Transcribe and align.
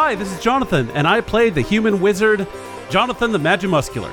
Hi, 0.00 0.14
this 0.14 0.32
is 0.32 0.40
Jonathan, 0.40 0.88
and 0.92 1.08
I 1.08 1.20
play 1.20 1.50
the 1.50 1.60
human 1.60 2.00
wizard, 2.00 2.46
Jonathan 2.88 3.32
the 3.32 3.38
Magimuscular. 3.38 4.12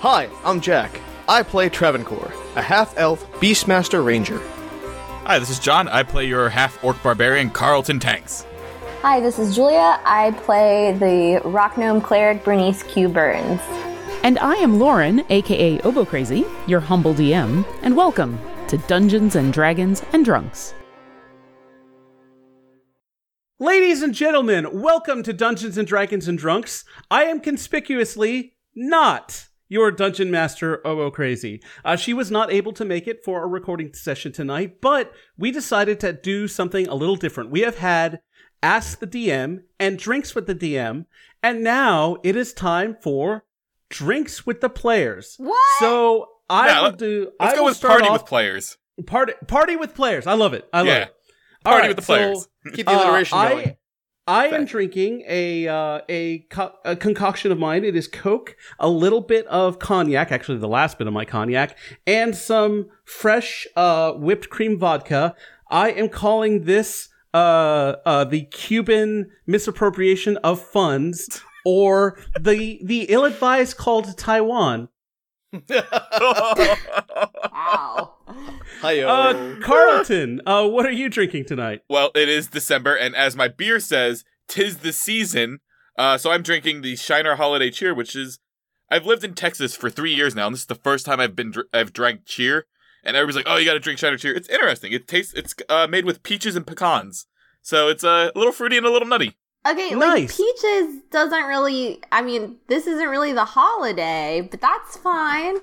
Hi, 0.00 0.28
I'm 0.44 0.60
Jack. 0.60 1.00
I 1.26 1.42
play 1.42 1.70
Travancore, 1.70 2.30
a 2.54 2.60
half 2.60 2.92
elf 2.98 3.26
Beastmaster 3.40 4.04
Ranger. 4.04 4.38
Hi, 5.24 5.38
this 5.38 5.48
is 5.48 5.58
John. 5.58 5.88
I 5.88 6.02
play 6.02 6.26
your 6.26 6.50
half 6.50 6.84
orc 6.84 7.02
barbarian, 7.02 7.48
Carlton 7.48 7.98
Tanks. 7.98 8.44
Hi, 9.00 9.18
this 9.20 9.38
is 9.38 9.56
Julia. 9.56 9.98
I 10.04 10.32
play 10.42 10.92
the 10.92 11.40
rock 11.48 11.78
gnome 11.78 12.02
cleric 12.02 12.44
Bernice 12.44 12.82
Q 12.82 13.08
Burns. 13.08 13.62
And 14.22 14.38
I 14.40 14.56
am 14.56 14.78
Lauren, 14.78 15.24
aka 15.30 15.80
Obo 15.80 16.04
Crazy, 16.04 16.44
your 16.66 16.80
humble 16.80 17.14
DM, 17.14 17.66
and 17.80 17.96
welcome 17.96 18.38
to 18.68 18.76
Dungeons 18.76 19.34
and 19.34 19.50
Dragons 19.50 20.02
and 20.12 20.26
Drunks. 20.26 20.74
Ladies 23.58 24.02
and 24.02 24.12
gentlemen, 24.14 24.82
welcome 24.82 25.22
to 25.22 25.32
Dungeons 25.32 25.78
and 25.78 25.88
Dragons 25.88 26.28
and 26.28 26.38
Drunks. 26.38 26.84
I 27.10 27.24
am 27.24 27.40
conspicuously 27.40 28.54
not 28.74 29.46
your 29.68 29.90
dungeon 29.90 30.30
master, 30.30 30.86
Obo 30.86 31.10
Crazy. 31.10 31.62
Uh, 31.84 31.96
she 31.96 32.12
was 32.12 32.30
not 32.30 32.52
able 32.52 32.72
to 32.74 32.84
make 32.84 33.08
it 33.08 33.24
for 33.24 33.42
a 33.42 33.46
recording 33.46 33.94
session 33.94 34.30
tonight, 34.30 34.80
but 34.82 35.10
we 35.38 35.50
decided 35.50 35.98
to 36.00 36.12
do 36.12 36.46
something 36.48 36.86
a 36.86 36.94
little 36.94 37.16
different. 37.16 37.50
We 37.50 37.60
have 37.62 37.78
had 37.78 38.20
Ask 38.62 38.98
the 39.00 39.06
DM 39.06 39.62
and 39.78 39.98
Drinks 39.98 40.34
with 40.34 40.46
the 40.46 40.54
DM, 40.54 41.04
and 41.42 41.62
now 41.62 42.16
it 42.24 42.36
is 42.36 42.52
time 42.52 42.96
for 43.02 43.44
Drinks 43.90 44.44
with 44.46 44.60
the 44.60 44.70
Players. 44.70 45.34
What? 45.38 45.58
So 45.78 46.28
I 46.50 46.66
Yeah, 46.68 46.82
will 46.82 46.92
do. 46.92 47.32
Let's 47.40 47.52
I 47.52 47.56
go 47.56 47.64
with 47.64 47.80
party 47.80 48.06
off- 48.06 48.12
with 48.22 48.24
players. 48.26 48.76
Party, 49.06 49.34
party 49.46 49.76
with 49.76 49.94
players. 49.94 50.26
I 50.26 50.32
love 50.34 50.52
it. 50.54 50.66
I 50.72 50.78
love 50.80 50.86
Yeah. 50.88 51.02
it. 51.04 51.15
All 51.66 51.72
Party 51.72 51.88
right, 51.88 51.96
with 51.96 51.96
the 51.96 52.02
so, 52.02 52.14
players. 52.14 52.48
Keep 52.74 52.86
the 52.86 52.96
alliteration 52.96 53.38
uh, 53.38 53.48
going. 53.48 53.68
I, 53.68 53.76
I 54.28 54.46
am 54.48 54.64
drinking 54.64 55.22
a 55.28 55.68
uh, 55.68 56.00
a, 56.08 56.38
co- 56.50 56.74
a 56.84 56.96
concoction 56.96 57.52
of 57.52 57.58
mine. 57.58 57.84
It 57.84 57.94
is 57.94 58.08
Coke, 58.08 58.56
a 58.78 58.88
little 58.88 59.20
bit 59.20 59.46
of 59.46 59.78
cognac, 59.78 60.32
actually 60.32 60.58
the 60.58 60.68
last 60.68 60.98
bit 60.98 61.06
of 61.06 61.12
my 61.12 61.24
cognac, 61.24 61.78
and 62.06 62.34
some 62.34 62.88
fresh 63.04 63.66
uh, 63.76 64.12
whipped 64.12 64.50
cream 64.50 64.78
vodka. 64.78 65.34
I 65.70 65.90
am 65.90 66.08
calling 66.08 66.64
this 66.64 67.08
uh, 67.34 67.96
uh, 68.04 68.24
the 68.24 68.42
Cuban 68.42 69.30
misappropriation 69.46 70.38
of 70.38 70.60
funds, 70.60 71.42
or 71.64 72.18
the 72.38 72.80
the 72.82 73.02
ill-advised 73.02 73.76
call 73.76 74.02
to 74.02 74.14
Taiwan. 74.14 74.88
Wow. 77.52 78.14
Hiyo. 78.82 79.08
Uh, 79.08 79.60
Carlton, 79.64 80.40
uh, 80.46 80.66
what 80.68 80.86
are 80.86 80.90
you 80.92 81.08
drinking 81.08 81.46
tonight? 81.46 81.82
well, 81.88 82.10
it 82.14 82.28
is 82.28 82.48
December, 82.48 82.94
and 82.94 83.14
as 83.16 83.36
my 83.36 83.48
beer 83.48 83.80
says, 83.80 84.24
tis 84.48 84.78
the 84.78 84.92
season. 84.92 85.60
Uh, 85.98 86.18
so 86.18 86.30
I'm 86.30 86.42
drinking 86.42 86.82
the 86.82 86.96
Shiner 86.96 87.36
Holiday 87.36 87.70
Cheer, 87.70 87.94
which 87.94 88.14
is 88.14 88.38
I've 88.90 89.06
lived 89.06 89.24
in 89.24 89.34
Texas 89.34 89.74
for 89.74 89.88
three 89.88 90.14
years 90.14 90.34
now, 90.34 90.46
and 90.46 90.54
this 90.54 90.60
is 90.60 90.66
the 90.66 90.74
first 90.74 91.06
time 91.06 91.20
I've 91.20 91.34
been 91.34 91.52
dr- 91.52 91.66
I've 91.72 91.92
drank 91.92 92.26
cheer. 92.26 92.66
And 93.02 93.16
everybody's 93.16 93.36
like, 93.36 93.46
"Oh, 93.48 93.56
you 93.56 93.64
got 93.64 93.74
to 93.74 93.80
drink 93.80 93.98
Shiner 93.98 94.18
Cheer." 94.18 94.34
It's 94.34 94.48
interesting. 94.48 94.92
It 94.92 95.06
tastes. 95.08 95.32
It's 95.34 95.54
uh, 95.68 95.86
made 95.86 96.04
with 96.04 96.22
peaches 96.22 96.56
and 96.56 96.66
pecans, 96.66 97.26
so 97.62 97.88
it's 97.88 98.02
uh, 98.04 98.30
a 98.34 98.38
little 98.38 98.52
fruity 98.52 98.76
and 98.76 98.86
a 98.86 98.90
little 98.90 99.08
nutty. 99.08 99.36
Okay, 99.66 99.94
like 99.94 100.30
peaches 100.34 101.02
doesn't 101.10 101.44
really. 101.44 102.00
I 102.12 102.22
mean, 102.22 102.56
this 102.68 102.86
isn't 102.86 103.08
really 103.08 103.32
the 103.32 103.44
holiday, 103.44 104.46
but 104.48 104.60
that's 104.60 104.96
fine. 104.96 105.56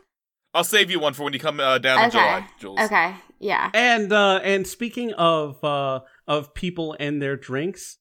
I'll 0.53 0.63
save 0.63 0.91
you 0.91 0.99
one 0.99 1.13
for 1.13 1.23
when 1.23 1.33
you 1.33 1.39
come 1.39 1.59
uh, 1.59 1.77
down 1.79 1.99
in 1.99 2.05
Okay. 2.05 2.11
July, 2.11 2.47
Jules. 2.59 2.79
Okay, 2.79 3.15
yeah. 3.39 3.71
And 3.73 4.11
uh 4.11 4.39
and 4.43 4.67
speaking 4.67 5.13
of 5.13 5.63
uh 5.63 6.01
of 6.27 6.53
people 6.53 6.95
and 6.99 7.21
their 7.21 7.35
drinks, 7.35 7.97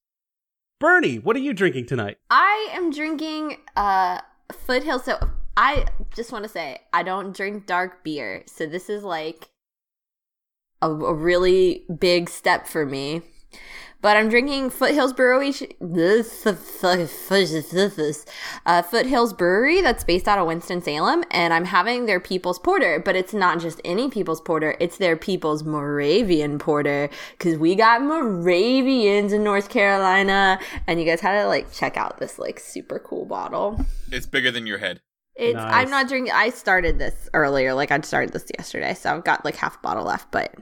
Bernie, 0.81 1.19
what 1.19 1.37
are 1.37 1.41
you 1.41 1.55
drinking 1.55 1.87
tonight? 1.87 2.19
I 2.31 2.69
am 2.73 2.91
drinking 2.91 3.59
uh 3.77 4.21
Foothill. 4.53 4.99
So 4.99 5.19
I 5.57 5.87
just 6.15 6.33
want 6.33 6.45
to 6.45 6.49
say 6.49 6.81
I 6.93 7.03
don't 7.03 7.35
drink 7.35 7.67
dark 7.67 8.05
beer, 8.05 8.43
so 8.47 8.67
this 8.67 8.91
is 8.91 9.03
like 9.03 9.49
a, 10.83 10.91
a 10.91 11.15
really 11.15 11.87
big 11.99 12.29
step 12.29 12.67
for 12.67 12.85
me. 12.85 13.23
But 14.03 14.17
I'm 14.17 14.29
drinking 14.29 14.71
Foothills 14.71 15.13
Brewery. 15.13 15.53
This 15.81 16.45
uh, 16.45 16.55
Foothills 18.83 19.33
Brewery 19.33 19.81
that's 19.81 20.03
based 20.03 20.27
out 20.27 20.41
of 20.41 20.49
Winston 20.49 20.83
Salem, 20.83 21.23
and 21.31 21.55
I'm 21.55 21.65
having 21.65 22.07
their 22.07 22.19
People's 22.19 22.59
Porter. 22.59 22.99
But 22.99 23.15
it's 23.15 23.33
not 23.33 23.61
just 23.61 23.81
any 23.85 24.11
People's 24.11 24.41
Porter; 24.41 24.77
it's 24.81 24.99
their 24.99 25.17
People's 25.17 25.63
Moravian 25.63 26.59
Porter 26.59 27.11
because 27.39 27.57
we 27.57 27.77
got 27.77 28.03
Moravians 28.03 29.33
in 29.33 29.45
North 29.45 29.69
Carolina, 29.69 30.59
and 30.89 30.99
you 30.99 31.07
guys 31.07 31.21
had 31.21 31.41
to 31.41 31.47
like 31.47 31.73
check 31.73 31.97
out 31.97 32.19
this 32.19 32.41
like 32.41 32.59
super 32.59 32.99
cool 32.99 33.25
bottle. 33.25 33.87
It's 34.11 34.27
bigger 34.27 34.51
than 34.51 34.67
your 34.67 34.79
head. 34.79 35.01
It's 35.37 35.55
Nice. 35.55 35.75
I'm 35.75 35.91
not 35.91 36.09
drinking. 36.09 36.33
I 36.35 36.51
started 36.51 36.99
this 36.99 37.29
earlier. 37.35 37.73
Like 37.73 37.93
I 37.93 38.01
started 38.01 38.33
this 38.33 38.47
yesterday, 38.59 38.95
so 38.95 39.15
I've 39.15 39.25
got 39.25 39.45
like 39.45 39.57
half 39.57 39.77
a 39.77 39.81
bottle 39.81 40.05
left. 40.05 40.33
But 40.33 40.53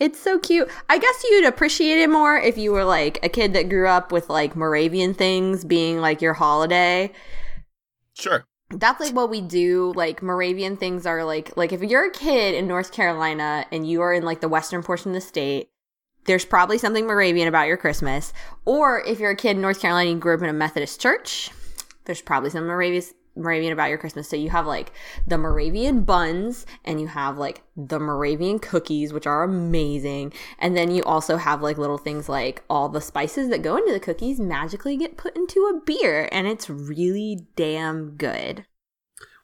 it's 0.00 0.20
so 0.20 0.38
cute. 0.38 0.68
I 0.88 0.98
guess 0.98 1.24
you'd 1.24 1.44
appreciate 1.44 1.98
it 1.98 2.10
more 2.10 2.36
if 2.36 2.56
you 2.56 2.72
were 2.72 2.84
like 2.84 3.18
a 3.24 3.28
kid 3.28 3.52
that 3.54 3.68
grew 3.68 3.88
up 3.88 4.12
with 4.12 4.28
like 4.28 4.54
Moravian 4.54 5.14
things 5.14 5.64
being 5.64 5.98
like 5.98 6.22
your 6.22 6.34
holiday. 6.34 7.12
Sure. 8.14 8.44
That's 8.70 9.00
like 9.00 9.14
what 9.14 9.30
we 9.30 9.40
do. 9.40 9.92
Like 9.96 10.22
Moravian 10.22 10.76
things 10.76 11.06
are 11.06 11.24
like 11.24 11.56
like 11.56 11.72
if 11.72 11.82
you're 11.82 12.08
a 12.08 12.12
kid 12.12 12.54
in 12.54 12.68
North 12.68 12.92
Carolina 12.92 13.66
and 13.72 13.88
you 13.88 14.02
are 14.02 14.12
in 14.12 14.24
like 14.24 14.40
the 14.40 14.48
western 14.48 14.82
portion 14.82 15.10
of 15.10 15.14
the 15.14 15.20
state, 15.20 15.70
there's 16.26 16.44
probably 16.44 16.78
something 16.78 17.06
Moravian 17.06 17.48
about 17.48 17.66
your 17.66 17.76
Christmas. 17.76 18.32
Or 18.64 19.00
if 19.00 19.18
you're 19.18 19.30
a 19.30 19.36
kid 19.36 19.56
in 19.56 19.62
North 19.62 19.80
Carolina 19.80 20.10
and 20.10 20.18
you 20.18 20.20
grew 20.20 20.34
up 20.34 20.42
in 20.42 20.48
a 20.48 20.52
Methodist 20.52 21.00
church, 21.00 21.50
there's 22.04 22.22
probably 22.22 22.50
some 22.50 22.66
Moravian 22.66 23.02
Moravian 23.38 23.72
about 23.72 23.88
your 23.88 23.98
Christmas. 23.98 24.28
So 24.28 24.36
you 24.36 24.50
have 24.50 24.66
like 24.66 24.92
the 25.26 25.38
Moravian 25.38 26.02
buns 26.02 26.66
and 26.84 27.00
you 27.00 27.06
have 27.06 27.38
like 27.38 27.62
the 27.76 27.98
Moravian 27.98 28.58
cookies, 28.58 29.12
which 29.12 29.26
are 29.26 29.42
amazing. 29.42 30.32
And 30.58 30.76
then 30.76 30.90
you 30.90 31.02
also 31.04 31.36
have 31.36 31.62
like 31.62 31.78
little 31.78 31.98
things 31.98 32.28
like 32.28 32.62
all 32.68 32.88
the 32.88 33.00
spices 33.00 33.48
that 33.50 33.62
go 33.62 33.76
into 33.76 33.92
the 33.92 34.00
cookies 34.00 34.40
magically 34.40 34.96
get 34.96 35.16
put 35.16 35.36
into 35.36 35.60
a 35.66 35.80
beer 35.84 36.28
and 36.32 36.46
it's 36.46 36.68
really 36.68 37.46
damn 37.56 38.16
good. 38.16 38.66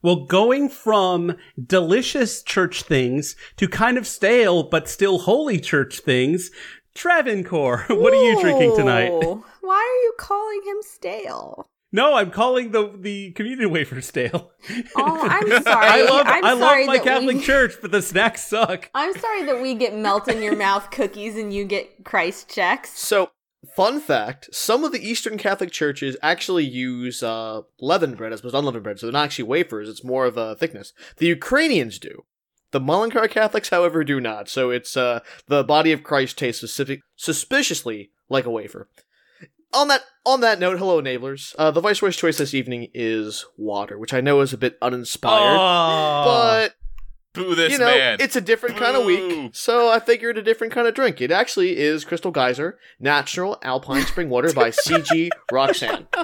Well, 0.03 0.27
going 0.27 0.69
from 0.69 1.37
delicious 1.67 2.43
church 2.43 2.83
things 2.83 3.37
to 3.57 3.67
kind 3.67 3.97
of 3.97 4.07
stale 4.07 4.63
but 4.63 4.87
still 4.87 5.21
holy 5.21 5.59
church 5.59 6.01
things, 6.01 6.51
Travancore, 6.95 7.87
what 7.89 8.13
are 8.13 8.23
you 8.23 8.41
drinking 8.41 8.77
tonight? 8.77 9.11
Why 9.11 9.77
are 9.77 10.03
you 10.03 10.15
calling 10.19 10.61
him 10.67 10.77
stale? 10.83 11.71
No, 11.95 12.15
I'm 12.15 12.33
calling 12.33 12.73
the 12.73 12.91
the 12.93 13.31
communion 13.33 13.71
wafer 13.71 14.01
stale. 14.01 14.51
Oh, 14.97 15.21
I'm 15.29 15.63
sorry. 15.63 15.87
I 15.87 16.03
love 16.03 16.27
I'm 16.27 16.45
I 16.45 16.53
love 16.55 16.59
sorry 16.59 16.87
my 16.87 16.99
Catholic 16.99 17.37
we- 17.37 17.43
church, 17.53 17.75
but 17.81 17.93
the 17.93 18.03
snacks 18.03 18.45
suck. 18.45 18.91
I'm 18.95 19.17
sorry 19.17 19.45
that 19.45 19.63
we 19.63 19.75
get 19.77 19.95
melt 19.95 20.27
in 20.27 20.43
your 20.43 20.57
mouth 20.57 20.91
cookies 20.91 21.37
and 21.37 21.55
you 21.55 21.65
get 21.65 22.03
Christ 22.05 22.51
checks. 22.53 22.91
So, 22.99 23.31
fun 23.77 24.01
fact: 24.01 24.49
some 24.53 24.83
of 24.83 24.91
the 24.91 25.09
Eastern 25.09 25.39
Catholic 25.39 25.71
churches 25.71 26.17
actually 26.21 26.65
use 26.65 27.23
uh, 27.23 27.63
leavened 27.81 28.17
bread 28.17 28.33
as 28.33 28.41
opposed 28.41 28.55
to 28.55 28.59
unleavened 28.59 28.83
bread, 28.83 28.99
so 28.99 29.07
they're 29.07 29.13
not 29.13 29.25
actually 29.27 29.45
wafers; 29.45 29.89
it's 29.89 30.03
more 30.03 30.27
of 30.27 30.37
a 30.37 30.57
thickness. 30.57 30.93
The 31.19 31.27
Ukrainians 31.29 32.01
do. 32.01 32.25
The 32.73 32.81
Malankara 32.81 33.31
Catholics, 33.31 33.69
however, 33.69 34.03
do 34.03 34.19
not. 34.21 34.49
So 34.49 34.71
it's 34.71 34.97
uh, 34.97 35.21
the 35.47 35.63
body 35.63 35.93
of 35.93 36.03
Christ 36.03 36.39
tastes 36.39 36.59
specific, 36.61 37.03
suspiciously 37.15 38.11
like 38.29 38.47
a 38.47 38.51
wafer. 38.51 38.89
On 39.75 39.89
that 39.89 40.03
on 40.25 40.41
that 40.41 40.59
note, 40.61 40.79
hello 40.79 41.01
enablers. 41.03 41.55
Uh, 41.59 41.71
the 41.71 41.81
Viceroy's 41.81 42.17
choice 42.17 42.39
this 42.39 42.55
evening 42.55 42.89
is 42.95 43.45
water, 43.57 43.99
which 43.99 44.15
I 44.15 44.21
know 44.21 44.41
is 44.41 44.53
a 44.53 44.59
bit 44.59 44.79
uninspired, 44.81 45.59
Oh. 45.61 46.25
but 46.25 46.75
Boo 47.35 47.55
this 47.57 47.73
you 47.73 47.79
know, 47.79 47.87
man. 47.87 48.19
it's 48.21 48.37
a 48.37 48.41
different 48.41 48.77
kind 48.77 48.97
of 48.97 49.05
week, 49.05 49.51
so 49.53 49.91
I 49.91 49.99
figured 49.99 50.39
a 50.39 50.43
different 50.43 50.73
kind 50.73 50.87
of 50.87 50.95
drink. 50.95 51.21
It 51.21 51.33
actually 51.33 51.77
is 51.79 52.05
Crystal 52.05 52.31
Geyser 52.31 52.79
Natural 53.01 53.59
Alpine 53.63 54.07
Spring 54.07 54.31
Water 54.31 54.53
by 54.53 54.71
CG 54.71 55.31
Roxane. 55.53 56.07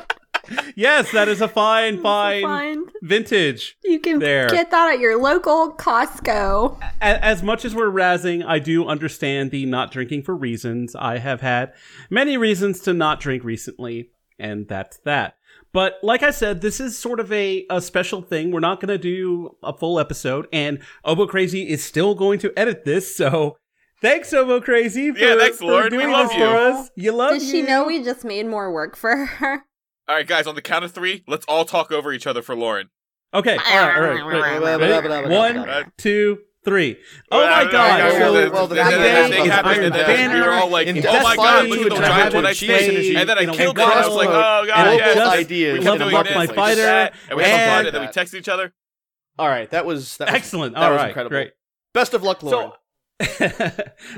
yes, 0.76 1.10
that 1.12 1.28
is 1.28 1.40
a 1.40 1.48
fine, 1.48 2.00
fine, 2.02 2.42
Fine. 2.42 2.84
vintage. 3.02 3.76
You 3.84 3.98
can 4.00 4.18
There. 4.18 4.48
get 4.48 4.70
that 4.70 4.94
at 4.94 5.00
your 5.00 5.20
local 5.20 5.72
Costco. 5.72 6.80
A- 7.00 7.24
As 7.24 7.42
much 7.42 7.64
as 7.64 7.74
we're 7.74 7.90
razzing, 7.90 8.44
I 8.46 8.58
do 8.58 8.86
understand 8.86 9.50
the 9.50 9.66
not 9.66 9.90
drinking 9.90 10.22
for 10.22 10.34
reasons. 10.34 10.94
I 10.96 11.18
have 11.18 11.40
had 11.40 11.72
many 12.08 12.36
reasons 12.36 12.80
to 12.80 12.92
not 12.94 13.20
drink 13.20 13.44
recently, 13.44 14.10
and 14.38 14.66
that's 14.68 14.98
that. 15.04 15.34
But 15.72 15.98
like 16.02 16.22
I 16.24 16.30
said, 16.30 16.60
this 16.62 16.80
is 16.80 16.98
sort 16.98 17.20
of 17.20 17.30
a, 17.32 17.64
a 17.70 17.80
special 17.80 18.22
thing. 18.22 18.50
We're 18.50 18.58
not 18.60 18.80
going 18.80 18.88
to 18.88 18.98
do 18.98 19.56
a 19.62 19.72
full 19.72 20.00
episode, 20.00 20.48
and 20.52 20.80
Obo 21.04 21.26
Crazy 21.26 21.68
is 21.68 21.84
still 21.84 22.14
going 22.16 22.40
to 22.40 22.52
edit 22.58 22.84
this, 22.84 23.14
so 23.16 23.56
thanks, 24.02 24.32
Obo 24.32 24.60
Crazy. 24.60 25.12
For, 25.12 25.18
Yeah, 25.18 25.36
thanks, 25.36 25.58
for 25.58 25.66
Lauren. 25.66 25.96
We 25.96 26.06
love 26.06 26.28
this 26.28 26.36
you. 26.38 26.44
For 26.44 26.56
us. 26.56 26.90
You 26.96 27.12
love 27.12 27.34
Does 27.34 27.48
she 27.48 27.58
you. 27.58 27.66
know 27.66 27.84
we 27.84 28.02
just 28.02 28.24
made 28.24 28.46
more 28.46 28.72
work 28.72 28.96
for 28.96 29.14
her? 29.26 29.64
All 30.10 30.16
right, 30.16 30.26
guys, 30.26 30.48
on 30.48 30.56
the 30.56 30.60
count 30.60 30.84
of 30.84 30.90
three, 30.90 31.22
let's 31.28 31.46
all 31.46 31.64
talk 31.64 31.92
over 31.92 32.12
each 32.12 32.26
other 32.26 32.42
for 32.42 32.56
Lauren. 32.56 32.90
Okay, 33.32 33.56
all 33.56 33.62
right, 33.80 33.96
all 33.96 34.02
right. 34.02 34.24
Ready? 34.24 34.98
Ready? 34.98 35.32
One, 35.32 35.92
two, 35.98 36.40
three. 36.64 36.96
Oh 37.30 37.46
my 37.46 37.70
god! 37.70 38.52
Well, 38.52 38.66
the 38.66 38.74
thing- 38.74 39.46
is 39.46 39.50
Iron 39.52 39.92
Banner. 39.92 40.34
we 40.34 40.40
were 40.40 40.52
all 40.52 40.68
like, 40.68 40.88
"Oh 40.88 41.22
my 41.22 41.36
God, 41.36 41.68
look 41.68 41.78
at 41.78 41.90
the 41.90 41.96
giant 41.96 42.34
one 42.34 42.44
I 42.44 42.50
Age 42.50 43.14
And 43.14 43.28
then 43.28 43.38
I 43.38 43.54
killed 43.54 43.78
one. 43.78 43.88
I 43.88 44.04
was 44.04 44.16
like, 44.16 44.28
oh 44.30 44.64
god, 44.66 44.96
yes. 44.96 45.28
ideas. 45.32 45.78
We 45.78 45.84
kept 45.84 45.98
doing 46.00 46.10
My 46.12 46.46
Fighter, 46.48 47.12
and 47.28 47.36
we 47.36 47.44
had 47.44 47.86
and- 47.86 47.94
then 47.94 48.02
we 48.02 48.08
texted 48.08 48.34
each 48.34 48.48
other. 48.48 48.72
All 49.38 49.46
right, 49.46 49.70
that 49.70 49.86
was 49.86 50.16
that 50.16 50.26
was, 50.26 50.34
Excellent. 50.34 50.74
That 50.74 50.82
All 50.82 50.90
was 50.90 50.98
right, 50.98 51.08
incredible. 51.10 51.34
great. 51.34 51.52
Best 51.94 52.14
of 52.14 52.24
luck, 52.24 52.42
Lauren. 52.42 52.72
So, 53.22 53.60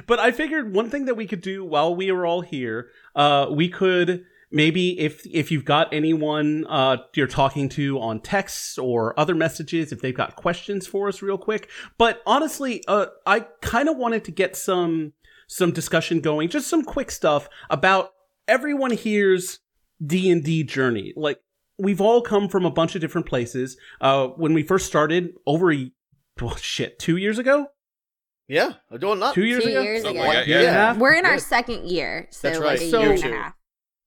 but 0.06 0.18
I 0.20 0.32
figured 0.32 0.72
one 0.72 0.88
thing 0.88 1.04
that 1.04 1.16
we 1.16 1.26
could 1.26 1.42
do 1.42 1.66
while 1.66 1.94
we 1.94 2.10
were 2.12 2.24
all 2.24 2.40
here, 2.40 2.88
uh, 3.14 3.48
we 3.50 3.68
could 3.68 4.24
maybe 4.52 4.98
if 5.00 5.26
if 5.26 5.50
you've 5.50 5.64
got 5.64 5.92
anyone 5.92 6.66
uh, 6.68 6.98
you're 7.14 7.26
talking 7.26 7.68
to 7.70 7.98
on 8.00 8.20
texts 8.20 8.78
or 8.78 9.18
other 9.18 9.34
messages, 9.34 9.92
if 9.92 10.00
they've 10.00 10.14
got 10.16 10.36
questions 10.36 10.86
for 10.86 11.08
us, 11.08 11.22
real 11.22 11.38
quick. 11.38 11.68
But 11.98 12.22
honestly, 12.26 12.82
uh, 12.86 13.06
I 13.26 13.40
kind 13.62 13.88
of 13.88 13.96
wanted 13.96 14.24
to 14.24 14.30
get 14.30 14.56
some 14.56 15.12
some 15.48 15.70
discussion 15.72 16.20
going, 16.20 16.48
just 16.48 16.68
some 16.68 16.82
quick 16.84 17.10
stuff 17.10 17.48
about 17.70 18.10
everyone 18.48 18.90
here's 18.92 19.58
D 20.04 20.30
and 20.30 20.42
D 20.44 20.62
journey. 20.64 21.12
Like 21.16 21.40
we've 21.78 22.00
all 22.00 22.22
come 22.22 22.48
from 22.48 22.64
a 22.64 22.70
bunch 22.70 22.94
of 22.94 23.00
different 23.00 23.26
places. 23.26 23.76
Uh, 24.00 24.28
when 24.28 24.54
we 24.54 24.62
first 24.62 24.86
started, 24.86 25.30
over 25.46 25.72
a 25.72 25.90
well, 26.40 26.56
shit, 26.56 26.98
two 26.98 27.16
years 27.18 27.38
ago. 27.38 27.66
yeah, 28.48 28.72
I'm 28.90 28.98
doing 28.98 29.18
not. 29.18 29.34
Two 29.34 29.44
years 29.44 29.62
Two 29.64 29.70
ago. 29.70 29.82
years 29.82 30.00
ago. 30.04 30.12
like 30.18 30.32
that, 30.32 30.46
Year 30.48 30.62
yeah. 30.62 30.96
We're 30.96 31.14
in 31.14 31.26
our 31.26 31.34
Good. 31.36 31.42
second 31.42 31.88
year, 31.90 32.28
so 32.30 32.48
That's 32.48 32.58
like 32.60 32.66
right. 32.68 32.80
a 32.80 32.90
So- 32.90 33.00
year 33.00 33.12
and 33.12 33.24
a 33.24 33.28
half. 33.28 33.54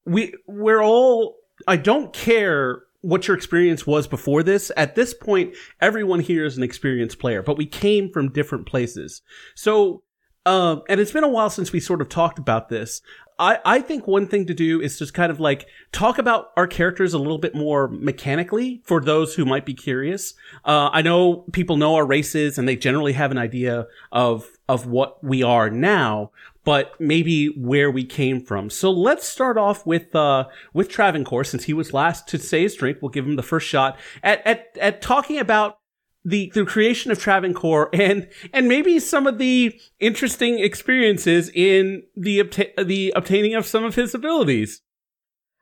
We 0.05 0.33
we're 0.47 0.83
all 0.83 1.37
I 1.67 1.77
don't 1.77 2.13
care 2.13 2.83
what 3.01 3.27
your 3.27 3.37
experience 3.37 3.85
was 3.85 4.07
before 4.07 4.41
this. 4.41 4.71
At 4.75 4.95
this 4.95 5.13
point, 5.13 5.53
everyone 5.79 6.21
here 6.21 6.43
is 6.43 6.57
an 6.57 6.63
experienced 6.63 7.19
player, 7.19 7.43
but 7.43 7.57
we 7.57 7.65
came 7.65 8.11
from 8.11 8.31
different 8.31 8.65
places. 8.65 9.21
So 9.55 10.03
um 10.45 10.83
and 10.89 10.99
it's 10.99 11.11
been 11.11 11.23
a 11.23 11.29
while 11.29 11.49
since 11.49 11.71
we 11.71 11.79
sort 11.79 12.01
of 12.01 12.09
talked 12.09 12.39
about 12.39 12.69
this. 12.69 13.01
I, 13.37 13.59
I 13.65 13.81
think 13.81 14.07
one 14.07 14.27
thing 14.27 14.45
to 14.45 14.53
do 14.53 14.79
is 14.79 14.97
just 14.97 15.13
kind 15.13 15.31
of 15.31 15.39
like 15.39 15.67
talk 15.91 16.17
about 16.17 16.51
our 16.55 16.67
characters 16.67 17.13
a 17.13 17.17
little 17.17 17.37
bit 17.37 17.53
more 17.53 17.89
mechanically 17.89 18.81
for 18.85 19.01
those 19.01 19.35
who 19.35 19.45
might 19.45 19.65
be 19.65 19.73
curious. 19.73 20.33
Uh, 20.63 20.89
I 20.91 21.01
know 21.01 21.45
people 21.51 21.75
know 21.75 21.95
our 21.95 22.05
races 22.05 22.57
and 22.57 22.67
they 22.67 22.77
generally 22.77 23.13
have 23.13 23.31
an 23.31 23.37
idea 23.37 23.87
of 24.11 24.47
of 24.67 24.87
what 24.87 25.23
we 25.23 25.43
are 25.43 25.69
now, 25.69 26.31
but 26.65 27.00
maybe 27.00 27.47
where 27.57 27.89
we 27.89 28.03
came 28.03 28.41
from. 28.41 28.69
So 28.69 28.91
let's 28.91 29.25
start 29.25 29.57
off 29.57 29.85
with 29.85 30.13
uh 30.13 30.45
with 30.73 30.89
Travancore 30.89 31.45
since 31.45 31.63
he 31.63 31.73
was 31.73 31.94
last 31.94 32.27
to 32.29 32.38
say 32.38 32.63
his 32.63 32.75
drink. 32.75 32.97
We'll 33.01 33.09
give 33.09 33.25
him 33.25 33.38
the 33.38 33.44
first 33.44 33.67
shot 33.67 33.97
at 34.21 34.45
at 34.45 34.77
at 34.81 35.01
talking 35.01 35.39
about 35.39 35.77
the 36.25 36.51
the 36.53 36.65
creation 36.65 37.12
of 37.12 37.19
Travancore 37.19 37.89
and 37.94 38.27
and 38.51 38.67
maybe 38.67 39.00
some 39.00 39.27
of 39.27 39.38
the 39.38 39.79
interesting 40.00 40.59
experiences 40.59 41.50
in 41.53 42.03
the 42.15 42.39
obta- 42.39 42.85
the 42.85 43.13
obtaining 43.15 43.53
of 43.53 43.65
some 43.65 43.85
of 43.85 43.95
his 43.95 44.13
abilities. 44.13 44.81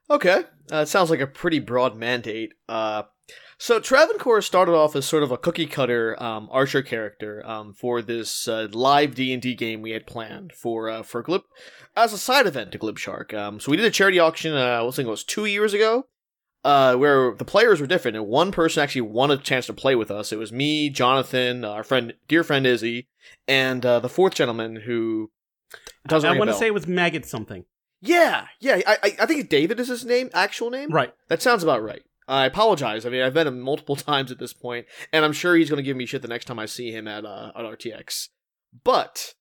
Okay, 0.09 0.43
uh, 0.71 0.77
it 0.77 0.87
sounds 0.87 1.09
like 1.09 1.19
a 1.19 1.27
pretty 1.27 1.59
broad 1.59 1.95
mandate. 1.95 2.53
Uh, 2.67 3.03
so 3.63 3.79
Travancore 3.79 4.41
started 4.41 4.73
off 4.73 4.93
as 4.93 5.05
sort 5.05 5.23
of 5.23 5.31
a 5.31 5.37
cookie 5.37 5.67
cutter 5.67 6.21
um, 6.21 6.49
archer 6.51 6.81
character 6.81 7.41
um, 7.47 7.71
for 7.71 8.01
this 8.01 8.45
uh, 8.45 8.67
live 8.73 9.15
D 9.15 9.31
and 9.31 9.41
D 9.41 9.55
game 9.55 9.81
we 9.81 9.91
had 9.91 10.05
planned 10.05 10.51
for 10.51 10.89
uh, 10.89 11.01
for 11.01 11.23
Glib 11.23 11.43
as 11.95 12.11
a 12.11 12.17
side 12.17 12.45
event 12.45 12.73
to 12.73 12.77
Glib 12.77 12.99
Shark. 12.99 13.33
Um, 13.33 13.61
so 13.61 13.71
we 13.71 13.77
did 13.77 13.85
a 13.85 13.89
charity 13.89 14.19
auction. 14.19 14.53
Uh, 14.53 14.57
I 14.57 14.81
was 14.81 14.97
thinking 14.97 15.07
it 15.07 15.11
was 15.11 15.23
two 15.23 15.45
years 15.45 15.73
ago. 15.73 16.07
Uh, 16.65 16.95
where 16.95 17.33
the 17.35 17.45
players 17.45 17.79
were 17.79 17.87
different, 17.87 18.15
and 18.17 18.25
one 18.25 18.51
person 18.51 18.81
actually 18.83 19.01
won 19.01 19.31
a 19.31 19.37
chance 19.37 19.65
to 19.65 19.73
play 19.73 19.95
with 19.95 20.09
us. 20.09 20.31
It 20.31 20.37
was 20.37 20.51
me, 20.51 20.89
Jonathan, 20.89 21.65
our 21.65 21.83
friend, 21.83 22.13
dear 22.29 22.41
friend 22.41 22.65
Izzy, 22.65 23.07
and 23.49 23.85
uh, 23.85 23.99
the 23.99 24.07
fourth 24.07 24.35
gentleman 24.35 24.77
who 24.77 25.29
doesn't. 26.07 26.29
I 26.29 26.35
a 26.35 26.39
want 26.39 26.49
to 26.49 26.55
say 26.55 26.67
it 26.67 26.73
was 26.73 26.87
maggot 26.87 27.25
something. 27.25 27.65
Yeah, 28.01 28.47
yeah. 28.59 28.81
I, 28.85 28.97
I 29.03 29.15
I 29.21 29.25
think 29.25 29.49
David 29.49 29.79
is 29.79 29.87
his 29.87 30.03
name, 30.03 30.29
actual 30.33 30.69
name. 30.69 30.89
Right. 30.89 31.13
That 31.29 31.41
sounds 31.41 31.63
about 31.63 31.81
right. 31.81 32.03
I 32.27 32.45
apologize. 32.45 33.05
I 33.05 33.09
mean, 33.09 33.21
I've 33.21 33.35
met 33.35 33.47
him 33.47 33.59
multiple 33.59 33.95
times 33.97 34.31
at 34.31 34.39
this 34.39 34.53
point, 34.53 34.85
and 35.11 35.25
I'm 35.25 35.33
sure 35.33 35.55
he's 35.55 35.69
going 35.69 35.77
to 35.77 35.83
give 35.83 35.97
me 35.97 36.05
shit 36.05 36.21
the 36.21 36.27
next 36.27 36.45
time 36.45 36.59
I 36.59 36.65
see 36.65 36.91
him 36.91 37.07
at 37.07 37.25
uh, 37.25 37.51
at 37.55 37.63
RTX. 37.63 38.29
But 38.83 39.35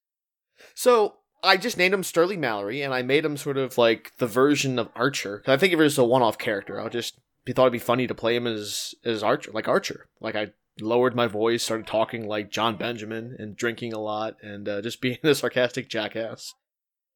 so 0.74 1.16
I 1.42 1.56
just 1.56 1.76
named 1.76 1.94
him 1.94 2.02
Sterling 2.02 2.40
Mallory, 2.40 2.82
and 2.82 2.94
I 2.94 3.02
made 3.02 3.24
him 3.24 3.36
sort 3.36 3.56
of 3.56 3.78
like 3.78 4.12
the 4.18 4.26
version 4.26 4.78
of 4.78 4.90
Archer. 4.94 5.42
I 5.46 5.56
think 5.56 5.72
if 5.72 5.80
it 5.80 5.82
was 5.82 5.98
a 5.98 6.04
one-off 6.04 6.38
character, 6.38 6.80
I 6.80 6.88
just 6.88 7.18
thought 7.46 7.62
it'd 7.64 7.72
be 7.72 7.78
funny 7.78 8.06
to 8.06 8.14
play 8.14 8.36
him 8.36 8.46
as 8.46 8.94
as 9.04 9.22
Archer, 9.22 9.50
like 9.52 9.68
Archer. 9.68 10.08
Like 10.20 10.36
I 10.36 10.52
lowered 10.80 11.14
my 11.14 11.26
voice, 11.26 11.62
started 11.62 11.86
talking 11.86 12.26
like 12.26 12.50
Jon 12.50 12.76
Benjamin, 12.76 13.36
and 13.38 13.56
drinking 13.56 13.92
a 13.92 13.98
lot, 13.98 14.36
and 14.42 14.68
uh, 14.68 14.82
just 14.82 15.00
being 15.00 15.18
a 15.24 15.34
sarcastic 15.34 15.88
jackass. 15.88 16.54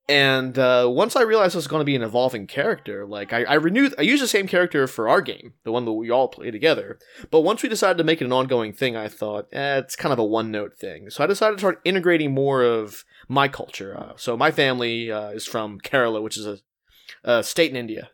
And 0.09 0.57
uh, 0.57 0.87
once 0.89 1.17
I 1.17 1.23
realized 1.23 1.51
this 1.51 1.57
was 1.57 1.67
going 1.67 1.81
to 1.81 1.85
be 1.85 1.97
an 1.97 2.03
evolving 2.03 2.47
character, 2.47 3.05
like 3.05 3.33
I, 3.33 3.43
I 3.43 3.55
renewed, 3.55 3.93
I 3.99 4.03
used 4.03 4.23
the 4.23 4.29
same 4.29 4.47
character 4.47 4.87
for 4.87 5.09
our 5.09 5.21
game, 5.21 5.55
the 5.65 5.73
one 5.73 5.85
that 5.85 5.93
we 5.93 6.11
all 6.11 6.29
play 6.29 6.53
together. 6.53 7.01
But 7.31 7.41
once 7.41 7.63
we 7.63 7.69
decided 7.69 7.99
to 7.99 8.05
make 8.05 8.21
it 8.21 8.27
an 8.27 8.33
ongoing 8.33 8.73
thing, 8.73 8.97
I 8.97 9.09
thought, 9.09 9.49
eh, 9.53 9.79
it's 9.79 9.97
kind 9.97 10.13
of 10.13 10.21
a 10.21 10.25
one 10.25 10.53
note 10.53 10.79
thing. 10.79 11.11
So 11.11 11.25
I 11.25 11.27
decided 11.27 11.55
to 11.55 11.59
start 11.59 11.81
integrating 11.85 12.33
more 12.33 12.63
of 12.63 13.05
my 13.27 13.49
culture. 13.49 13.99
Uh, 13.99 14.13
so 14.17 14.37
my 14.37 14.53
family 14.53 15.11
uh, 15.11 15.31
is 15.31 15.45
from 15.45 15.81
Kerala, 15.81 16.23
which 16.23 16.39
is 16.39 16.47
a, 16.47 16.59
a 17.25 17.43
state 17.43 17.73
in 17.73 17.77
India. 17.77 18.11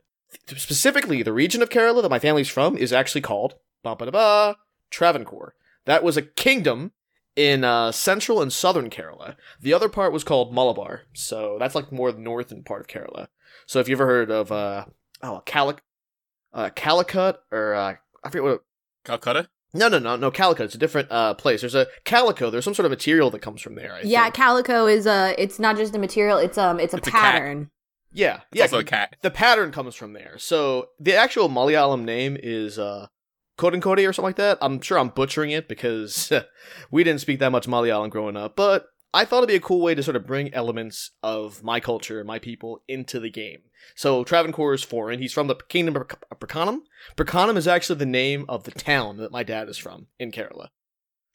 Specifically, 0.47 1.23
the 1.23 1.33
region 1.33 1.61
of 1.61 1.69
Kerala 1.69 2.00
that 2.00 2.11
my 2.11 2.19
family's 2.19 2.49
from 2.49 2.75
is 2.75 2.93
actually 2.93 3.21
called 3.21 3.56
ba 3.83 3.94
da 3.99 4.55
Travancore. 4.91 5.55
That 5.85 6.03
was 6.03 6.17
a 6.17 6.23
kingdom 6.23 6.93
in 7.37 7.64
uh, 7.64 7.93
central 7.93 8.43
and 8.43 8.52
southern 8.52 8.90
Kerala. 8.90 9.37
The 9.61 9.73
other 9.73 9.88
part 9.88 10.12
was 10.12 10.25
called 10.25 10.55
Malabar, 10.55 11.02
so 11.14 11.56
that's 11.58 11.75
like 11.75 11.90
more 11.93 12.12
the 12.12 12.20
northern 12.20 12.62
part 12.62 12.81
of 12.82 12.87
Kerala. 12.88 13.29
So 13.67 13.79
if 13.81 13.88
you 13.88 13.94
ever 13.96 14.06
heard 14.06 14.31
of 14.31 14.50
uh, 14.52 14.87
oh 15.23 15.43
Calic, 15.46 15.79
uh, 16.52 16.70
Calicut 16.75 17.37
or 17.50 17.75
uh, 17.75 17.94
I 18.25 18.29
forget 18.29 18.43
what. 18.43 18.64
Calcutta? 19.05 19.49
No, 19.75 19.88
no, 19.88 19.99
no, 19.99 20.17
no. 20.17 20.31
Calicut. 20.31 20.67
It's 20.67 20.75
a 20.75 20.79
different 20.79 21.11
uh, 21.11 21.32
place. 21.34 21.62
There's 21.62 21.75
a 21.75 21.87
calico. 22.05 22.50
There's 22.50 22.64
some 22.64 22.75
sort 22.75 22.84
of 22.84 22.90
material 22.90 23.31
that 23.31 23.40
comes 23.40 23.62
from 23.62 23.75
there. 23.75 23.94
I 23.94 24.02
Yeah, 24.02 24.25
think. 24.25 24.34
calico 24.34 24.87
is 24.87 25.06
a. 25.06 25.34
It's 25.38 25.58
not 25.58 25.76
just 25.76 25.94
a 25.94 25.99
material. 25.99 26.37
It's 26.38 26.58
um. 26.58 26.79
It's 26.79 26.93
a 26.94 26.99
It's 26.99 27.08
a 27.08 27.11
pattern. 27.11 27.70
yeah, 28.12 28.37
It's 28.52 28.58
yeah. 28.58 28.62
also 28.64 28.79
a 28.81 28.84
cat. 28.84 29.17
the 29.23 29.31
pattern 29.31 29.73
comes 29.73 29.94
from 29.94 30.12
there. 30.12 30.37
So 30.38 30.88
the 31.00 31.14
actual 31.14 31.49
Malayalam 31.49 32.02
name 32.05 32.37
is 32.40 32.79
uh 32.79 33.06
Kodankodi 33.62 34.09
or 34.09 34.12
something 34.12 34.29
like 34.29 34.37
that. 34.37 34.59
I'm 34.61 34.81
sure 34.81 34.99
I'm 34.99 35.11
butchering 35.11 35.50
it 35.50 35.69
because 35.69 36.32
we 36.91 37.05
didn't 37.05 37.20
speak 37.20 37.38
that 37.38 37.53
much 37.53 37.69
Malayalam 37.69 38.11
growing 38.11 38.37
up, 38.37 38.56
but 38.56 38.87
I 39.14 39.25
thought 39.25 39.38
it'd 39.38 39.49
be 39.49 39.55
a 39.55 39.61
cool 39.61 39.82
way 39.82 39.94
to 39.94 40.03
sort 40.03 40.17
of 40.17 40.26
bring 40.26 40.53
elements 40.55 41.11
of 41.23 41.62
my 41.62 41.81
culture 41.81 42.25
my 42.25 42.38
people 42.38 42.82
into 42.88 43.20
the 43.20 43.31
game. 43.31 43.61
So 43.94 44.25
Travancore 44.25 44.75
is 44.75 44.82
foreign. 44.82 45.20
He's 45.20 45.32
from 45.32 45.49
the 45.49 45.56
kingdom 45.69 45.97
of 45.97 46.09
Prakanam. 46.41 46.81
Prakanam 47.17 47.56
is 47.56 47.69
actually 47.69 47.98
the 47.98 48.06
name 48.06 48.46
of 48.48 48.65
the 48.65 48.70
town 48.70 49.19
that 49.19 49.32
my 49.32 49.43
dad 49.43 49.69
is 49.69 49.77
from 49.77 50.06
in 50.19 50.32
Kerala. 50.32 50.69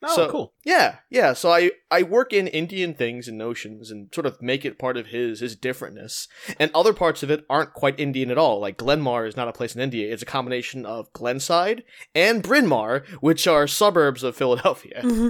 Oh, 0.03 0.15
So- 0.15 0.29
cool. 0.29 0.53
Yeah, 0.63 0.97
yeah. 1.09 1.33
So 1.33 1.51
I 1.51 1.71
I 1.89 2.03
work 2.03 2.31
in 2.31 2.47
Indian 2.47 2.93
things 2.93 3.27
and 3.27 3.37
notions 3.37 3.89
and 3.89 4.13
sort 4.13 4.27
of 4.27 4.39
make 4.41 4.63
it 4.63 4.77
part 4.77 4.95
of 4.95 5.07
his 5.07 5.39
his 5.39 5.55
differentness. 5.57 6.27
And 6.59 6.69
other 6.75 6.93
parts 6.93 7.23
of 7.23 7.31
it 7.31 7.45
aren't 7.49 7.73
quite 7.73 7.99
Indian 7.99 8.29
at 8.29 8.37
all. 8.37 8.59
Like 8.59 8.77
Glenmar 8.77 9.27
is 9.27 9.35
not 9.35 9.47
a 9.47 9.53
place 9.53 9.73
in 9.75 9.81
India. 9.81 10.11
It's 10.13 10.21
a 10.21 10.25
combination 10.27 10.85
of 10.85 11.11
Glenside 11.13 11.83
and 12.13 12.43
Bryn 12.43 12.67
Mawr, 12.67 13.03
which 13.21 13.47
are 13.47 13.65
suburbs 13.67 14.21
of 14.23 14.35
Philadelphia. 14.35 15.01
Mm-hmm. 15.03 15.29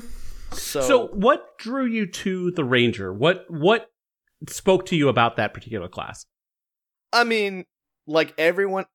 So, 0.53 0.81
So, 0.81 1.07
what 1.07 1.57
drew 1.57 1.85
you 1.85 2.05
to 2.05 2.51
the 2.51 2.63
Ranger? 2.65 3.13
What 3.13 3.45
what 3.49 3.89
spoke 4.49 4.85
to 4.87 4.95
you 4.95 5.07
about 5.09 5.35
that 5.37 5.53
particular 5.53 5.87
class? 5.87 6.25
I 7.13 7.23
mean, 7.23 7.65
like 8.05 8.33
everyone. 8.37 8.85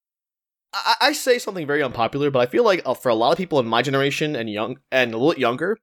I, 0.75 0.95
I 1.01 1.13
say 1.13 1.39
something 1.39 1.67
very 1.67 1.83
unpopular, 1.83 2.31
but 2.31 2.41
I 2.41 2.47
feel 2.47 2.65
like 2.65 2.83
uh, 2.85 2.95
for 2.95 3.09
a 3.09 3.15
lot 3.15 3.33
of 3.33 3.39
people 3.39 3.59
in 3.61 3.67
my 3.67 3.83
generation 3.83 4.35
and 4.37 4.49
young 4.51 4.79
and 4.91 5.13
a 5.15 5.19
little 5.19 5.41
younger, 5.41 5.79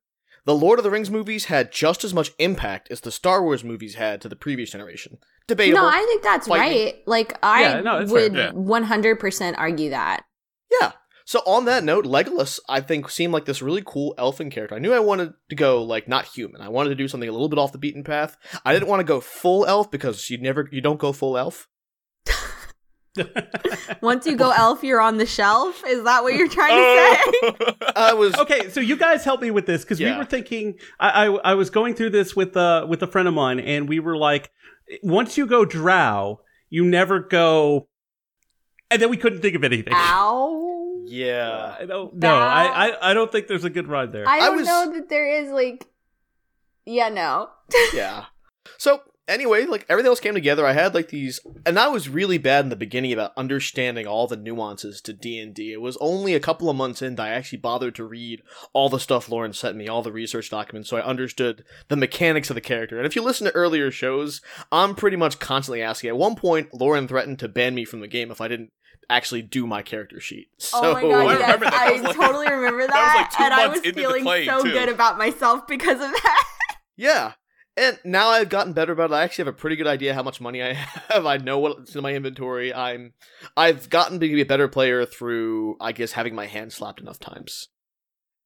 the 0.45 0.55
Lord 0.55 0.79
of 0.79 0.83
the 0.83 0.89
Rings 0.89 1.11
movies 1.11 1.45
had 1.45 1.71
just 1.71 2.03
as 2.03 2.13
much 2.13 2.31
impact 2.39 2.89
as 2.89 3.01
the 3.01 3.11
Star 3.11 3.43
Wars 3.43 3.63
movies 3.63 3.95
had 3.95 4.21
to 4.21 4.29
the 4.29 4.35
previous 4.35 4.71
generation. 4.71 5.17
Debatable. 5.47 5.81
No, 5.81 5.87
I 5.87 6.05
think 6.07 6.23
that's 6.23 6.47
Lightning. 6.47 6.85
right. 6.85 6.95
Like 7.05 7.37
I 7.43 7.61
Yeah, 7.61 7.81
no, 7.81 8.05
would 8.05 8.53
one 8.53 8.83
hundred 8.83 9.19
percent 9.19 9.57
argue 9.57 9.89
that. 9.91 10.23
Yeah. 10.81 10.93
So 11.25 11.41
on 11.45 11.65
that 11.65 11.83
note, 11.83 12.05
Legolas, 12.05 12.59
I 12.67 12.81
think, 12.81 13.07
seemed 13.07 13.33
like 13.33 13.45
this 13.45 13.61
really 13.61 13.83
cool 13.85 14.15
elfin 14.17 14.49
character. 14.49 14.75
I 14.75 14.79
knew 14.79 14.93
I 14.93 14.99
wanted 14.99 15.33
to 15.49 15.55
go 15.55 15.83
like 15.83 16.07
not 16.07 16.25
human. 16.25 16.61
I 16.61 16.69
wanted 16.69 16.89
to 16.89 16.95
do 16.95 17.07
something 17.07 17.29
a 17.29 17.31
little 17.31 17.49
bit 17.49 17.59
off 17.59 17.71
the 17.71 17.77
beaten 17.77 18.03
path. 18.03 18.35
I 18.65 18.73
didn't 18.73 18.87
want 18.87 19.01
to 19.01 19.03
go 19.03 19.19
full 19.19 19.63
elf 19.67 19.91
because 19.91 20.27
you 20.31 20.39
never, 20.39 20.67
you 20.71 20.81
don't 20.81 20.99
go 20.99 21.11
full 21.13 21.37
elf. 21.37 21.67
Once 24.01 24.25
you 24.25 24.35
go 24.35 24.51
elf, 24.51 24.83
you're 24.83 25.01
on 25.01 25.17
the 25.17 25.25
shelf. 25.25 25.83
Is 25.85 26.03
that 26.03 26.23
what 26.23 26.33
you're 26.35 26.47
trying 26.47 26.75
to 26.75 27.63
say? 27.67 27.85
I 27.95 28.13
was 28.13 28.35
okay, 28.35 28.69
so 28.69 28.79
you 28.79 28.95
guys 28.97 29.23
help 29.23 29.41
me 29.41 29.51
with 29.51 29.65
this 29.65 29.83
because 29.83 29.99
we 29.99 30.15
were 30.15 30.25
thinking. 30.25 30.75
I, 30.99 31.27
I 31.27 31.51
I 31.51 31.53
was 31.55 31.69
going 31.69 31.95
through 31.95 32.11
this 32.11 32.35
with 32.35 32.55
uh 32.57 32.85
with 32.87 33.01
a 33.03 33.07
friend 33.07 33.27
of 33.27 33.33
mine, 33.33 33.59
and 33.59 33.87
we 33.89 33.99
were 33.99 34.17
like, 34.17 34.51
once 35.03 35.37
you 35.37 35.45
go 35.45 35.65
drow, 35.65 36.41
you 36.69 36.85
never 36.85 37.19
go, 37.19 37.87
and 38.91 39.01
then 39.01 39.09
we 39.09 39.17
couldn't 39.17 39.41
think 39.41 39.55
of 39.55 39.63
anything. 39.63 39.93
Ow. 39.95 41.03
yeah. 41.07 41.75
I 41.79 41.85
don't. 41.85 42.15
No, 42.15 42.35
I, 42.35 42.89
I 42.89 43.11
I 43.11 43.13
don't 43.13 43.31
think 43.31 43.47
there's 43.47 43.63
a 43.63 43.69
good 43.69 43.87
ride 43.87 44.11
there. 44.11 44.27
I 44.27 44.35
I 44.37 44.39
don't 44.47 44.57
was- 44.57 44.67
know 44.67 44.91
that 44.93 45.09
there 45.09 45.29
is 45.43 45.51
like 45.51 45.85
Yeah, 46.85 47.09
no. 47.09 47.49
yeah. 47.93 48.25
So 48.77 49.01
anyway, 49.29 49.65
like 49.65 49.85
everything 49.87 50.09
else 50.09 50.19
came 50.19 50.33
together. 50.33 50.65
I 50.65 50.73
had 50.73 50.93
like 50.93 51.09
these, 51.09 51.39
and 51.65 51.79
I 51.79 51.87
was 51.87 52.09
really 52.09 52.37
bad 52.37 52.65
in 52.65 52.69
the 52.69 52.75
beginning 52.75 53.13
about 53.13 53.31
understanding 53.37 54.07
all 54.07 54.27
the 54.27 54.35
nuances 54.35 54.99
to 55.01 55.13
D 55.13 55.39
and 55.39 55.53
D. 55.53 55.71
It 55.71 55.81
was 55.81 55.97
only 56.01 56.33
a 56.33 56.39
couple 56.39 56.69
of 56.69 56.75
months 56.75 57.01
in 57.01 57.15
that 57.15 57.27
I 57.27 57.29
actually 57.29 57.59
bothered 57.59 57.95
to 57.95 58.03
read 58.03 58.41
all 58.73 58.89
the 58.89 58.99
stuff 58.99 59.29
Lauren 59.29 59.53
sent 59.53 59.77
me, 59.77 59.87
all 59.87 60.01
the 60.01 60.11
research 60.11 60.49
documents, 60.49 60.89
so 60.89 60.97
I 60.97 61.05
understood 61.05 61.63
the 61.87 61.95
mechanics 61.95 62.49
of 62.49 62.55
the 62.55 62.61
character. 62.61 62.97
And 62.97 63.05
if 63.05 63.15
you 63.15 63.21
listen 63.21 63.45
to 63.45 63.55
earlier 63.55 63.91
shows, 63.91 64.41
I'm 64.71 64.95
pretty 64.95 65.17
much 65.17 65.39
constantly 65.39 65.81
asking. 65.81 66.09
At 66.09 66.17
one 66.17 66.35
point, 66.35 66.73
Lauren 66.73 67.07
threatened 67.07 67.39
to 67.39 67.47
ban 67.47 67.75
me 67.75 67.85
from 67.85 68.01
the 68.01 68.07
game 68.07 68.31
if 68.31 68.41
I 68.41 68.47
didn't 68.47 68.71
actually 69.09 69.41
do 69.41 69.65
my 69.65 69.81
character 69.81 70.19
sheet. 70.19 70.49
Oh 70.73 70.81
so 70.81 70.89
oh 70.89 70.93
my 70.93 71.01
god, 71.01 71.13
I 71.13 71.23
yes, 71.23 71.41
remember 71.41 71.65
that. 71.65 71.71
That 71.71 71.81
I 71.81 72.01
like- 72.01 72.15
totally 72.15 72.51
remember 72.51 72.87
that, 72.87 72.93
that 72.93 73.05
was 73.05 73.15
like 73.15 73.31
two 73.31 73.43
and 73.43 73.53
I 73.53 73.67
was 73.67 73.79
feeling 73.81 74.45
so 74.45 74.63
too. 74.63 74.71
good 74.71 74.89
about 74.89 75.17
myself 75.17 75.67
because 75.67 75.95
of 76.01 76.11
that. 76.11 76.45
Yeah. 76.99 77.31
And 77.79 77.97
now 78.03 78.27
I've 78.27 78.49
gotten 78.49 78.73
better 78.73 78.91
about 78.91 79.11
it. 79.11 79.13
I 79.13 79.23
actually 79.23 79.45
have 79.45 79.55
a 79.55 79.57
pretty 79.57 79.77
good 79.77 79.87
idea 79.87 80.13
how 80.13 80.21
much 80.21 80.41
money 80.41 80.61
I 80.61 80.73
have. 81.09 81.25
I 81.25 81.37
know 81.37 81.59
what's 81.59 81.95
in 81.95 82.03
my 82.03 82.13
inventory. 82.13 82.73
I'm 82.73 83.13
I've 83.55 83.89
gotten 83.89 84.19
to 84.19 84.27
be 84.27 84.41
a 84.41 84.45
better 84.45 84.67
player 84.67 85.05
through 85.05 85.77
I 85.79 85.93
guess 85.93 86.11
having 86.11 86.35
my 86.35 86.45
hand 86.45 86.73
slapped 86.73 86.99
enough 86.99 87.19
times. 87.19 87.69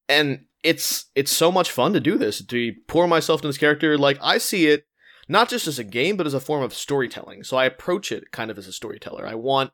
And 0.08 0.44
it's 0.62 1.06
it's 1.16 1.36
so 1.36 1.50
much 1.50 1.72
fun 1.72 1.92
to 1.94 2.00
do 2.00 2.16
this, 2.16 2.44
to 2.44 2.72
pour 2.86 3.08
myself 3.08 3.40
into 3.40 3.48
this 3.48 3.58
character. 3.58 3.98
Like 3.98 4.18
I 4.22 4.38
see 4.38 4.68
it 4.68 4.84
not 5.28 5.48
just 5.48 5.66
as 5.66 5.80
a 5.80 5.84
game, 5.84 6.16
but 6.16 6.28
as 6.28 6.34
a 6.34 6.40
form 6.40 6.62
of 6.62 6.72
storytelling. 6.72 7.42
So 7.42 7.56
I 7.56 7.64
approach 7.64 8.12
it 8.12 8.30
kind 8.30 8.52
of 8.52 8.58
as 8.58 8.68
a 8.68 8.72
storyteller. 8.72 9.26
I 9.26 9.34
want 9.34 9.72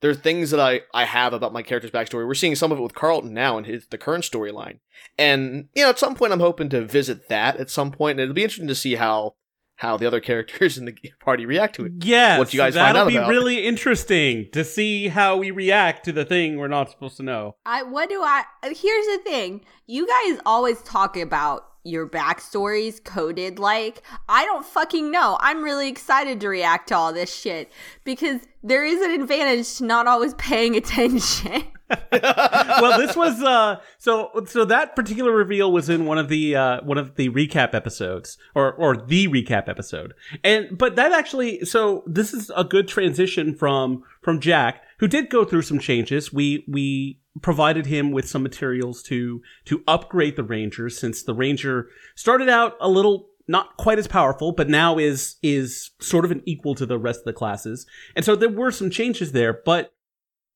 there 0.00 0.10
are 0.10 0.14
things 0.14 0.50
that 0.50 0.60
I, 0.60 0.82
I 0.94 1.04
have 1.04 1.32
about 1.32 1.52
my 1.52 1.62
character's 1.62 1.90
backstory. 1.90 2.26
We're 2.26 2.34
seeing 2.34 2.54
some 2.54 2.70
of 2.72 2.78
it 2.78 2.82
with 2.82 2.94
Carlton 2.94 3.32
now 3.34 3.58
in 3.58 3.64
his 3.64 3.86
the 3.88 3.98
current 3.98 4.24
storyline. 4.24 4.78
And, 5.16 5.68
you 5.74 5.82
know, 5.82 5.90
at 5.90 5.98
some 5.98 6.14
point 6.14 6.32
I'm 6.32 6.40
hoping 6.40 6.68
to 6.70 6.84
visit 6.84 7.28
that 7.28 7.56
at 7.56 7.70
some 7.70 7.90
point, 7.90 8.12
and 8.18 8.20
it'll 8.20 8.34
be 8.34 8.42
interesting 8.44 8.68
to 8.68 8.74
see 8.74 8.94
how 8.96 9.34
how 9.76 9.96
the 9.96 10.06
other 10.06 10.20
characters 10.30 10.76
in 10.76 10.84
the 10.86 10.96
party 11.20 11.46
react 11.46 11.76
to 11.76 11.86
it. 11.86 11.92
Yes, 12.02 12.38
What 12.38 12.52
you 12.52 12.58
guys 12.58 12.74
find 12.74 12.96
out 12.96 13.04
that'll 13.04 13.08
be 13.10 13.16
about. 13.16 13.30
really 13.30 13.64
interesting 13.64 14.48
to 14.52 14.64
see 14.64 15.08
how 15.08 15.36
we 15.36 15.50
react 15.52 16.04
to 16.06 16.12
the 16.12 16.24
thing 16.24 16.56
we're 16.56 16.68
not 16.68 16.90
supposed 16.90 17.16
to 17.18 17.22
know. 17.22 17.56
I 17.64 17.82
what 17.84 18.08
do 18.08 18.20
I 18.22 18.44
here's 18.62 19.06
the 19.06 19.20
thing. 19.24 19.64
You 19.86 20.06
guys 20.06 20.40
always 20.44 20.82
talk 20.82 21.16
about 21.16 21.64
your 21.88 22.06
backstories 22.06 23.02
coded 23.02 23.58
like 23.58 24.02
I 24.28 24.44
don't 24.44 24.64
fucking 24.64 25.10
know. 25.10 25.38
I'm 25.40 25.62
really 25.62 25.88
excited 25.88 26.40
to 26.40 26.48
react 26.48 26.88
to 26.88 26.96
all 26.96 27.12
this 27.12 27.34
shit 27.34 27.72
because 28.04 28.40
there 28.62 28.84
is 28.84 29.00
an 29.00 29.20
advantage 29.20 29.76
to 29.76 29.84
not 29.84 30.06
always 30.06 30.34
paying 30.34 30.76
attention. 30.76 31.64
well, 32.12 32.98
this 32.98 33.16
was 33.16 33.42
uh 33.42 33.80
so 33.96 34.30
so 34.46 34.64
that 34.66 34.94
particular 34.94 35.32
reveal 35.32 35.72
was 35.72 35.88
in 35.88 36.04
one 36.04 36.18
of 36.18 36.28
the 36.28 36.54
uh 36.54 36.82
one 36.82 36.98
of 36.98 37.14
the 37.16 37.30
recap 37.30 37.74
episodes 37.74 38.36
or 38.54 38.72
or 38.74 38.96
the 38.96 39.26
recap 39.28 39.68
episode. 39.68 40.12
And 40.44 40.76
but 40.76 40.96
that 40.96 41.12
actually 41.12 41.64
so 41.64 42.04
this 42.06 42.34
is 42.34 42.50
a 42.56 42.64
good 42.64 42.88
transition 42.88 43.54
from 43.54 44.02
from 44.20 44.40
Jack 44.40 44.82
who 44.98 45.08
did 45.08 45.30
go 45.30 45.44
through 45.44 45.62
some 45.62 45.78
changes. 45.78 46.32
We 46.32 46.64
we 46.68 47.20
provided 47.42 47.86
him 47.86 48.10
with 48.10 48.28
some 48.28 48.42
materials 48.42 49.02
to 49.04 49.42
to 49.66 49.82
upgrade 49.86 50.36
the 50.36 50.42
Ranger 50.42 50.88
since 50.88 51.22
the 51.22 51.34
Ranger 51.34 51.88
started 52.14 52.48
out 52.48 52.76
a 52.80 52.88
little 52.88 53.28
not 53.46 53.76
quite 53.78 53.98
as 53.98 54.06
powerful, 54.06 54.52
but 54.52 54.68
now 54.68 54.98
is 54.98 55.36
is 55.42 55.90
sort 56.00 56.24
of 56.24 56.30
an 56.30 56.42
equal 56.44 56.74
to 56.74 56.86
the 56.86 56.98
rest 56.98 57.20
of 57.20 57.24
the 57.24 57.32
classes. 57.32 57.86
And 58.14 58.24
so 58.24 58.36
there 58.36 58.48
were 58.48 58.70
some 58.70 58.90
changes 58.90 59.32
there, 59.32 59.60
but 59.64 59.92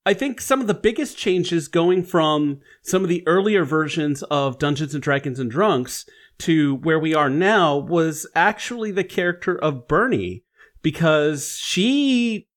I 0.05 0.15
think 0.15 0.41
some 0.41 0.61
of 0.61 0.67
the 0.67 0.75
biggest 0.75 1.17
changes 1.17 1.69
going 1.69 2.03
from 2.03 2.61
some 2.83 3.03
of 3.03 3.09
the 3.09 3.27
earlier 3.27 3.65
versions 3.65 4.23
of 4.25 4.59
Dungeons 4.59 4.95
and 4.95 5.03
Dragons 5.03 5.39
and 5.39 5.51
Drunks 5.51 6.05
to 6.39 6.77
where 6.77 6.99
we 6.99 7.15
are 7.15 7.31
now 7.31 7.77
was 7.77 8.27
actually 8.35 8.91
the 8.91 9.05
character 9.05 9.57
of 9.57 9.87
Bernie 9.87 10.43
because 10.83 11.57
she 11.57 12.49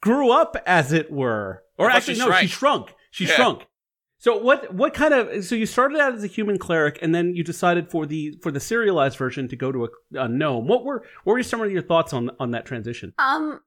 grew 0.00 0.32
up 0.32 0.56
as 0.66 0.92
it 0.92 1.10
were. 1.10 1.62
Or 1.78 1.88
actually 1.88 2.18
no, 2.18 2.32
she 2.32 2.48
shrunk. 2.48 2.92
She 3.10 3.24
Yeah. 3.26 3.32
shrunk. 3.34 3.66
So 4.20 4.36
what 4.36 4.74
what 4.74 4.94
kind 4.94 5.14
of 5.14 5.44
so 5.44 5.54
you 5.54 5.64
started 5.64 6.00
out 6.00 6.12
as 6.14 6.24
a 6.24 6.26
human 6.26 6.58
cleric 6.58 6.98
and 7.00 7.14
then 7.14 7.34
you 7.36 7.44
decided 7.44 7.88
for 7.88 8.04
the 8.04 8.36
for 8.42 8.50
the 8.50 8.58
serialized 8.60 9.16
version 9.16 9.46
to 9.48 9.54
go 9.56 9.70
to 9.70 9.84
a, 9.84 9.88
a 10.24 10.28
gnome. 10.28 10.66
What 10.66 10.84
were 10.84 11.04
what 11.24 11.34
were 11.34 11.42
some 11.44 11.60
of 11.62 11.70
your 11.70 11.82
thoughts 11.82 12.12
on 12.12 12.30
on 12.40 12.50
that 12.50 12.66
transition? 12.66 13.14
Um, 13.18 13.60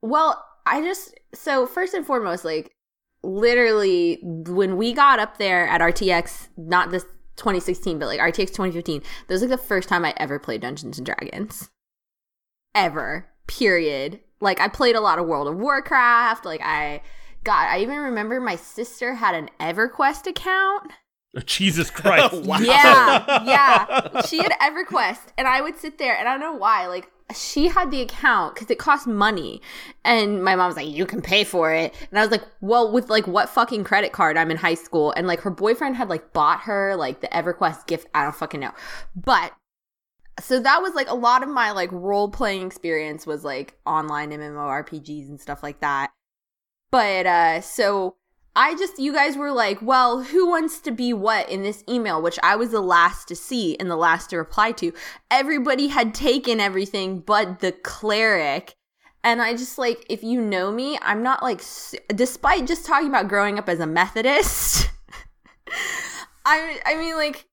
well, 0.00 0.42
I 0.64 0.80
just 0.80 1.14
so 1.34 1.66
first 1.66 1.92
and 1.92 2.06
foremost, 2.06 2.42
like 2.44 2.74
literally 3.22 4.18
when 4.22 4.76
we 4.78 4.92
got 4.94 5.18
up 5.18 5.36
there 5.38 5.66
at 5.68 5.80
RTX, 5.82 6.48
not 6.56 6.90
this 6.90 7.04
2016, 7.36 7.98
but 7.98 8.06
like 8.06 8.18
RTX 8.20 8.48
2015, 8.48 9.00
that 9.00 9.34
was 9.34 9.42
like 9.42 9.50
the 9.50 9.58
first 9.58 9.88
time 9.88 10.04
I 10.04 10.14
ever 10.16 10.38
played 10.38 10.62
Dungeons 10.62 10.98
and 10.98 11.06
Dragons, 11.06 11.70
ever. 12.74 13.28
Period. 13.46 14.20
Like 14.40 14.60
I 14.60 14.68
played 14.68 14.96
a 14.96 15.00
lot 15.00 15.18
of 15.18 15.26
World 15.26 15.48
of 15.48 15.56
Warcraft. 15.56 16.44
Like 16.44 16.60
I 16.62 17.02
got, 17.44 17.68
I 17.68 17.80
even 17.80 17.98
remember 17.98 18.40
my 18.40 18.56
sister 18.56 19.14
had 19.14 19.34
an 19.34 19.50
EverQuest 19.60 20.26
account. 20.26 20.92
Oh, 21.36 21.40
Jesus 21.40 21.90
Christ. 21.90 22.34
Wow. 22.44 22.58
Yeah, 22.58 23.44
yeah. 23.44 24.22
She 24.26 24.38
had 24.38 24.52
EverQuest, 24.60 25.32
and 25.38 25.46
I 25.46 25.60
would 25.60 25.78
sit 25.78 25.98
there, 25.98 26.16
and 26.16 26.28
I 26.28 26.32
don't 26.32 26.40
know 26.40 26.52
why. 26.54 26.86
Like 26.86 27.10
she 27.34 27.68
had 27.68 27.90
the 27.90 28.02
account 28.02 28.54
because 28.54 28.70
it 28.70 28.78
cost 28.78 29.06
money, 29.06 29.62
and 30.04 30.44
my 30.44 30.54
mom 30.56 30.68
was 30.68 30.76
like, 30.76 30.88
"You 30.88 31.06
can 31.06 31.22
pay 31.22 31.44
for 31.44 31.72
it," 31.72 31.94
and 32.10 32.18
I 32.18 32.22
was 32.22 32.30
like, 32.30 32.44
"Well, 32.60 32.92
with 32.92 33.08
like 33.08 33.26
what 33.26 33.48
fucking 33.48 33.84
credit 33.84 34.12
card? 34.12 34.36
I'm 34.36 34.50
in 34.50 34.58
high 34.58 34.74
school, 34.74 35.12
and 35.12 35.26
like 35.26 35.40
her 35.40 35.50
boyfriend 35.50 35.96
had 35.96 36.08
like 36.08 36.32
bought 36.32 36.60
her 36.62 36.96
like 36.96 37.20
the 37.20 37.28
EverQuest 37.28 37.86
gift. 37.86 38.08
I 38.14 38.24
don't 38.24 38.34
fucking 38.34 38.60
know, 38.60 38.72
but." 39.16 39.52
So 40.40 40.58
that 40.60 40.80
was 40.80 40.94
like 40.94 41.10
a 41.10 41.14
lot 41.14 41.42
of 41.42 41.50
my 41.50 41.72
like 41.72 41.92
role 41.92 42.30
playing 42.30 42.66
experience 42.66 43.26
was 43.26 43.44
like 43.44 43.78
online 43.84 44.30
MMORPGs 44.30 45.28
and 45.28 45.38
stuff 45.38 45.62
like 45.62 45.80
that. 45.80 46.10
But 46.92 47.26
uh 47.26 47.60
so 47.60 48.16
I 48.54 48.74
just, 48.74 48.98
you 48.98 49.14
guys 49.14 49.36
were 49.36 49.50
like, 49.50 49.80
well, 49.80 50.22
who 50.22 50.48
wants 50.48 50.80
to 50.80 50.90
be 50.90 51.14
what 51.14 51.48
in 51.48 51.62
this 51.62 51.82
email, 51.88 52.20
which 52.20 52.38
I 52.42 52.54
was 52.56 52.70
the 52.70 52.82
last 52.82 53.28
to 53.28 53.36
see 53.36 53.76
and 53.78 53.90
the 53.90 53.96
last 53.96 54.30
to 54.30 54.36
reply 54.36 54.72
to. 54.72 54.92
Everybody 55.30 55.88
had 55.88 56.14
taken 56.14 56.60
everything 56.60 57.20
but 57.20 57.60
the 57.60 57.72
cleric. 57.72 58.74
And 59.24 59.40
I 59.40 59.52
just 59.52 59.78
like, 59.78 60.04
if 60.10 60.22
you 60.22 60.40
know 60.40 60.70
me, 60.70 60.98
I'm 61.00 61.22
not 61.22 61.42
like, 61.42 61.62
despite 62.08 62.66
just 62.66 62.84
talking 62.84 63.08
about 63.08 63.28
growing 63.28 63.58
up 63.58 63.68
as 63.68 63.80
a 63.80 63.86
Methodist, 63.86 64.90
I, 66.44 66.80
I 66.84 66.96
mean, 66.96 67.14
like, 67.16 67.46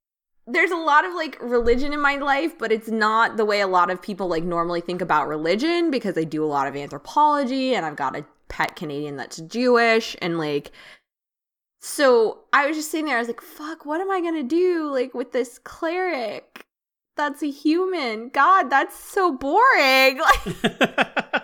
there's 0.52 0.72
a 0.72 0.76
lot 0.76 1.06
of 1.06 1.14
like 1.14 1.38
religion 1.42 1.94
in 1.94 2.02
my 2.02 2.16
life, 2.16 2.58
but 2.58 2.72
it's 2.72 2.90
not 2.90 3.38
the 3.38 3.46
way 3.46 3.62
a 3.62 3.68
lot 3.68 3.90
of 3.90 4.02
people 4.02 4.28
like 4.28 4.44
normally 4.44 4.82
think 4.82 5.02
about 5.02 5.28
religion 5.28 5.92
because 5.92 6.18
I 6.18 6.24
do 6.24 6.44
a 6.44 6.48
lot 6.48 6.68
of 6.68 6.76
anthropology 6.76 7.76
and 7.76 7.86
I've 7.86 7.96
got 7.96 8.16
a 8.16 8.26
pet 8.48 8.76
Canadian 8.76 9.16
that's 9.16 9.38
Jewish 9.38 10.16
and 10.22 10.38
like 10.38 10.72
so 11.82 12.40
I 12.52 12.68
was 12.68 12.76
just 12.76 12.92
sitting 12.92 13.06
there, 13.06 13.16
I 13.16 13.20
was 13.20 13.30
like, 13.30 13.42
fuck, 13.42 13.86
what 13.86 14.02
am 14.02 14.12
I 14.12 14.22
gonna 14.22 14.44
do 14.44 14.92
like 14.92 15.14
with 15.14 15.32
this 15.32 15.60
cleric? 15.60 16.66
That's 17.16 17.42
a 17.44 17.50
human. 17.50 18.30
God, 18.30 18.70
that's 18.70 18.98
so 18.98 19.32
boring. 19.32 20.22
Like 20.46 21.44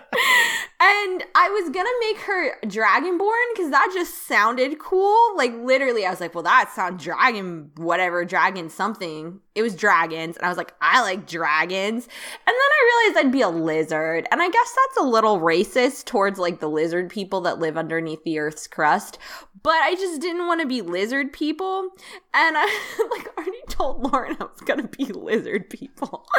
and 0.78 1.24
I 1.34 1.48
was 1.48 1.70
gonna 1.70 1.88
make 2.00 2.18
her 2.20 2.60
dragonborn 2.64 3.54
because 3.54 3.70
that 3.70 3.90
just 3.94 4.26
sounded 4.26 4.78
cool. 4.78 5.36
Like 5.36 5.54
literally, 5.54 6.04
I 6.04 6.10
was 6.10 6.20
like, 6.20 6.34
"Well, 6.34 6.44
that 6.44 6.70
sounds 6.74 7.02
dragon, 7.02 7.70
whatever, 7.76 8.24
dragon 8.24 8.68
something." 8.68 9.40
It 9.54 9.62
was 9.62 9.74
dragons, 9.74 10.36
and 10.36 10.44
I 10.44 10.48
was 10.50 10.58
like, 10.58 10.74
"I 10.82 11.00
like 11.02 11.26
dragons." 11.26 12.04
And 12.04 12.46
then 12.46 12.54
I 12.54 13.04
realized 13.08 13.26
I'd 13.26 13.32
be 13.32 13.40
a 13.40 13.48
lizard, 13.48 14.28
and 14.30 14.42
I 14.42 14.50
guess 14.50 14.76
that's 14.76 15.04
a 15.04 15.08
little 15.08 15.40
racist 15.40 16.04
towards 16.04 16.38
like 16.38 16.60
the 16.60 16.68
lizard 16.68 17.08
people 17.08 17.40
that 17.42 17.58
live 17.58 17.78
underneath 17.78 18.22
the 18.24 18.38
Earth's 18.38 18.66
crust. 18.66 19.18
But 19.66 19.82
I 19.82 19.96
just 19.96 20.20
didn't 20.20 20.46
want 20.46 20.60
to 20.60 20.66
be 20.68 20.80
lizard 20.80 21.32
people, 21.32 21.88
and 22.32 22.56
I 22.56 23.08
like 23.10 23.36
already 23.36 23.62
told 23.68 24.00
Lauren 24.00 24.36
I 24.38 24.44
was 24.44 24.60
gonna 24.64 24.86
be 24.86 25.06
lizard 25.06 25.68
people. 25.68 26.24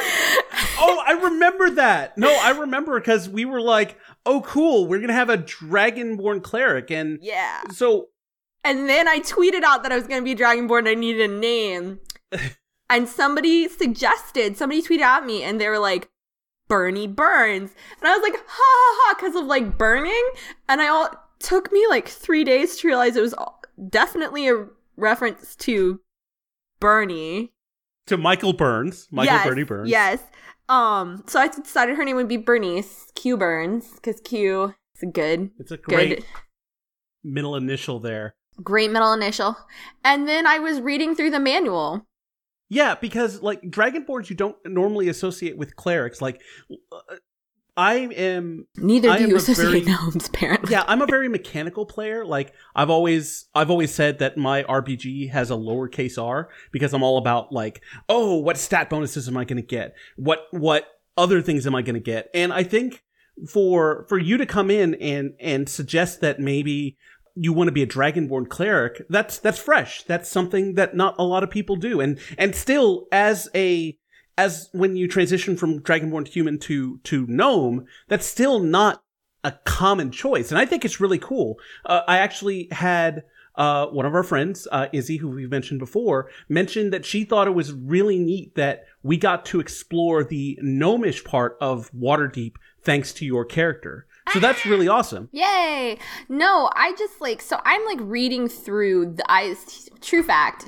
oh, 0.80 1.04
I 1.06 1.20
remember 1.22 1.72
that. 1.72 2.18
No, 2.18 2.30
I 2.30 2.52
remember 2.52 2.98
because 2.98 3.28
we 3.28 3.44
were 3.44 3.60
like, 3.60 3.98
"Oh, 4.26 4.40
cool, 4.44 4.88
we're 4.88 5.02
gonna 5.02 5.12
have 5.12 5.30
a 5.30 5.38
dragonborn 5.38 6.42
cleric," 6.42 6.90
and 6.90 7.20
yeah. 7.22 7.64
so 7.70 8.08
And 8.64 8.88
then 8.88 9.10
I 9.10 9.20
tweeted 9.20 9.64
out 9.64 9.84
that 9.84 9.92
I 9.92 9.98
was 9.98 10.08
going 10.08 10.22
to 10.22 10.24
be 10.24 10.32
a 10.32 10.36
Dragonborn 10.36 10.80
and 10.80 10.88
I 10.88 10.94
needed 10.94 11.30
a 11.30 11.34
name. 11.34 12.00
and 12.90 13.10
somebody 13.10 13.68
suggested, 13.68 14.56
somebody 14.56 14.82
tweeted 14.82 15.02
at 15.02 15.26
me 15.26 15.44
and 15.44 15.60
they 15.60 15.68
were 15.68 15.80
like, 15.80 16.10
Bernie 16.70 17.08
Burns. 17.08 17.72
And 18.00 18.08
I 18.08 18.18
was 18.18 18.22
like, 18.22 18.40
ha 18.40 18.44
ha 18.48 18.98
ha, 19.02 19.16
because 19.18 19.36
of 19.36 19.46
like 19.46 19.78
burning. 19.78 20.30
And 20.68 20.82
I 20.82 20.88
all 20.88 21.27
took 21.40 21.72
me 21.72 21.86
like 21.90 22.08
three 22.08 22.44
days 22.44 22.78
to 22.78 22.88
realize 22.88 23.16
it 23.16 23.22
was 23.22 23.36
definitely 23.90 24.48
a 24.48 24.66
reference 24.96 25.56
to 25.58 26.02
Bernie. 26.80 27.54
to 28.08 28.18
Michael 28.18 28.54
Burns, 28.54 29.08
Michael 29.12 29.36
yes, 29.36 29.48
Bernie 29.48 29.64
Burns. 29.64 29.90
Yes. 29.90 30.22
Um, 30.70 31.24
so 31.28 31.40
I 31.40 31.48
decided 31.48 31.96
her 31.96 32.04
name 32.04 32.16
would 32.16 32.28
be 32.28 32.38
Bernice 32.38 33.12
Q 33.16 33.38
Burns 33.38 33.94
because 33.96 34.20
Q 34.22 34.74
is 34.96 35.04
a 35.04 35.06
good, 35.06 35.52
it's 35.60 35.72
a 35.72 35.78
great 35.78 36.10
good 36.10 36.26
middle 37.24 37.56
initial 37.56 38.00
there. 38.00 38.36
Great 38.64 38.92
middle 38.92 39.14
initial. 39.14 39.56
And 40.04 40.28
then 40.28 40.48
I 40.48 40.60
was 40.60 40.82
reading 40.82 41.16
through 41.16 41.30
the 41.32 41.40
manual 41.40 42.06
Yeah, 42.70 42.96
because 42.96 43.42
like 43.42 43.62
dragonborns, 43.62 44.30
you 44.30 44.36
don't 44.36 44.58
normally 44.66 45.08
associate 45.10 45.58
with 45.58 45.76
clerics. 45.76 46.22
Like, 46.22 46.42
uh, 46.92 47.16
I 47.78 47.94
am. 47.94 48.66
Neither 48.76 49.10
I 49.12 49.20
do 49.20 49.24
am 49.26 49.30
you 49.30 49.36
associate 49.38 49.66
very- 49.70 49.82
gnomes, 49.82 50.28
apparently. 50.28 50.72
Yeah, 50.72 50.84
I'm 50.88 51.02
a 51.02 51.06
very 51.06 51.30
mechanical 51.30 51.86
player. 51.86 52.26
Like, 52.26 52.54
I've 52.76 52.90
always, 52.90 53.46
I've 53.54 53.70
always 53.70 53.94
said 53.94 54.20
that 54.20 54.36
my 54.36 54.64
RPG 54.64 55.30
has 55.30 55.52
a 55.52 55.56
lowercase 55.56 56.22
r 56.22 56.50
because 56.72 56.94
I'm 56.94 57.04
all 57.04 57.18
about 57.20 57.54
like, 57.54 57.82
oh, 58.10 58.38
what 58.38 58.58
stat 58.58 58.90
bonuses 58.90 59.28
am 59.28 59.38
I 59.38 59.46
going 59.46 59.62
to 59.62 59.68
get? 59.68 59.94
What, 60.16 60.48
what 60.52 60.88
other 61.16 61.42
things 61.42 61.68
am 61.68 61.76
I 61.76 61.84
going 61.84 61.94
to 61.96 62.02
get? 62.02 62.30
And 62.34 62.52
I 62.52 62.64
think 62.64 63.04
for 63.48 64.06
for 64.10 64.18
you 64.18 64.38
to 64.38 64.46
come 64.48 64.72
in 64.72 64.96
and 64.96 65.34
and 65.40 65.70
suggest 65.70 66.22
that 66.22 66.40
maybe 66.40 66.98
you 67.36 67.54
want 67.54 67.68
to 67.68 67.72
be 67.72 67.84
a 67.84 67.88
dragonborn 67.88 68.50
cleric 68.50 69.04
that's 69.10 69.38
that's 69.38 69.60
fresh 69.60 70.02
that's 70.04 70.28
something 70.28 70.74
that 70.74 70.96
not 70.96 71.14
a 71.20 71.24
lot 71.24 71.44
of 71.44 71.50
people 71.52 71.76
do 71.76 72.02
and 72.02 72.20
and 72.40 72.56
still 72.56 73.06
as 73.12 73.48
a 73.54 73.96
as 74.38 74.70
when 74.72 74.96
you 74.96 75.08
transition 75.08 75.58
from 75.58 75.82
dragonborn 75.82 76.26
to 76.26 76.32
human 76.32 76.58
to 76.60 77.00
to 77.04 77.26
gnome 77.28 77.86
that's 78.08 78.26
still 78.26 78.60
not 78.60 79.04
a 79.44 79.52
common 79.66 80.12
choice 80.12 80.52
and 80.52 80.60
i 80.60 80.66
think 80.66 80.84
it's 80.86 81.00
really 81.00 81.20
cool 81.20 81.58
uh, 81.86 82.02
i 82.08 82.18
actually 82.18 82.68
had 82.72 83.24
uh, 83.58 83.88
one 83.88 84.06
of 84.06 84.14
our 84.14 84.24
friends, 84.24 84.68
uh, 84.72 84.88
Izzy, 84.94 85.18
who 85.18 85.30
we've 85.30 85.50
mentioned 85.50 85.80
before, 85.80 86.30
mentioned 86.48 86.94
that 86.94 87.06
she 87.06 87.24
thought 87.24 87.48
it 87.48 87.56
was 87.56 87.74
really 87.74 88.20
neat 88.20 88.54
that 88.56 88.86
we 89.02 89.18
got 89.18 89.46
to 89.48 89.60
explore 89.60 90.24
the 90.24 90.58
gnomish 90.62 91.24
part 91.24 91.58
of 91.60 91.92
Waterdeep 91.92 92.54
thanks 92.84 93.12
to 93.14 93.26
your 93.26 93.44
character. 93.44 94.06
So 94.32 94.40
that's 94.40 94.66
really 94.66 94.88
awesome. 94.88 95.30
Yay! 95.32 95.98
No, 96.30 96.70
I 96.76 96.94
just 96.98 97.20
like 97.20 97.42
so 97.42 97.60
I'm 97.66 97.84
like 97.86 98.00
reading 98.02 98.48
through 98.48 99.16
the 99.16 99.32
I 99.32 99.56
true 100.02 100.24
fact 100.24 100.68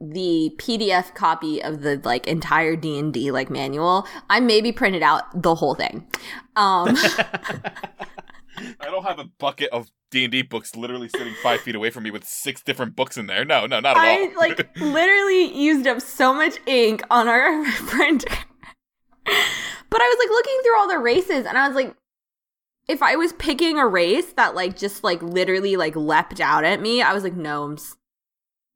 the 0.00 0.52
PDF 0.58 1.14
copy 1.14 1.62
of 1.62 1.82
the 1.82 2.00
like 2.04 2.26
entire 2.26 2.76
D&D 2.76 3.30
like 3.30 3.50
manual. 3.50 4.06
I 4.28 4.40
maybe 4.40 4.72
printed 4.72 5.02
out 5.02 5.42
the 5.42 5.54
whole 5.54 5.74
thing. 5.74 6.06
Um 6.56 6.96
I 8.80 8.84
don't 8.84 9.04
have 9.04 9.18
a 9.18 9.24
bucket 9.38 9.70
of 9.70 9.90
D 10.10 10.24
and 10.24 10.32
D 10.32 10.42
books 10.42 10.76
literally 10.76 11.08
sitting 11.08 11.34
five 11.42 11.60
feet 11.60 11.74
away 11.74 11.90
from 11.90 12.04
me 12.04 12.10
with 12.10 12.24
six 12.24 12.62
different 12.62 12.94
books 12.94 13.16
in 13.16 13.26
there. 13.26 13.44
No, 13.44 13.66
no, 13.66 13.80
not 13.80 13.96
at 13.96 14.02
I 14.02 14.16
all. 14.22 14.30
I 14.30 14.34
like 14.36 14.76
literally 14.80 15.52
used 15.56 15.86
up 15.86 16.00
so 16.00 16.32
much 16.32 16.58
ink 16.66 17.02
on 17.10 17.26
our 17.28 17.64
printer. 17.86 18.36
but 19.24 20.00
I 20.00 20.08
was 20.08 20.18
like 20.20 20.30
looking 20.30 20.60
through 20.62 20.78
all 20.78 20.88
the 20.88 20.98
races 20.98 21.46
and 21.46 21.58
I 21.58 21.66
was 21.66 21.74
like 21.74 21.94
if 22.86 23.02
I 23.02 23.16
was 23.16 23.32
picking 23.34 23.78
a 23.78 23.86
race 23.86 24.32
that 24.34 24.54
like 24.54 24.76
just 24.76 25.02
like 25.02 25.22
literally 25.22 25.76
like 25.76 25.96
leapt 25.96 26.40
out 26.40 26.64
at 26.64 26.80
me, 26.80 27.02
I 27.02 27.12
was 27.12 27.24
like 27.24 27.34
gnomes. 27.34 27.96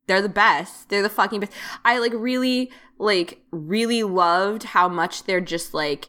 They're 0.08 0.22
the 0.22 0.28
best. 0.28 0.88
They're 0.88 1.02
the 1.02 1.08
fucking 1.08 1.40
best. 1.40 1.52
I 1.84 1.98
like 1.98 2.12
really 2.14 2.72
like 2.98 3.40
really 3.52 4.02
loved 4.02 4.64
how 4.64 4.88
much 4.88 5.24
they're 5.24 5.40
just 5.40 5.72
like 5.72 6.08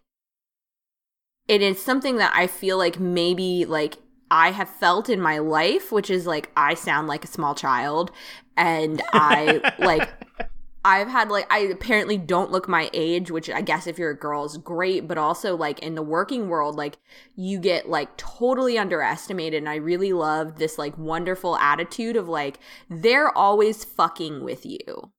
it 1.48 1.62
is 1.62 1.82
something 1.82 2.16
that 2.18 2.32
I 2.34 2.48
feel 2.48 2.78
like 2.78 3.00
maybe 3.00 3.66
like 3.66 3.98
I 4.32 4.52
have 4.52 4.70
felt 4.70 5.10
in 5.10 5.20
my 5.20 5.40
life, 5.40 5.92
which 5.92 6.10
is 6.10 6.26
like 6.26 6.52
I 6.56 6.74
sound 6.76 7.08
like 7.08 7.24
a 7.24 7.28
small 7.28 7.54
child 7.56 8.12
and 8.56 9.02
I 9.14 9.74
like 9.80 10.10
I've 10.86 11.10
had 11.10 11.30
like 11.30 11.46
I 11.52 11.60
apparently 11.60 12.18
don't 12.18 12.52
look 12.52 12.68
my 12.70 12.90
age, 12.94 13.30
which 13.30 13.50
I 13.50 13.62
guess 13.62 13.86
if 13.86 14.00
you're 14.00 14.12
a 14.12 14.18
girl 14.18 14.46
is 14.46 14.58
great, 14.58 15.08
but 15.08 15.18
also 15.18 15.56
like 15.58 15.80
in 15.80 15.96
the 15.96 16.02
working 16.02 16.48
world, 16.48 16.76
like 16.76 16.98
you 17.36 17.60
get 17.60 17.90
like 17.90 18.16
totally 18.16 18.78
underestimated. 18.78 19.58
And 19.58 19.70
I 19.70 19.76
really 19.76 20.14
love 20.14 20.58
this 20.58 20.78
like 20.78 20.98
wonderful 20.98 21.58
attitude 21.58 22.16
of 22.16 22.30
like 22.30 22.60
they're 22.90 23.36
always 23.38 23.84
fucking 23.84 24.44
with 24.44 24.66
you. 24.66 25.12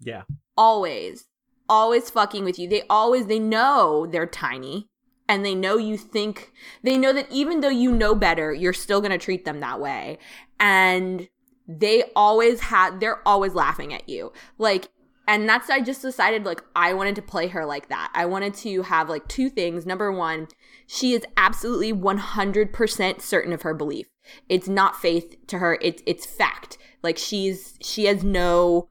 Yeah. 0.00 0.22
Always. 0.56 1.26
Always 1.68 2.10
fucking 2.10 2.44
with 2.44 2.58
you. 2.58 2.68
They 2.68 2.82
always 2.88 3.26
they 3.26 3.40
know 3.40 4.06
they're 4.06 4.26
tiny 4.26 4.88
and 5.28 5.44
they 5.44 5.54
know 5.54 5.76
you 5.76 5.96
think 5.96 6.52
they 6.82 6.98
know 6.98 7.12
that 7.12 7.30
even 7.30 7.60
though 7.60 7.68
you 7.68 7.90
know 7.92 8.14
better, 8.14 8.52
you're 8.52 8.72
still 8.72 9.00
going 9.00 9.12
to 9.12 9.18
treat 9.18 9.44
them 9.44 9.60
that 9.60 9.80
way. 9.80 10.18
And 10.60 11.28
they 11.66 12.04
always 12.16 12.60
had 12.60 13.00
they're 13.00 13.26
always 13.26 13.54
laughing 13.54 13.92
at 13.92 14.08
you. 14.08 14.32
Like 14.58 14.88
and 15.28 15.48
that's 15.48 15.70
I 15.70 15.80
just 15.80 16.02
decided 16.02 16.44
like 16.44 16.62
I 16.74 16.94
wanted 16.94 17.14
to 17.16 17.22
play 17.22 17.48
her 17.48 17.64
like 17.64 17.88
that. 17.88 18.10
I 18.14 18.26
wanted 18.26 18.54
to 18.54 18.82
have 18.82 19.08
like 19.08 19.28
two 19.28 19.48
things. 19.48 19.86
Number 19.86 20.10
1, 20.10 20.48
she 20.86 21.12
is 21.12 21.24
absolutely 21.36 21.92
100% 21.92 23.20
certain 23.20 23.52
of 23.52 23.62
her 23.62 23.74
belief. 23.74 24.08
It's 24.48 24.68
not 24.68 25.00
faith 25.00 25.36
to 25.46 25.58
her, 25.58 25.78
it's 25.80 26.02
it's 26.06 26.26
fact. 26.26 26.78
Like 27.02 27.18
she's 27.18 27.78
she 27.80 28.06
has 28.06 28.24
no 28.24 28.88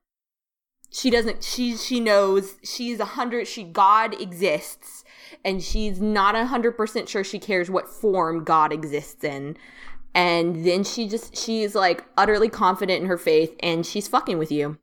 she 0.91 1.09
doesn't 1.09 1.43
she 1.43 1.77
she 1.77 1.99
knows 1.99 2.55
she's 2.63 2.99
a 2.99 3.05
hundred 3.05 3.47
she 3.47 3.63
god 3.63 4.19
exists 4.19 5.05
and 5.43 5.63
she's 5.63 6.01
not 6.01 6.35
a 6.35 6.45
hundred 6.45 6.73
percent 6.73 7.07
sure 7.07 7.23
she 7.23 7.39
cares 7.39 7.71
what 7.71 7.87
form 7.87 8.43
god 8.43 8.73
exists 8.73 9.23
in 9.23 9.55
and 10.13 10.65
then 10.65 10.83
she 10.83 11.07
just 11.07 11.35
she's 11.35 11.75
like 11.75 12.05
utterly 12.17 12.49
confident 12.49 13.01
in 13.01 13.07
her 13.07 13.17
faith 13.17 13.55
and 13.61 13.85
she's 13.85 14.07
fucking 14.07 14.37
with 14.37 14.51
you. 14.51 14.77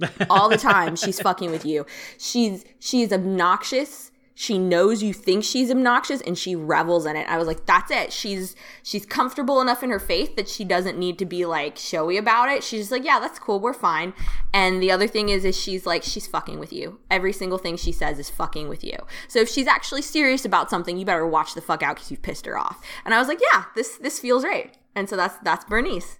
All 0.30 0.48
the 0.48 0.56
time 0.56 0.96
she's 0.96 1.20
fucking 1.20 1.50
with 1.50 1.66
you. 1.66 1.86
She's 2.18 2.64
she's 2.78 3.12
obnoxious 3.12 4.11
she 4.34 4.58
knows 4.58 5.02
you 5.02 5.12
think 5.12 5.44
she's 5.44 5.70
obnoxious 5.70 6.20
and 6.22 6.38
she 6.38 6.56
revels 6.56 7.04
in 7.06 7.16
it. 7.16 7.28
I 7.28 7.36
was 7.38 7.46
like 7.46 7.66
that's 7.66 7.90
it. 7.90 8.12
She's 8.12 8.56
she's 8.82 9.04
comfortable 9.04 9.60
enough 9.60 9.82
in 9.82 9.90
her 9.90 9.98
faith 9.98 10.36
that 10.36 10.48
she 10.48 10.64
doesn't 10.64 10.98
need 10.98 11.18
to 11.18 11.26
be 11.26 11.44
like 11.44 11.76
showy 11.76 12.16
about 12.16 12.48
it. 12.48 12.64
She's 12.64 12.80
just 12.82 12.92
like 12.92 13.04
yeah 13.04 13.20
that's 13.20 13.38
cool. 13.38 13.60
We're 13.60 13.74
fine. 13.74 14.14
And 14.54 14.82
the 14.82 14.90
other 14.90 15.06
thing 15.06 15.28
is 15.28 15.44
is 15.44 15.58
she's 15.58 15.84
like 15.86 16.02
she's 16.02 16.26
fucking 16.26 16.58
with 16.58 16.72
you. 16.72 16.98
Every 17.10 17.32
single 17.32 17.58
thing 17.58 17.76
she 17.76 17.92
says 17.92 18.18
is 18.18 18.30
fucking 18.30 18.68
with 18.68 18.82
you. 18.82 18.96
So 19.28 19.40
if 19.40 19.48
she's 19.48 19.66
actually 19.66 20.02
serious 20.02 20.44
about 20.44 20.70
something 20.70 20.96
you 20.96 21.04
better 21.04 21.26
watch 21.26 21.54
the 21.54 21.60
fuck 21.60 21.82
out 21.82 21.96
because 21.96 22.10
you've 22.10 22.22
pissed 22.22 22.46
her 22.46 22.56
off. 22.58 22.82
And 23.04 23.12
i 23.14 23.18
was 23.18 23.28
like 23.28 23.40
yeah 23.52 23.64
this 23.74 23.98
this 23.98 24.18
feels 24.18 24.44
right. 24.44 24.74
And 24.94 25.08
so 25.08 25.16
that's 25.16 25.36
that's 25.42 25.64
bernice. 25.66 26.18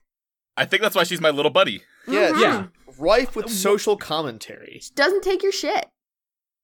I 0.56 0.66
think 0.66 0.82
that's 0.82 0.94
why 0.94 1.04
she's 1.04 1.20
my 1.20 1.30
little 1.30 1.50
buddy. 1.50 1.82
Yeah, 2.06 2.30
Mhm. 2.32 2.40
Yeah. 2.40 2.66
rife 2.98 3.34
with 3.34 3.48
social 3.48 3.96
commentary. 3.96 4.80
She 4.82 4.90
doesn't 4.94 5.22
take 5.22 5.42
your 5.42 5.52
shit 5.52 5.86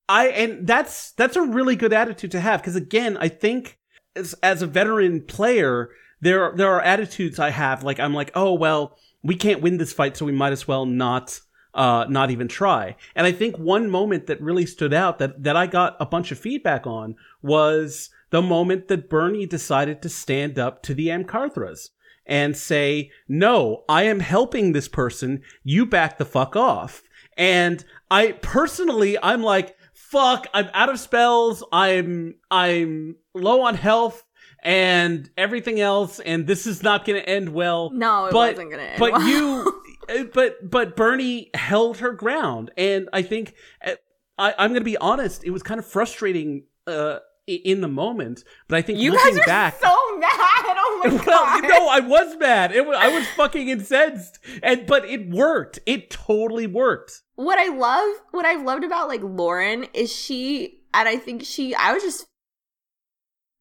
I 0.09 0.29
and 0.29 0.67
that's 0.67 1.13
that's 1.13 1.37
a 1.37 1.43
really 1.43 1.77
good 1.77 1.93
attitude 1.93 2.31
to 2.33 2.41
have 2.41 2.61
because 2.61 2.77
again, 2.77 3.17
I 3.19 3.29
think 3.29 3.79
as 4.17 4.35
as 4.43 4.63
a 4.63 4.67
veteran 4.67 5.23
player, 5.23 5.91
there 6.21 6.53
there 6.57 6.73
are 6.73 6.81
attitudes 6.81 7.39
I 7.39 7.51
have 7.51 7.85
like 7.85 8.01
I'm 8.01 8.15
like, 8.15 8.31
oh 8.35 8.55
well, 8.55 8.99
we 9.23 9.37
can't 9.37 9.61
win 9.61 9.77
this 9.77 9.93
fight, 9.93 10.17
so 10.17 10.25
we 10.25 10.33
might 10.33 10.53
as 10.53 10.67
well 10.67 10.87
not 10.87 11.41
uh 11.75 12.07
not 12.09 12.31
even 12.31 12.49
try. 12.49 12.97
And 13.15 13.27
I 13.27 13.33
think 13.33 13.59
one 13.59 13.91
moment 13.91 14.27
that 14.27 14.41
really 14.41 14.65
stood 14.65 14.95
out 14.95 15.19
that 15.19 15.43
that 15.45 15.57
I 15.57 15.67
got 15.67 15.97
a 16.01 16.07
bunch 16.07 16.33
of 16.33 16.39
feedback 16.39 16.87
on 16.87 17.17
was 17.43 18.09
the 18.31 18.43
moment 18.43 18.89
that 18.89 19.11
Bernie 19.11 19.47
decided 19.47 20.01
to 20.03 20.09
stand 20.09 20.59
up 20.59 20.83
to 20.85 20.95
the 20.95 21.09
Amkarthras 21.09 21.91
and 22.25 22.57
say, 22.57 23.11
"No, 23.29 23.85
I 23.89 24.05
am 24.05 24.21
helping 24.21 24.73
this 24.73 24.89
person. 24.89 25.43
You 25.65 25.85
back 25.85 26.17
the 26.17 26.25
fuck 26.25 26.57
off." 26.57 27.03
And 27.37 27.85
I 28.11 28.33
personally, 28.33 29.17
I'm 29.23 29.43
like, 29.43 29.77
fuck, 30.11 30.47
I'm 30.55 30.69
out 30.75 30.89
of 30.89 30.99
spells. 31.01 31.63
I'm 31.73 32.35
I'm 32.51 33.17
low 33.35 33.63
on 33.63 33.75
health 33.75 34.25
and 34.63 35.31
everything 35.37 35.81
else, 35.81 36.19
and 36.21 36.47
this 36.47 36.67
is 36.67 36.83
not 36.83 37.05
going 37.05 37.21
to 37.21 37.29
end 37.29 37.51
well. 37.51 37.91
no 37.91 38.27
it 38.27 38.33
But- 38.33 38.53
wasn't 38.53 38.71
gonna 38.71 38.83
end 38.83 38.99
But 38.99 39.13
well. 39.13 39.23
you, 39.29 39.83
uh, 40.09 40.25
but 40.35 40.69
but 40.71 40.97
Bernie 40.97 41.51
held 41.55 41.99
her 41.99 42.13
ground, 42.13 42.71
and 42.77 43.09
I 43.13 43.23
think 43.23 43.55
uh, 43.87 43.93
I, 44.39 44.55
I'm 44.59 44.71
going 44.71 44.81
to 44.81 44.85
be 44.85 44.97
honest. 44.97 45.45
It 45.45 45.51
was 45.51 45.63
kind 45.63 45.79
of 45.79 45.87
frustrating 45.87 46.65
uh, 46.87 47.19
in 47.47 47.81
the 47.81 47.89
moment, 47.89 48.45
but 48.69 48.77
I 48.79 48.83
think 48.83 48.99
you 48.99 49.13
looking 49.13 49.35
guys 49.37 49.43
are 49.43 49.47
back, 49.47 49.75
so 49.81 49.89
mad 50.19 50.31
oh 50.31 51.01
my 51.05 51.11
well, 51.15 51.25
god 51.25 51.63
no, 51.63 51.89
I 51.89 52.01
was 52.01 52.37
mad. 52.37 52.73
It 52.73 52.85
was, 52.87 52.97
I 52.99 53.09
was 53.17 53.27
fucking 53.37 53.69
incensed, 53.69 54.39
and 54.63 54.87
but 54.87 55.05
it 55.05 55.29
worked. 55.31 55.79
It 55.87 56.11
totally 56.11 56.67
worked. 56.67 57.23
What 57.39 57.57
I 57.57 57.69
love, 57.69 58.17
what 58.33 58.45
I've 58.45 58.65
loved 58.65 58.83
about 58.83 59.07
like 59.07 59.21
Lauren 59.23 59.87
is 59.95 60.13
she, 60.13 60.81
and 60.93 61.09
I 61.09 61.17
think 61.19 61.45
she, 61.45 61.73
I 61.73 61.93
was 61.93 62.03
just, 62.03 62.27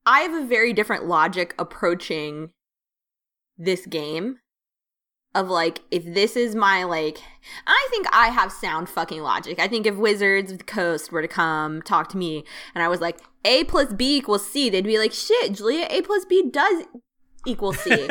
I 0.03 0.21
have 0.21 0.33
a 0.33 0.47
very 0.47 0.73
different 0.73 1.05
logic 1.05 1.53
approaching 1.59 2.49
this 3.55 3.85
game 3.85 4.39
of 5.35 5.47
like, 5.49 5.81
if 5.91 6.11
this 6.11 6.35
is 6.35 6.55
my 6.55 6.85
like, 6.85 7.19
I 7.67 7.87
think 7.91 8.07
I 8.11 8.29
have 8.29 8.51
sound 8.51 8.89
fucking 8.89 9.21
logic. 9.21 9.59
I 9.59 9.67
think 9.67 9.85
if 9.85 9.95
Wizards 9.95 10.51
of 10.51 10.57
the 10.57 10.63
Coast 10.63 11.11
were 11.11 11.21
to 11.21 11.27
come 11.27 11.83
talk 11.83 12.09
to 12.09 12.17
me 12.17 12.45
and 12.73 12.83
I 12.83 12.87
was 12.87 12.99
like, 12.99 13.19
A 13.45 13.63
plus 13.65 13.93
B 13.93 14.17
equals 14.17 14.49
C, 14.49 14.71
they'd 14.71 14.85
be 14.85 14.97
like, 14.97 15.13
shit, 15.13 15.53
Julia, 15.53 15.85
A 15.91 16.01
plus 16.01 16.25
B 16.25 16.49
does 16.49 16.85
equal 17.47 17.73
C. 17.73 18.07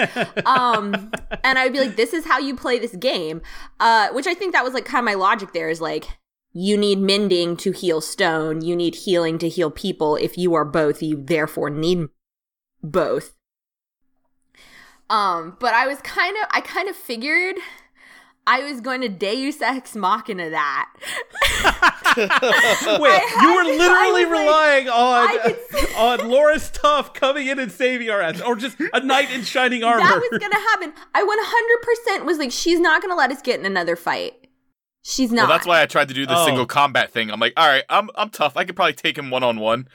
um, 0.46 1.12
and 1.44 1.58
I'd 1.58 1.72
be 1.72 1.80
like, 1.80 1.96
this 1.96 2.12
is 2.12 2.24
how 2.24 2.38
you 2.38 2.56
play 2.56 2.78
this 2.78 2.96
game. 2.96 3.42
Uh, 3.78 4.08
which 4.10 4.26
I 4.26 4.34
think 4.34 4.52
that 4.52 4.64
was 4.64 4.74
like 4.74 4.84
kind 4.84 5.00
of 5.00 5.04
my 5.04 5.14
logic 5.14 5.52
there 5.52 5.68
is 5.68 5.80
like, 5.80 6.06
you 6.52 6.78
need 6.78 6.98
mending 6.98 7.56
to 7.58 7.70
heal 7.70 8.00
stone. 8.00 8.62
You 8.62 8.74
need 8.74 8.94
healing 8.94 9.38
to 9.38 9.48
heal 9.48 9.70
people. 9.70 10.16
If 10.16 10.38
you 10.38 10.54
are 10.54 10.64
both, 10.64 11.02
you 11.02 11.22
therefore 11.22 11.68
need 11.68 12.08
both. 12.82 13.34
Um, 15.10 15.56
but 15.60 15.74
I 15.74 15.86
was 15.86 16.00
kind 16.00 16.36
of, 16.42 16.48
I 16.50 16.60
kind 16.62 16.88
of 16.88 16.96
figured, 16.96 17.56
I 18.48 18.62
was 18.62 18.80
going 18.80 19.00
to 19.00 19.08
Deus 19.08 19.60
Ex 19.60 19.96
Machina 19.96 20.50
that. 20.50 20.88
Wait, 22.16 23.10
I 23.10 23.38
you 23.42 23.54
were 23.56 23.64
literally 23.64 23.88
I 23.88 24.10
was 24.12 24.28
like- 24.28 24.40
relying 24.40 24.88
on 24.88 26.20
on 26.22 26.28
Loris 26.30 26.70
Tuff 26.70 27.12
coming 27.12 27.46
in 27.48 27.58
and 27.58 27.70
saving 27.72 28.08
our 28.10 28.20
ass, 28.20 28.40
or 28.40 28.56
just 28.56 28.76
a 28.92 29.00
knight 29.00 29.30
in 29.32 29.42
shining 29.42 29.82
armor. 29.84 30.00
That 30.00 30.16
was 30.30 30.38
gonna 30.38 30.54
happen. 30.54 30.92
I 31.14 32.14
100% 32.20 32.24
was 32.24 32.38
like, 32.38 32.52
she's 32.52 32.80
not 32.80 33.02
gonna 33.02 33.16
let 33.16 33.30
us 33.30 33.42
get 33.42 33.58
in 33.60 33.66
another 33.66 33.96
fight. 33.96 34.34
She's 35.02 35.30
not. 35.32 35.48
Well, 35.48 35.56
that's 35.58 35.66
why 35.66 35.82
I 35.82 35.86
tried 35.86 36.08
to 36.08 36.14
do 36.14 36.26
the 36.26 36.36
Oh. 36.38 36.44
single 36.46 36.66
combat 36.66 37.10
thing. 37.12 37.30
I'm 37.30 37.40
like, 37.40 37.52
all 37.56 37.66
right, 37.68 37.84
I'm 37.88 38.10
I'm 38.14 38.30
tough. 38.30 38.56
I 38.56 38.64
could 38.64 38.76
probably 38.76 38.94
take 38.94 39.18
him 39.18 39.30
one 39.30 39.42
on 39.42 39.58
one. 39.60 39.88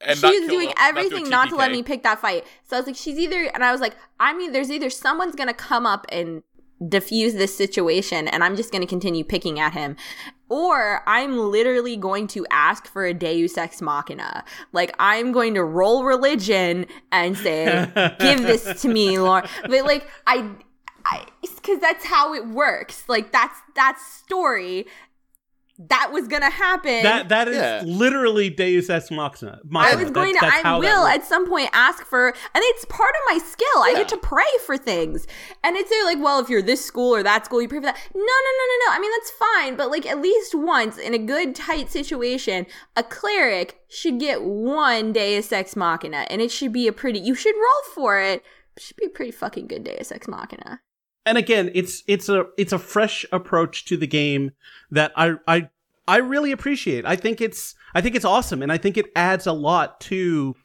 And 0.00 0.16
she 0.16 0.22
not 0.22 0.30
was 0.30 0.40
kill- 0.40 0.48
doing 0.48 0.68
not 0.68 0.76
do 0.76 0.82
everything 0.84 1.28
not 1.28 1.48
to 1.50 1.56
let 1.56 1.72
me 1.72 1.82
pick 1.82 2.02
that 2.04 2.20
fight. 2.20 2.44
So 2.64 2.76
I 2.76 2.80
was 2.80 2.86
like, 2.86 2.94
she's 2.96 3.18
either, 3.18 3.44
and 3.52 3.64
I 3.64 3.72
was 3.72 3.80
like, 3.80 3.96
I 4.20 4.32
mean, 4.32 4.52
there's 4.52 4.70
either 4.70 4.90
someone's 4.90 5.34
gonna 5.34 5.54
come 5.54 5.86
up 5.86 6.06
and 6.10 6.42
diffuse 6.86 7.34
this 7.34 7.56
situation, 7.56 8.28
and 8.28 8.44
I'm 8.44 8.56
just 8.56 8.72
gonna 8.72 8.86
continue 8.86 9.24
picking 9.24 9.58
at 9.58 9.72
him, 9.72 9.96
or 10.48 11.02
I'm 11.06 11.38
literally 11.38 11.96
going 11.96 12.26
to 12.28 12.46
ask 12.50 12.86
for 12.86 13.04
a 13.04 13.14
Deus 13.14 13.56
Ex 13.56 13.82
Machina. 13.82 14.44
Like 14.72 14.94
I'm 14.98 15.32
going 15.32 15.54
to 15.54 15.64
roll 15.64 16.04
religion 16.04 16.86
and 17.12 17.36
say, 17.36 17.90
"Give 18.20 18.42
this 18.42 18.82
to 18.82 18.88
me, 18.88 19.18
Lord." 19.18 19.48
But 19.62 19.84
like 19.84 20.08
I. 20.26 20.50
I, 21.10 21.24
because 21.42 21.80
that's 21.80 22.04
how 22.04 22.34
it 22.34 22.46
works. 22.48 23.04
Like 23.08 23.32
that's 23.32 23.58
that's 23.74 24.04
story. 24.04 24.86
That 25.80 26.10
was 26.12 26.26
gonna 26.26 26.50
happen. 26.50 27.04
that 27.04 27.28
that 27.28 27.46
is 27.46 27.56
Yeah. 27.56 27.82
literally 27.86 28.50
Deus 28.50 28.90
Ex 28.90 29.10
Machina. 29.12 29.60
I 29.76 29.94
was 29.94 30.10
going 30.10 30.32
That's- 30.34 30.50
to. 30.58 30.62
that's 30.62 30.64
I 30.64 30.78
will 30.78 31.06
at 31.06 31.24
some 31.24 31.48
point 31.48 31.70
ask 31.72 32.04
for, 32.04 32.28
and 32.28 32.34
it's 32.64 32.84
part 32.86 33.10
of 33.14 33.32
my 33.32 33.38
skill. 33.38 33.82
I 33.82 33.94
get 33.94 34.08
to 34.08 34.16
pray 34.16 34.42
for 34.66 34.76
things, 34.76 35.26
and 35.62 35.76
it's 35.76 35.88
they're 35.88 36.04
like, 36.04 36.18
well, 36.20 36.40
if 36.40 36.48
you're 36.48 36.62
this 36.62 36.84
school 36.84 37.14
or 37.14 37.22
that 37.22 37.44
school, 37.44 37.62
you 37.62 37.68
pray 37.68 37.78
for 37.78 37.84
that. 37.86 37.96
No, 38.12 38.20
no, 38.20 38.24
no, 38.24 38.64
no, 38.68 38.86
no. 38.86 38.92
I 38.96 38.98
mean, 39.00 39.10
that's 39.12 39.30
fine, 39.30 39.76
but 39.76 39.90
like 39.90 40.04
at 40.04 40.20
least 40.20 40.52
once 40.54 40.98
in 40.98 41.14
a 41.14 41.18
good 41.18 41.54
tight 41.54 41.90
situation, 41.92 42.66
a 42.96 43.04
cleric 43.04 43.78
should 43.88 44.18
get 44.18 44.42
one 44.42 45.12
Deus 45.12 45.52
Ex 45.52 45.76
Machina, 45.76 46.26
and 46.28 46.42
it 46.42 46.50
should 46.50 46.72
be 46.72 46.88
a 46.88 46.92
pretty. 46.92 47.20
You 47.20 47.36
should 47.36 47.54
roll 47.54 47.94
for 47.94 48.18
it. 48.20 48.42
It 48.76 48.82
should 48.82 48.96
be 48.96 49.06
a 49.06 49.10
pretty 49.10 49.30
fucking 49.32 49.68
good 49.68 49.84
Deus 49.84 50.10
Ex 50.10 50.26
Machina. 50.26 50.80
And 51.28 51.38
again, 51.38 51.70
it's 51.74 52.02
it's 52.06 52.28
a 52.28 52.46
it's 52.56 52.72
a 52.72 52.78
fresh 52.78 53.24
approach 53.30 53.84
to 53.86 53.96
the 53.96 54.06
game 54.06 54.52
that 54.90 55.12
I 55.14 55.34
I 55.46 55.68
I 56.06 56.16
really 56.18 56.52
appreciate. 56.52 57.04
I 57.04 57.16
think 57.16 57.40
it's 57.40 57.74
I 57.94 58.00
think 58.00 58.16
it's 58.16 58.24
awesome, 58.24 58.62
and 58.62 58.72
I 58.72 58.78
think 58.78 58.96
it 58.96 59.06
adds 59.14 59.46
a 59.46 59.52
lot 59.52 60.00
to 60.02 60.56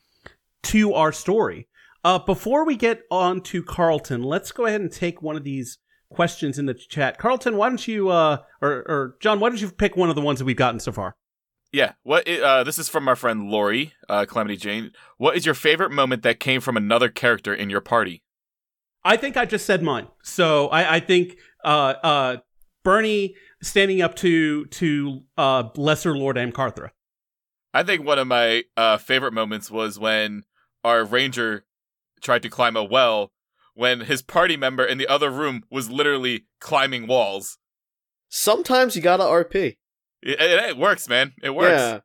to 0.64 0.94
our 0.94 1.12
story. 1.12 1.68
Uh, 2.06 2.20
before 2.20 2.66
we 2.66 2.76
get 2.76 3.04
on 3.12 3.42
to 3.42 3.64
Carlton, 3.64 4.24
let's 4.24 4.52
go 4.52 4.66
ahead 4.66 4.82
and 4.82 4.92
take 4.92 5.22
one 5.22 5.36
of 5.36 5.44
these 5.44 5.78
questions 6.10 6.58
in 6.58 6.66
the 6.66 6.74
chat. 6.74 7.18
Carlton, 7.18 7.58
why 7.58 7.70
don't 7.70 7.88
you 7.88 8.10
uh 8.10 8.38
or 8.62 8.72
or 8.72 9.18
John, 9.20 9.40
why 9.40 9.50
don't 9.50 9.62
you 9.62 9.70
pick 9.70 9.98
one 9.98 10.10
of 10.10 10.16
the 10.16 10.22
ones 10.22 10.40
that 10.40 10.46
we've 10.46 10.56
gotten 10.56 10.80
so 10.80 10.92
far? 10.92 11.16
Yeah. 11.74 11.94
What? 12.04 12.30
Uh, 12.30 12.64
this 12.64 12.80
is 12.80 12.88
from 12.88 13.08
our 13.08 13.16
friend 13.16 13.50
Lori, 13.50 13.94
uh, 14.08 14.26
Calamity 14.26 14.58
Jane. 14.58 14.92
What 15.18 15.36
is 15.36 15.46
your 15.46 15.56
favorite 15.56 15.92
moment 15.92 16.22
that 16.22 16.40
came 16.40 16.62
from 16.62 16.78
another 16.78 17.10
character 17.10 17.54
in 17.54 17.70
your 17.70 17.82
party? 17.82 18.23
I 19.06 19.18
think 19.18 19.38
I 19.38 19.46
just 19.46 19.66
said 19.66 19.84
mine. 19.84 20.08
So 20.24 20.68
I, 20.70 20.96
I 20.96 21.00
think 21.00 21.38
uh, 21.64 21.94
uh, 22.04 22.38
Bernie 22.84 23.36
standing 23.62 24.02
up 24.02 24.16
to 24.18 24.66
to 24.66 25.22
uh, 25.38 25.70
Lesser 25.76 26.16
Lord 26.16 26.36
Amcarthra. 26.36 26.90
I 27.74 27.84
think 27.84 28.06
one 28.06 28.20
of 28.20 28.28
my 28.28 28.64
uh, 28.78 28.98
favorite 28.98 29.34
moments 29.34 29.72
was 29.72 29.98
when 29.98 30.44
our 30.84 31.04
ranger 31.04 31.66
tried 32.22 32.44
to 32.44 32.50
climb 32.50 32.76
a 32.76 32.84
well 32.84 33.32
when 33.74 34.02
his 34.02 34.22
party 34.22 34.56
member 34.56 34.86
in 34.86 34.98
the 34.98 35.08
other 35.08 35.32
room 35.32 35.64
was 35.72 35.90
literally 35.90 36.46
climbing 36.60 37.08
walls. 37.08 37.58
Sometimes 38.30 38.96
you 38.96 39.02
gotta 39.02 39.24
RP. 39.24 39.78
It, 40.22 40.40
it, 40.40 40.70
it 40.70 40.78
works, 40.78 41.10
man. 41.10 41.34
It 41.42 41.56
works. 41.56 41.80
Yeah. 41.80 42.00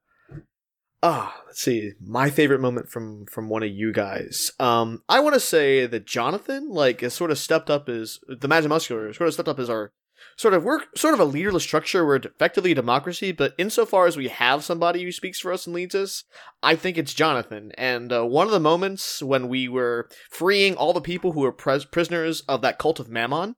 Ah, 1.03 1.43
let's 1.47 1.61
see. 1.61 1.93
My 2.01 2.29
favorite 2.29 2.61
moment 2.61 2.89
from 2.89 3.27
from 3.27 3.49
one 3.49 3.63
of 3.63 3.71
you 3.71 3.93
guys. 3.93 4.51
Um, 4.59 5.03
I 5.09 5.21
want 5.21 5.35
to 5.35 5.41
say 5.41 5.87
that 5.87 6.07
Jonathan 6.07 6.69
like 6.71 7.03
has 7.03 7.15
sort 7.15 7.31
of 7.31 7.39
stepped 7.39 7.71
up 7.71 7.89
as 7.89 8.19
the 8.27 8.49
Magic 8.49 8.69
Muscular 8.69 9.13
sort 9.13 9.29
of 9.29 9.35
stepped 9.35 9.49
up 9.49 9.61
as 9.61 9.71
our 9.71 9.93
sort 10.37 10.55
of 10.55 10.65
we're 10.65 10.81
sort 10.97 11.15
of 11.15 11.21
a 11.21 11.25
leaderless 11.25 11.63
structure. 11.63 12.05
We're 12.05 12.17
effectively 12.17 12.73
a 12.73 12.75
democracy, 12.77 13.31
but 13.31 13.55
insofar 13.59 14.07
as 14.07 14.17
we 14.17 14.27
have 14.29 14.65
somebody 14.65 15.05
who 15.05 15.13
speaks 15.13 15.39
for 15.39 15.53
us 15.53 15.67
and 15.67 15.75
leads 15.75 15.95
us, 15.95 16.25
I 16.65 16.75
think 16.75 16.99
it's 16.99 17.15
Jonathan. 17.15 17.71
And 17.79 18.13
uh, 18.13 18.25
one 18.25 18.47
of 18.47 18.53
the 18.53 18.59
moments 18.59 19.23
when 19.23 19.49
we 19.49 19.69
were 19.69 20.09
freeing 20.31 20.75
all 20.75 20.93
the 20.93 21.01
people 21.01 21.33
who 21.33 21.41
were 21.41 21.53
pres- 21.53 21.85
prisoners 21.85 22.41
of 22.43 22.61
that 22.63 22.79
cult 22.79 22.99
of 22.99 23.09
Mammon, 23.09 23.55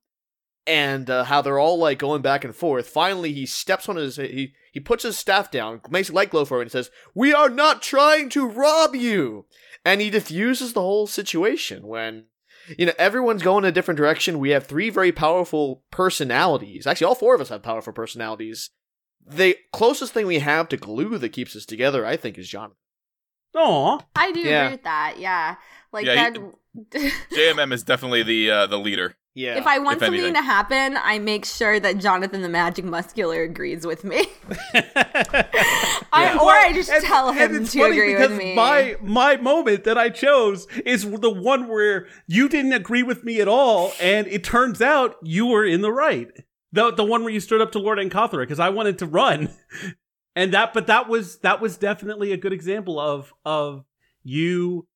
and 0.66 1.08
uh, 1.10 1.24
how 1.24 1.42
they're 1.42 1.58
all 1.58 1.78
like 1.78 1.98
going 1.98 2.22
back 2.22 2.44
and 2.44 2.54
forth. 2.54 2.88
Finally, 2.88 3.32
he 3.32 3.46
steps 3.46 3.88
on 3.88 3.96
his 3.96 4.16
he 4.16 4.52
he 4.72 4.80
puts 4.80 5.02
his 5.02 5.18
staff 5.18 5.50
down, 5.50 5.80
makes 5.90 6.10
a 6.10 6.12
light 6.12 6.30
glow 6.30 6.44
for 6.44 6.56
him, 6.58 6.62
and 6.62 6.70
says, 6.72 6.90
"We 7.14 7.32
are 7.32 7.48
not 7.48 7.82
trying 7.82 8.28
to 8.30 8.46
rob 8.48 8.94
you." 8.94 9.46
And 9.84 10.00
he 10.00 10.10
diffuses 10.10 10.72
the 10.72 10.82
whole 10.82 11.06
situation 11.06 11.86
when 11.86 12.26
you 12.78 12.86
know 12.86 12.92
everyone's 12.98 13.42
going 13.42 13.64
a 13.64 13.72
different 13.72 13.98
direction. 13.98 14.38
We 14.38 14.50
have 14.50 14.66
three 14.66 14.90
very 14.90 15.12
powerful 15.12 15.82
personalities. 15.90 16.86
Actually, 16.86 17.06
all 17.08 17.14
four 17.14 17.34
of 17.34 17.40
us 17.40 17.48
have 17.48 17.62
powerful 17.62 17.92
personalities. 17.92 18.70
The 19.26 19.56
closest 19.72 20.12
thing 20.12 20.26
we 20.26 20.38
have 20.40 20.68
to 20.70 20.76
glue 20.76 21.18
that 21.18 21.28
keeps 21.30 21.54
us 21.56 21.64
together, 21.66 22.04
I 22.06 22.16
think, 22.16 22.38
is 22.38 22.48
Jonathan. 22.48 22.76
Aw. 23.54 23.98
I 24.16 24.32
do 24.32 24.40
Yeah. 24.40 24.62
agree 24.64 24.74
with 24.74 24.84
that. 24.84 25.16
Yeah, 25.18 25.56
like 25.92 26.06
Yeah, 26.06 26.30
that. 26.30 26.52
JMM 27.32 27.72
is 27.72 27.82
definitely 27.82 28.22
the 28.22 28.50
uh, 28.50 28.66
the 28.66 28.78
leader. 28.78 29.16
Yeah. 29.40 29.56
If 29.58 29.66
I 29.66 29.78
want 29.78 29.96
if 29.96 30.00
something 30.06 30.20
anything. 30.20 30.34
to 30.34 30.42
happen, 30.42 30.98
I 31.02 31.18
make 31.18 31.44
sure 31.46 31.80
that 31.80 31.96
Jonathan 31.98 32.42
the 32.42 32.48
Magic 32.48 32.84
Muscular 32.84 33.42
agrees 33.42 33.86
with 33.86 34.04
me. 34.04 34.26
I, 36.12 36.36
or 36.40 36.50
I 36.50 36.72
just 36.74 36.90
And- 36.90 37.04
tell 37.04 37.30
and 37.30 37.38
him 37.38 37.62
it's 37.62 37.72
to 37.72 37.78
funny 37.80 37.98
agree 37.98 38.12
because 38.14 38.28
with 38.30 38.38
me. 38.38 38.54
My 38.54 38.96
my 39.02 39.36
moment 39.36 39.84
that 39.84 39.96
I 39.96 40.10
chose 40.10 40.66
is 40.84 41.08
the 41.10 41.30
one 41.30 41.68
where 41.68 42.06
you 42.26 42.48
didn't 42.48 42.72
agree 42.72 43.02
with 43.02 43.24
me 43.24 43.40
at 43.40 43.48
all, 43.48 43.92
and 44.00 44.26
it 44.26 44.44
turns 44.44 44.82
out 44.82 45.16
you 45.22 45.46
were 45.46 45.64
in 45.64 45.80
the 45.80 45.92
right. 45.92 46.28
The 46.72 46.92
the 46.92 47.04
one 47.04 47.22
where 47.24 47.32
you 47.32 47.40
stood 47.40 47.60
up 47.60 47.72
to 47.72 47.78
Lord 47.78 47.98
Encothra 47.98 48.42
because 48.42 48.60
I 48.60 48.68
wanted 48.68 48.98
to 48.98 49.06
run, 49.06 49.50
and 50.36 50.52
that 50.52 50.74
but 50.74 50.86
that 50.88 51.08
was 51.08 51.38
that 51.38 51.60
was 51.60 51.76
definitely 51.76 52.32
a 52.32 52.36
good 52.36 52.52
example 52.52 53.00
of 53.00 53.32
of 53.44 53.84
you 54.22 54.86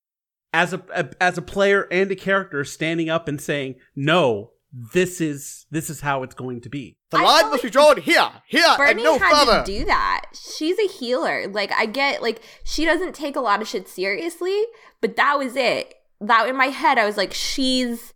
as 0.54 0.72
a, 0.72 0.82
a 0.94 1.10
as 1.20 1.36
a 1.36 1.42
player 1.42 1.88
and 1.90 2.10
a 2.10 2.16
character 2.16 2.64
standing 2.64 3.10
up 3.10 3.28
and 3.28 3.40
saying 3.40 3.74
no. 3.94 4.52
This 4.92 5.20
is 5.20 5.66
this 5.70 5.88
is 5.88 6.00
how 6.00 6.24
it's 6.24 6.34
going 6.34 6.60
to 6.62 6.68
be. 6.68 6.96
the 7.10 7.18
I 7.18 7.22
line 7.22 7.42
feel 7.42 7.50
must 7.50 7.62
be 7.62 7.70
drawn 7.70 8.00
here, 8.00 8.28
here, 8.48 8.74
Bernie 8.76 8.90
and 8.90 9.02
no 9.04 9.18
had 9.18 9.30
further. 9.32 9.64
to 9.64 9.78
do 9.78 9.84
that. 9.84 10.22
She's 10.34 10.76
a 10.80 10.88
healer. 10.88 11.46
Like 11.46 11.70
I 11.70 11.86
get, 11.86 12.22
like 12.22 12.42
she 12.64 12.84
doesn't 12.84 13.14
take 13.14 13.36
a 13.36 13.40
lot 13.40 13.62
of 13.62 13.68
shit 13.68 13.86
seriously, 13.86 14.64
but 15.00 15.14
that 15.14 15.38
was 15.38 15.54
it. 15.54 15.94
That 16.20 16.48
in 16.48 16.56
my 16.56 16.66
head, 16.66 16.98
I 16.98 17.06
was 17.06 17.16
like, 17.16 17.32
she's 17.32 18.14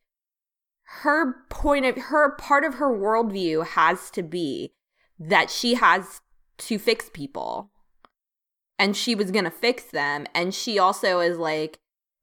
her 1.03 1.45
point 1.49 1.87
of 1.87 1.97
her 1.97 2.35
part 2.35 2.65
of 2.65 2.75
her 2.75 2.89
worldview 2.89 3.65
has 3.65 4.11
to 4.13 4.25
be 4.25 4.73
that 5.17 5.51
she 5.51 5.75
has 5.75 6.21
to 6.59 6.77
fix 6.77 7.09
people, 7.09 7.71
and 8.81 8.97
she 8.97 9.15
was 9.15 9.31
gonna 9.31 9.51
fix 9.53 9.85
them. 9.85 10.27
And 10.35 10.53
she 10.53 10.77
also 10.77 11.21
is 11.21 11.39
like, 11.39 11.79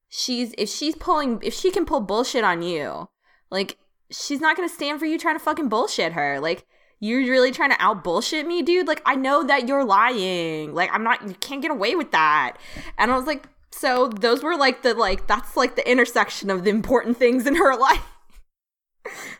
she's 0.09 0.53
if 0.57 0.69
she's 0.69 0.95
pulling 0.95 1.39
if 1.41 1.53
she 1.53 1.71
can 1.71 1.85
pull 1.85 2.01
bullshit 2.01 2.43
on 2.43 2.61
you, 2.61 3.09
like 3.51 3.77
she's 4.11 4.41
not 4.41 4.55
gonna 4.55 4.69
stand 4.69 4.99
for 4.99 5.05
you 5.05 5.17
trying 5.17 5.35
to 5.35 5.43
fucking 5.43 5.69
bullshit 5.69 6.13
her. 6.13 6.39
Like 6.39 6.65
you're 6.99 7.19
really 7.19 7.51
trying 7.51 7.71
to 7.71 7.81
out 7.81 8.03
bullshit 8.03 8.47
me, 8.47 8.61
dude. 8.61 8.87
Like 8.87 9.01
I 9.05 9.15
know 9.15 9.43
that 9.43 9.67
you're 9.67 9.85
lying. 9.85 10.73
Like 10.73 10.89
I'm 10.93 11.03
not. 11.03 11.27
You 11.27 11.35
can't 11.35 11.61
get 11.61 11.71
away 11.71 11.95
with 11.95 12.11
that. 12.11 12.57
And 12.97 13.11
I 13.11 13.17
was 13.17 13.25
like, 13.25 13.47
so 13.71 14.07
those 14.07 14.41
were 14.41 14.55
like 14.55 14.83
the 14.83 14.93
like 14.93 15.27
that's 15.27 15.57
like 15.57 15.75
the 15.75 15.89
intersection 15.89 16.49
of 16.49 16.63
the 16.63 16.69
important 16.69 17.17
things 17.17 17.45
in 17.45 17.55
her 17.55 17.75
life. 17.79 18.05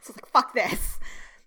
so 0.01 0.13
like, 0.13 0.27
fuck 0.27 0.53
this. 0.53 0.99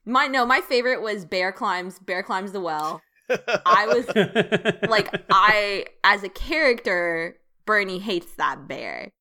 My 0.05 0.27
no, 0.27 0.47
my 0.47 0.61
favorite 0.61 1.03
was 1.03 1.25
bear 1.25 1.53
climbs. 1.53 1.99
Bear 1.99 2.23
climbs 2.23 2.53
the 2.53 2.61
well. 2.61 3.03
I 3.29 3.87
was 3.87 4.89
like 4.89 5.15
I 5.31 5.85
as 6.03 6.25
a 6.25 6.31
character, 6.31 7.37
Bernie 7.69 7.99
hates 7.99 8.33
that 8.37 8.67
bear. 8.67 9.13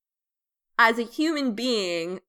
As 0.80 0.98
a 0.98 1.04
human 1.04 1.52
being 1.52 2.22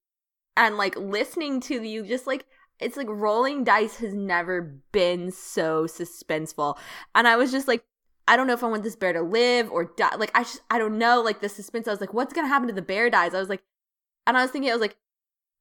and 0.56 0.76
like 0.76 0.96
listening 0.96 1.60
to 1.60 1.80
you 1.80 2.04
just 2.04 2.26
like 2.26 2.44
it's 2.80 2.96
like 2.96 3.06
rolling 3.08 3.62
dice 3.62 3.98
has 3.98 4.14
never 4.14 4.80
been 4.90 5.30
so 5.30 5.84
suspenseful. 5.84 6.76
And 7.14 7.28
I 7.28 7.36
was 7.36 7.52
just 7.52 7.68
like 7.68 7.84
I 8.26 8.36
don't 8.36 8.48
know 8.48 8.52
if 8.52 8.64
I 8.64 8.66
want 8.66 8.82
this 8.82 8.96
bear 8.96 9.12
to 9.12 9.22
live 9.22 9.70
or 9.70 9.92
die. 9.96 10.16
Like 10.16 10.32
I 10.34 10.42
just 10.42 10.60
I 10.68 10.78
don't 10.78 10.98
know 10.98 11.22
like 11.22 11.40
the 11.40 11.48
suspense. 11.48 11.86
I 11.86 11.92
was 11.92 12.00
like 12.00 12.12
what's 12.12 12.32
going 12.32 12.44
to 12.44 12.48
happen 12.48 12.66
to 12.66 12.74
the 12.74 12.82
bear 12.82 13.08
dies? 13.10 13.32
I 13.32 13.38
was 13.38 13.48
like 13.48 13.62
and 14.26 14.36
I 14.36 14.42
was 14.42 14.50
thinking 14.50 14.72
I 14.72 14.74
was 14.74 14.82
like 14.82 14.96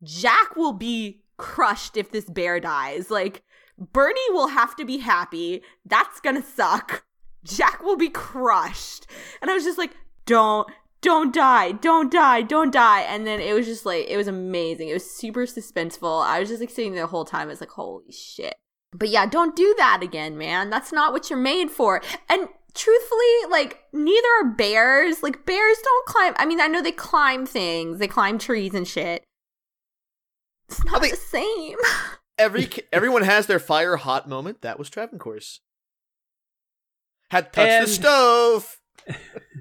Jack 0.03 0.55
will 0.55 0.73
be 0.73 1.21
crushed 1.37 1.97
if 1.97 2.09
this 2.09 2.25
bear 2.25 2.59
dies. 2.59 3.11
Like 3.11 3.43
Bernie 3.77 4.31
will 4.31 4.47
have 4.47 4.75
to 4.77 4.85
be 4.85 4.97
happy. 4.97 5.61
That's 5.85 6.19
gonna 6.19 6.41
suck. 6.41 7.05
Jack 7.43 7.83
will 7.83 7.95
be 7.95 8.09
crushed. 8.09 9.05
And 9.39 9.51
I 9.51 9.53
was 9.53 9.63
just 9.63 9.77
like, 9.77 9.91
don't 10.27 10.69
don't 11.01 11.33
die, 11.33 11.71
don't 11.71 12.11
die, 12.11 12.41
don't 12.41 12.71
die. 12.71 13.01
And 13.01 13.25
then 13.25 13.39
it 13.39 13.53
was 13.53 13.65
just 13.65 13.85
like, 13.85 14.07
it 14.07 14.17
was 14.17 14.27
amazing. 14.27 14.89
It 14.89 14.93
was 14.93 15.09
super 15.09 15.45
suspenseful. 15.45 16.23
I 16.25 16.39
was 16.39 16.49
just 16.49 16.59
like 16.59 16.69
sitting 16.69 16.93
there 16.93 17.03
the 17.03 17.07
whole 17.07 17.25
time. 17.25 17.49
It's 17.49 17.61
like, 17.61 17.69
holy 17.69 18.11
shit. 18.11 18.55
But 18.93 19.09
yeah, 19.09 19.25
don't 19.27 19.55
do 19.55 19.75
that 19.77 19.99
again, 20.01 20.37
man. 20.37 20.69
That's 20.69 20.91
not 20.91 21.13
what 21.13 21.29
you're 21.29 21.39
made 21.39 21.69
for. 21.69 22.01
And 22.29 22.47
truthfully, 22.73 23.51
like, 23.51 23.83
neither 23.93 24.27
are 24.41 24.49
bears. 24.55 25.21
Like, 25.21 25.45
bears 25.45 25.77
don't 25.83 26.05
climb. 26.07 26.33
I 26.37 26.45
mean, 26.45 26.59
I 26.59 26.67
know 26.67 26.81
they 26.81 26.91
climb 26.91 27.45
things, 27.45 27.99
they 27.99 28.07
climb 28.07 28.37
trees 28.39 28.73
and 28.73 28.87
shit. 28.87 29.23
It's 30.69 30.83
not 30.85 31.01
think- 31.01 31.13
the 31.13 31.19
same. 31.19 31.77
Every 32.39 32.69
everyone 32.93 33.23
has 33.23 33.47
their 33.47 33.59
fire 33.59 33.95
hot 33.97 34.27
moment. 34.29 34.61
That 34.61 34.77
was 34.77 34.89
Travancore's. 34.89 35.61
Had 37.31 37.51
touched 37.53 37.69
And- 37.69 37.87
the 37.87 37.91
stove. 37.91 38.76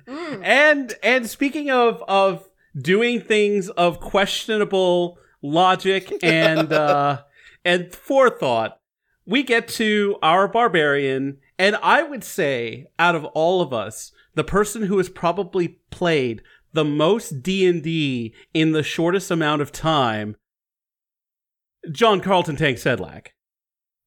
Mm. 0.09 0.41
And 0.45 0.95
and 1.03 1.29
speaking 1.29 1.71
of 1.71 2.03
of 2.07 2.49
doing 2.81 3.21
things 3.21 3.69
of 3.71 3.99
questionable 4.01 5.19
logic 5.43 6.13
and 6.23 6.73
uh 6.73 7.23
and 7.65 7.93
forethought, 7.93 8.79
we 9.27 9.43
get 9.43 9.67
to 9.69 10.17
our 10.23 10.47
barbarian, 10.47 11.39
and 11.59 11.77
I 11.83 12.03
would 12.05 12.23
say 12.23 12.87
out 12.99 13.17
of 13.17 13.25
all 13.27 13.61
of 13.61 13.73
us, 13.73 14.13
the 14.35 14.45
person 14.45 14.83
who 14.83 14.99
has 14.99 15.09
probably 15.09 15.81
played 15.91 16.43
the 16.73 16.85
most 16.85 17.43
D&D 17.43 18.35
in 18.55 18.73
the 18.73 18.83
shortest 18.83 19.31
amount 19.31 19.63
of 19.63 19.73
time, 19.73 20.37
John 21.91 22.21
Carlton 22.21 22.57
Tank 22.57 22.77
Sedlak. 22.79 23.29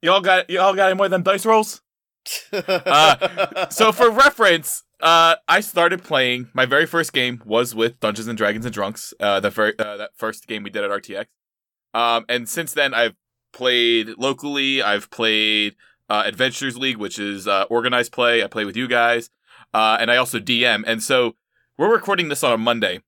Y'all 0.01 0.21
got 0.21 0.49
y'all 0.49 0.73
got 0.73 0.89
any 0.89 0.95
more 0.97 1.09
than 1.09 1.23
dice 1.23 1.45
rolls? 1.45 1.81
Uh, 2.53 3.67
So 3.69 3.91
for 3.91 4.09
reference, 4.09 4.83
uh, 5.01 5.35
I 5.47 5.59
started 5.61 6.03
playing. 6.03 6.49
My 6.53 6.65
very 6.65 6.85
first 6.85 7.13
game 7.13 7.41
was 7.45 7.73
with 7.73 7.99
Dungeons 7.99 8.27
and 8.27 8.37
Dragons 8.37 8.65
and 8.65 8.73
Drunks. 8.73 9.13
Uh, 9.19 9.39
the 9.39 9.51
fir- 9.51 9.75
uh, 9.79 9.97
that 9.97 10.11
first 10.15 10.47
game 10.47 10.63
we 10.63 10.69
did 10.69 10.83
at 10.83 10.91
RTX. 10.91 11.25
Um, 11.93 12.25
and 12.29 12.47
since 12.47 12.73
then 12.73 12.93
I've 12.93 13.15
played 13.51 14.09
locally. 14.17 14.81
I've 14.81 15.09
played 15.09 15.75
uh, 16.09 16.23
Adventures 16.25 16.77
League, 16.77 16.97
which 16.97 17.19
is 17.19 17.47
uh, 17.47 17.65
organized 17.69 18.11
play. 18.11 18.43
I 18.43 18.47
play 18.47 18.65
with 18.65 18.75
you 18.75 18.87
guys, 18.87 19.29
uh, 19.73 19.97
and 19.99 20.11
I 20.11 20.17
also 20.17 20.39
DM. 20.39 20.83
And 20.85 21.01
so 21.01 21.35
we're 21.77 21.91
recording 21.91 22.29
this 22.29 22.43
on 22.43 22.53
a 22.53 22.57
Monday. 22.57 23.01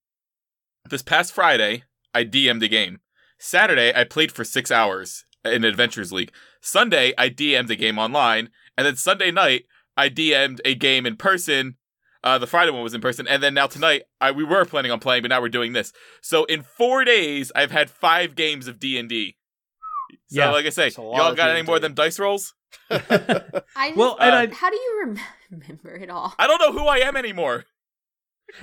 This 0.89 1.01
past 1.01 1.33
Friday, 1.33 1.83
I 2.13 2.23
DM'd 2.23 2.63
a 2.63 2.67
game. 2.67 2.99
Saturday, 3.37 3.93
I 3.95 4.03
played 4.03 4.31
for 4.31 4.43
six 4.43 4.71
hours 4.71 5.25
in 5.43 5.63
Adventures 5.63 6.11
League. 6.11 6.31
Sunday, 6.61 7.13
I 7.17 7.29
DM'd 7.29 7.71
a 7.71 7.75
game 7.75 7.97
online, 7.97 8.49
and 8.77 8.85
then 8.85 8.95
Sunday 8.95 9.31
night, 9.31 9.65
I 9.97 10.09
DM'd 10.09 10.61
a 10.63 10.75
game 10.75 11.05
in 11.05 11.17
person. 11.17 11.77
Uh, 12.23 12.37
the 12.37 12.45
Friday 12.47 12.71
one 12.71 12.83
was 12.83 12.93
in 12.93 13.01
person, 13.01 13.27
and 13.27 13.41
then 13.41 13.53
now 13.53 13.65
tonight, 13.67 14.03
I 14.19 14.31
we 14.31 14.43
were 14.43 14.63
planning 14.65 14.91
on 14.91 14.99
playing, 14.99 15.23
but 15.23 15.29
now 15.29 15.41
we're 15.41 15.49
doing 15.49 15.73
this. 15.73 15.91
So 16.21 16.45
in 16.45 16.61
four 16.61 17.03
days, 17.03 17.51
I've 17.55 17.71
had 17.71 17.89
five 17.89 18.35
games 18.35 18.67
of 18.67 18.79
D 18.79 18.97
and 18.99 19.09
D. 19.09 19.37
So, 20.27 20.39
Yeah, 20.39 20.51
like 20.51 20.65
I 20.65 20.69
say, 20.69 20.87
it's 20.87 20.97
a 20.97 21.01
lot 21.01 21.17
y'all 21.17 21.35
got 21.35 21.49
any 21.49 21.59
D&D. 21.61 21.67
more 21.67 21.75
of 21.77 21.81
them 21.81 21.93
dice 21.93 22.19
rolls? 22.19 22.53
I 22.89 22.99
just, 22.99 23.97
Well, 23.97 24.17
and 24.19 24.35
Uh, 24.35 24.37
I 24.37 24.53
how 24.53 24.69
do 24.69 24.75
you 24.75 25.15
remember 25.51 25.95
it 25.95 26.09
all? 26.09 26.33
I 26.37 26.47
don't 26.47 26.59
know 26.59 26.71
who 26.73 26.85
I 26.85 26.97
am 26.97 27.15
anymore. 27.15 27.65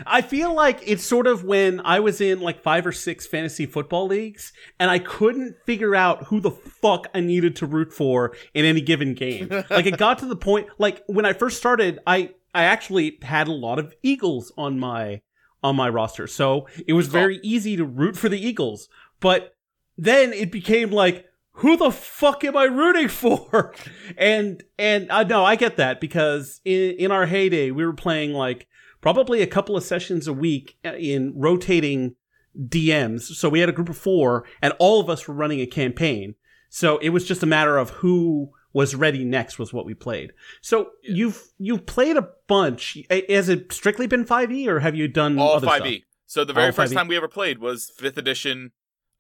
I 0.07 0.21
feel 0.21 0.53
like 0.55 0.81
it's 0.87 1.03
sort 1.03 1.27
of 1.27 1.45
when 1.45 1.81
I 1.81 2.01
was 2.01 2.21
in 2.21 2.41
like 2.41 2.63
five 2.63 2.87
or 2.87 2.93
six 2.93 3.27
fantasy 3.27 3.65
football 3.65 4.07
leagues 4.07 4.53
and 4.79 4.91
I 4.91 4.99
couldn't 4.99 5.57
figure 5.65 5.95
out 5.95 6.25
who 6.25 6.41
the 6.41 6.51
fuck 6.51 7.07
I 7.15 7.21
needed 7.21 7.57
to 7.57 7.67
root 7.67 7.93
for 7.95 8.37
in 8.53 8.67
any 8.67 8.83
given 8.83 9.15
game. 9.15 9.49
like 9.71 9.87
it 9.87 9.97
got 9.97 10.19
to 10.19 10.27
the 10.27 10.37
point 10.37 10.69
like 10.79 11.03
when 11.07 11.25
I 11.25 11.33
first 11.33 11.57
started, 11.57 12.01
I 12.07 12.35
I 12.59 12.65
actually 12.65 13.19
had 13.23 13.47
a 13.47 13.53
lot 13.53 13.79
of 13.79 13.95
Eagles 14.03 14.51
on 14.59 14.81
my 14.81 15.23
on 15.63 15.77
my 15.77 15.89
roster. 15.89 16.27
So 16.27 16.67
it 16.89 16.93
was 16.93 17.07
very 17.07 17.39
easy 17.45 17.77
to 17.77 17.85
root 17.85 18.17
for 18.17 18.29
the 18.29 18.45
Eagles. 18.45 18.89
But 19.21 19.57
then 19.97 20.33
it 20.33 20.51
became 20.51 20.91
like 20.91 21.25
who 21.53 21.77
the 21.77 21.93
fuck 21.93 22.43
am 22.43 22.57
I 22.57 22.65
rooting 22.65 23.09
for? 23.23 23.73
And 24.17 24.65
and 24.77 25.09
uh, 25.09 25.19
I 25.19 25.25
know 25.25 25.45
I 25.45 25.55
get 25.55 25.77
that 25.77 26.01
because 26.01 26.61
in 26.65 26.97
in 26.99 27.13
our 27.13 27.27
heyday 27.27 27.71
we 27.71 27.87
were 27.87 27.93
playing 27.93 28.33
like 28.33 28.67
probably 29.01 29.41
a 29.41 29.47
couple 29.47 29.77
of 29.77 29.85
sessions 29.85 30.27
a 30.27 30.33
week 30.33 30.79
uh, 30.85 30.95
in 30.95 31.33
rotating 31.37 32.17
DMs. 32.59 33.21
So 33.21 33.49
we 33.49 33.61
had 33.61 33.69
a 33.69 33.73
group 33.73 33.89
of 33.89 33.97
four, 33.97 34.45
and 34.61 34.73
all 34.81 35.01
of 35.01 35.09
us 35.09 35.29
were 35.29 35.35
running 35.35 35.61
a 35.61 35.67
campaign. 35.67 36.35
So 36.71 36.99
it 36.99 37.11
was 37.11 37.25
just 37.25 37.45
a 37.45 37.47
matter 37.47 37.79
of 37.79 37.91
who 37.91 38.51
was 38.73 38.95
ready 38.95 39.25
next 39.25 39.59
was 39.59 39.73
what 39.73 39.87
we 39.87 39.95
played. 39.95 40.33
So 40.61 40.91
you've 41.03 41.43
you've 41.59 41.87
played 41.87 42.17
a 42.17 42.29
bunch. 42.47 42.99
Has 43.29 43.49
it 43.49 43.73
strictly 43.73 44.07
been 44.07 44.25
five 44.25 44.53
E, 44.53 44.69
or 44.69 44.81
have 44.81 44.95
you 44.95 45.09
done 45.09 45.39
All 45.39 45.55
other 45.55 45.67
five 45.67 45.81
stuff? 45.81 45.89
E. 45.89 46.05
So 46.27 46.45
the 46.45 46.53
very 46.53 46.67
All 46.67 46.73
first 46.73 46.93
5e. 46.93 46.97
time 46.97 47.09
we 47.09 47.17
ever 47.17 47.29
played 47.29 47.59
was 47.59 47.91
fifth 47.97 48.19
edition 48.19 48.73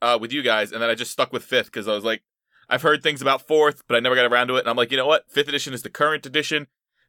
uh, 0.02 0.18
with 0.20 0.32
you 0.32 0.42
guys, 0.42 0.72
and 0.72 0.82
then 0.82 0.90
I 0.90 0.94
just 0.94 1.10
stuck 1.10 1.32
with 1.32 1.42
fifth 1.42 1.66
because 1.66 1.88
I 1.88 1.94
was 1.94 2.04
like, 2.04 2.22
I've 2.68 2.82
heard 2.82 3.02
things 3.02 3.22
about 3.22 3.46
fourth, 3.46 3.82
but 3.88 3.96
I 3.96 4.00
never 4.00 4.14
got 4.14 4.30
around 4.30 4.48
to 4.48 4.56
it. 4.56 4.60
And 4.60 4.68
I'm 4.68 4.76
like, 4.76 4.90
you 4.90 4.98
know 4.98 5.06
what? 5.06 5.30
Fifth 5.30 5.48
edition 5.48 5.72
is 5.72 5.82
the 5.82 5.88
current 5.88 6.26
edition. 6.26 6.66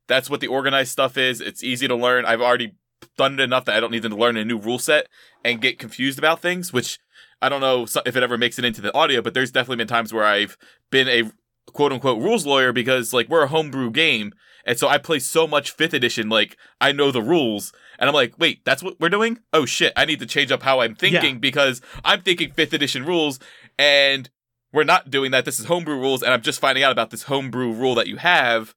That's 0.07 0.29
what 0.29 0.39
the 0.39 0.47
organized 0.47 0.91
stuff 0.91 1.17
is. 1.17 1.41
It's 1.41 1.63
easy 1.63 1.87
to 1.87 1.95
learn. 1.95 2.25
I've 2.25 2.41
already 2.41 2.75
done 3.17 3.33
it 3.33 3.43
enough 3.43 3.65
that 3.65 3.75
I 3.75 3.79
don't 3.79 3.91
need 3.91 4.01
them 4.01 4.13
to 4.13 4.17
learn 4.17 4.37
a 4.37 4.45
new 4.45 4.57
rule 4.57 4.79
set 4.79 5.07
and 5.43 5.61
get 5.61 5.79
confused 5.79 6.17
about 6.17 6.41
things, 6.41 6.71
which 6.71 6.97
I 7.41 7.49
don't 7.49 7.61
know 7.61 7.85
if 8.05 8.15
it 8.15 8.23
ever 8.23 8.37
makes 8.37 8.57
it 8.57 8.65
into 8.65 8.81
the 8.81 8.93
audio, 8.95 9.21
but 9.21 9.33
there's 9.33 9.51
definitely 9.51 9.77
been 9.77 9.87
times 9.87 10.13
where 10.13 10.25
I've 10.25 10.57
been 10.89 11.07
a 11.07 11.31
quote 11.67 11.91
unquote 11.91 12.21
rules 12.21 12.45
lawyer 12.45 12.73
because 12.73 13.13
like 13.13 13.29
we're 13.29 13.43
a 13.43 13.47
homebrew 13.47 13.91
game. 13.91 14.33
And 14.65 14.77
so 14.77 14.87
I 14.87 14.97
play 14.97 15.19
so 15.19 15.47
much 15.47 15.71
fifth 15.71 15.93
edition, 15.93 16.29
like 16.29 16.57
I 16.79 16.91
know 16.91 17.11
the 17.11 17.21
rules. 17.21 17.73
And 17.97 18.07
I'm 18.07 18.13
like, 18.13 18.33
wait, 18.37 18.63
that's 18.65 18.83
what 18.83 18.99
we're 18.99 19.09
doing? 19.09 19.39
Oh 19.53 19.65
shit, 19.65 19.93
I 19.95 20.05
need 20.05 20.19
to 20.19 20.25
change 20.25 20.51
up 20.51 20.63
how 20.63 20.81
I'm 20.81 20.95
thinking 20.95 21.39
because 21.39 21.81
I'm 22.03 22.21
thinking 22.21 22.51
fifth 22.51 22.73
edition 22.73 23.05
rules 23.05 23.39
and 23.77 24.29
we're 24.71 24.83
not 24.83 25.09
doing 25.09 25.31
that. 25.31 25.45
This 25.45 25.59
is 25.59 25.65
homebrew 25.65 25.97
rules, 25.97 26.21
and 26.21 26.33
I'm 26.33 26.41
just 26.41 26.59
finding 26.59 26.83
out 26.83 26.91
about 26.91 27.09
this 27.09 27.23
homebrew 27.23 27.71
rule 27.71 27.95
that 27.95 28.07
you 28.07 28.17
have. 28.17 28.75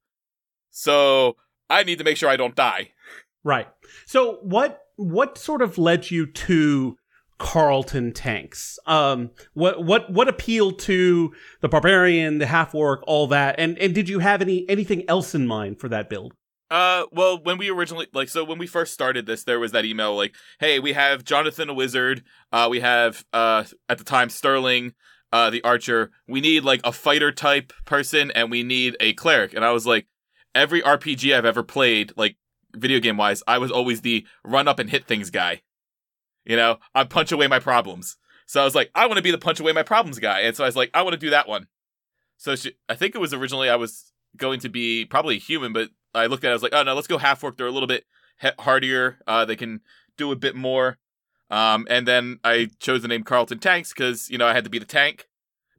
So 0.71 1.35
I 1.69 1.83
need 1.83 1.99
to 1.99 2.03
make 2.03 2.17
sure 2.17 2.29
I 2.29 2.37
don't 2.37 2.55
die. 2.55 2.91
Right. 3.43 3.67
So 4.05 4.39
what 4.41 4.81
what 4.95 5.37
sort 5.37 5.61
of 5.61 5.77
led 5.77 6.11
you 6.11 6.25
to 6.25 6.97
Carlton 7.43 8.13
tanks? 8.13 8.79
Um 8.85 9.31
what 9.53 9.83
what 9.83 10.09
what 10.09 10.29
appealed 10.29 10.79
to 10.79 11.33
the 11.59 11.67
barbarian, 11.67 12.37
the 12.37 12.47
half 12.47 12.73
orc, 12.73 13.03
all 13.05 13.27
that? 13.27 13.55
And 13.59 13.77
and 13.77 13.93
did 13.93 14.07
you 14.07 14.19
have 14.19 14.41
any 14.41 14.67
anything 14.69 15.03
else 15.09 15.35
in 15.35 15.45
mind 15.45 15.79
for 15.79 15.89
that 15.89 16.09
build? 16.09 16.33
Uh, 16.71 17.05
well, 17.11 17.37
when 17.43 17.59
we 17.59 17.69
originally 17.69 18.07
like, 18.13 18.29
so 18.29 18.43
when 18.43 18.57
we 18.57 18.65
first 18.65 18.93
started 18.93 19.27
this, 19.27 19.43
there 19.43 19.59
was 19.59 19.73
that 19.73 19.85
email 19.85 20.15
like, 20.15 20.33
"Hey, 20.59 20.79
we 20.79 20.93
have 20.93 21.23
Jonathan 21.23 21.69
a 21.69 21.73
wizard. 21.73 22.23
Uh, 22.51 22.67
we 22.71 22.79
have 22.79 23.25
uh 23.33 23.65
at 23.89 23.99
the 23.99 24.03
time 24.03 24.29
Sterling, 24.29 24.93
uh, 25.31 25.49
the 25.51 25.61
archer. 25.63 26.09
We 26.27 26.41
need 26.41 26.63
like 26.63 26.81
a 26.83 26.91
fighter 26.91 27.31
type 27.31 27.73
person, 27.85 28.31
and 28.31 28.49
we 28.49 28.63
need 28.63 28.95
a 28.99 29.13
cleric." 29.13 29.53
And 29.53 29.63
I 29.63 29.71
was 29.71 29.85
like, 29.85 30.07
every 30.55 30.81
RPG 30.81 31.35
I've 31.35 31.45
ever 31.45 31.61
played, 31.61 32.13
like 32.15 32.37
video 32.75 32.99
game 32.99 33.17
wise, 33.17 33.43
I 33.45 33.57
was 33.57 33.69
always 33.69 34.01
the 34.01 34.25
run 34.43 34.67
up 34.67 34.79
and 34.79 34.89
hit 34.89 35.05
things 35.05 35.29
guy. 35.29 35.61
You 36.45 36.57
know, 36.57 36.77
I 36.93 37.03
punch 37.03 37.31
away 37.31 37.47
my 37.47 37.59
problems. 37.59 38.17
So 38.45 38.61
I 38.61 38.65
was 38.65 38.75
like, 38.75 38.91
I 38.93 39.05
want 39.05 39.17
to 39.17 39.23
be 39.23 39.31
the 39.31 39.37
punch 39.37 39.59
away 39.59 39.71
my 39.71 39.83
problems 39.83 40.19
guy, 40.19 40.41
and 40.41 40.55
so 40.55 40.63
I 40.63 40.67
was 40.67 40.75
like, 40.75 40.91
I 40.93 41.01
want 41.01 41.13
to 41.13 41.19
do 41.19 41.29
that 41.29 41.47
one. 41.47 41.67
So 42.37 42.55
she, 42.55 42.73
I 42.89 42.95
think 42.95 43.15
it 43.15 43.21
was 43.21 43.33
originally 43.33 43.69
I 43.69 43.77
was 43.77 44.11
going 44.35 44.59
to 44.61 44.69
be 44.69 45.05
probably 45.05 45.37
human, 45.39 45.71
but 45.71 45.89
I 46.13 46.25
looked 46.25 46.43
at 46.43 46.49
it, 46.49 46.51
I 46.51 46.53
was 46.55 46.63
like, 46.63 46.73
oh 46.73 46.83
no, 46.83 46.93
let's 46.93 47.07
go 47.07 47.17
half 47.17 47.43
orc. 47.43 47.57
They're 47.57 47.67
a 47.67 47.71
little 47.71 47.87
bit 47.87 48.05
hardier. 48.59 49.19
Uh, 49.25 49.45
they 49.45 49.55
can 49.55 49.81
do 50.17 50.31
a 50.31 50.35
bit 50.35 50.55
more. 50.55 50.97
Um, 51.49 51.87
and 51.89 52.07
then 52.07 52.39
I 52.43 52.69
chose 52.79 53.01
the 53.01 53.07
name 53.07 53.23
Carlton 53.23 53.59
Tanks 53.59 53.93
because 53.93 54.29
you 54.29 54.37
know 54.37 54.47
I 54.47 54.53
had 54.53 54.63
to 54.63 54.69
be 54.69 54.79
the 54.79 54.85
tank, 54.85 55.27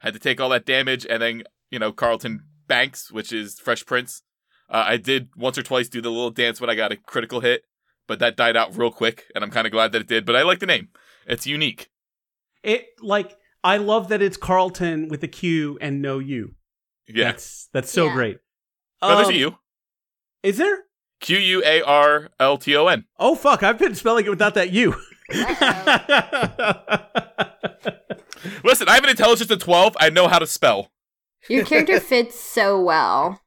I 0.03 0.07
had 0.07 0.14
to 0.14 0.20
take 0.20 0.40
all 0.40 0.50
that 0.50 0.66
damage, 0.66 1.07
and 1.09 1.20
then 1.20 1.42
you 1.70 1.79
know 1.79 1.92
Carlton 1.92 2.44
Banks, 2.66 3.11
which 3.11 3.33
is 3.33 3.59
Fresh 3.59 3.85
Prince. 3.87 4.22
Uh, 4.70 4.85
I 4.87 4.96
did 4.96 5.31
once 5.37 5.59
or 5.59 5.62
twice 5.62 5.88
do 5.88 6.00
the 6.00 6.11
little 6.11 6.31
dance 6.31 6.61
when 6.61 6.70
I 6.70 6.74
got 6.74 6.92
a 6.92 6.96
critical 6.96 7.40
hit, 7.40 7.64
but 8.07 8.19
that 8.19 8.37
died 8.37 8.57
out 8.57 8.77
real 8.77 8.90
quick, 8.90 9.25
and 9.35 9.43
I'm 9.45 9.51
kind 9.51 9.67
of 9.67 9.73
glad 9.73 9.93
that 9.93 10.03
it 10.03 10.09
did. 10.09 10.25
But 10.27 10.37
I 10.37 10.43
like 10.43 10.59
the 10.61 10.67
name; 10.67 10.88
it's 11.27 11.47
unique. 11.47 11.90
It 12.62 12.87
like 13.01 13.37
I 13.62 13.77
love 13.77 14.09
that 14.09 14.21
it's 14.23 14.37
Carlton 14.37 15.09
with 15.09 15.23
a 15.23 15.29
Q 15.29 15.79
and 15.81 16.01
no 16.03 16.19
U. 16.19 16.55
Yeah, 17.09 17.25
That's 17.33 17.69
that's 17.73 17.90
so 17.90 18.07
Yeah. 18.07 18.14
great. 18.14 18.38
no, 19.03 19.17
there's 19.17 19.29
Um, 19.29 19.35
a 19.35 19.38
U. 19.38 19.59
Is 20.43 20.57
there? 20.59 20.85
Q 21.21 21.38
U 21.38 21.62
A 21.64 21.83
R 21.83 22.29
L 22.40 22.59
T 22.59 22.77
O 22.77 22.87
N. 22.88 23.05
Oh 23.19 23.35
fuck! 23.35 23.62
I've 23.62 23.79
been 23.79 23.95
spelling 23.95 24.27
it 24.27 24.31
without 24.31 24.55
that 24.55 24.71
U. 24.73 24.95
Listen, 28.62 28.88
I 28.88 28.95
have 28.95 29.05
an 29.05 29.11
intelligence 29.11 29.51
of 29.51 29.59
12. 29.59 29.97
I 30.01 30.11
know 30.11 30.29
how 30.29 30.38
to 30.38 30.47
spell. 30.47 30.90
Your 31.49 31.64
character 31.64 32.01
fits 32.12 32.38
so 32.38 32.81
well. 32.81 33.40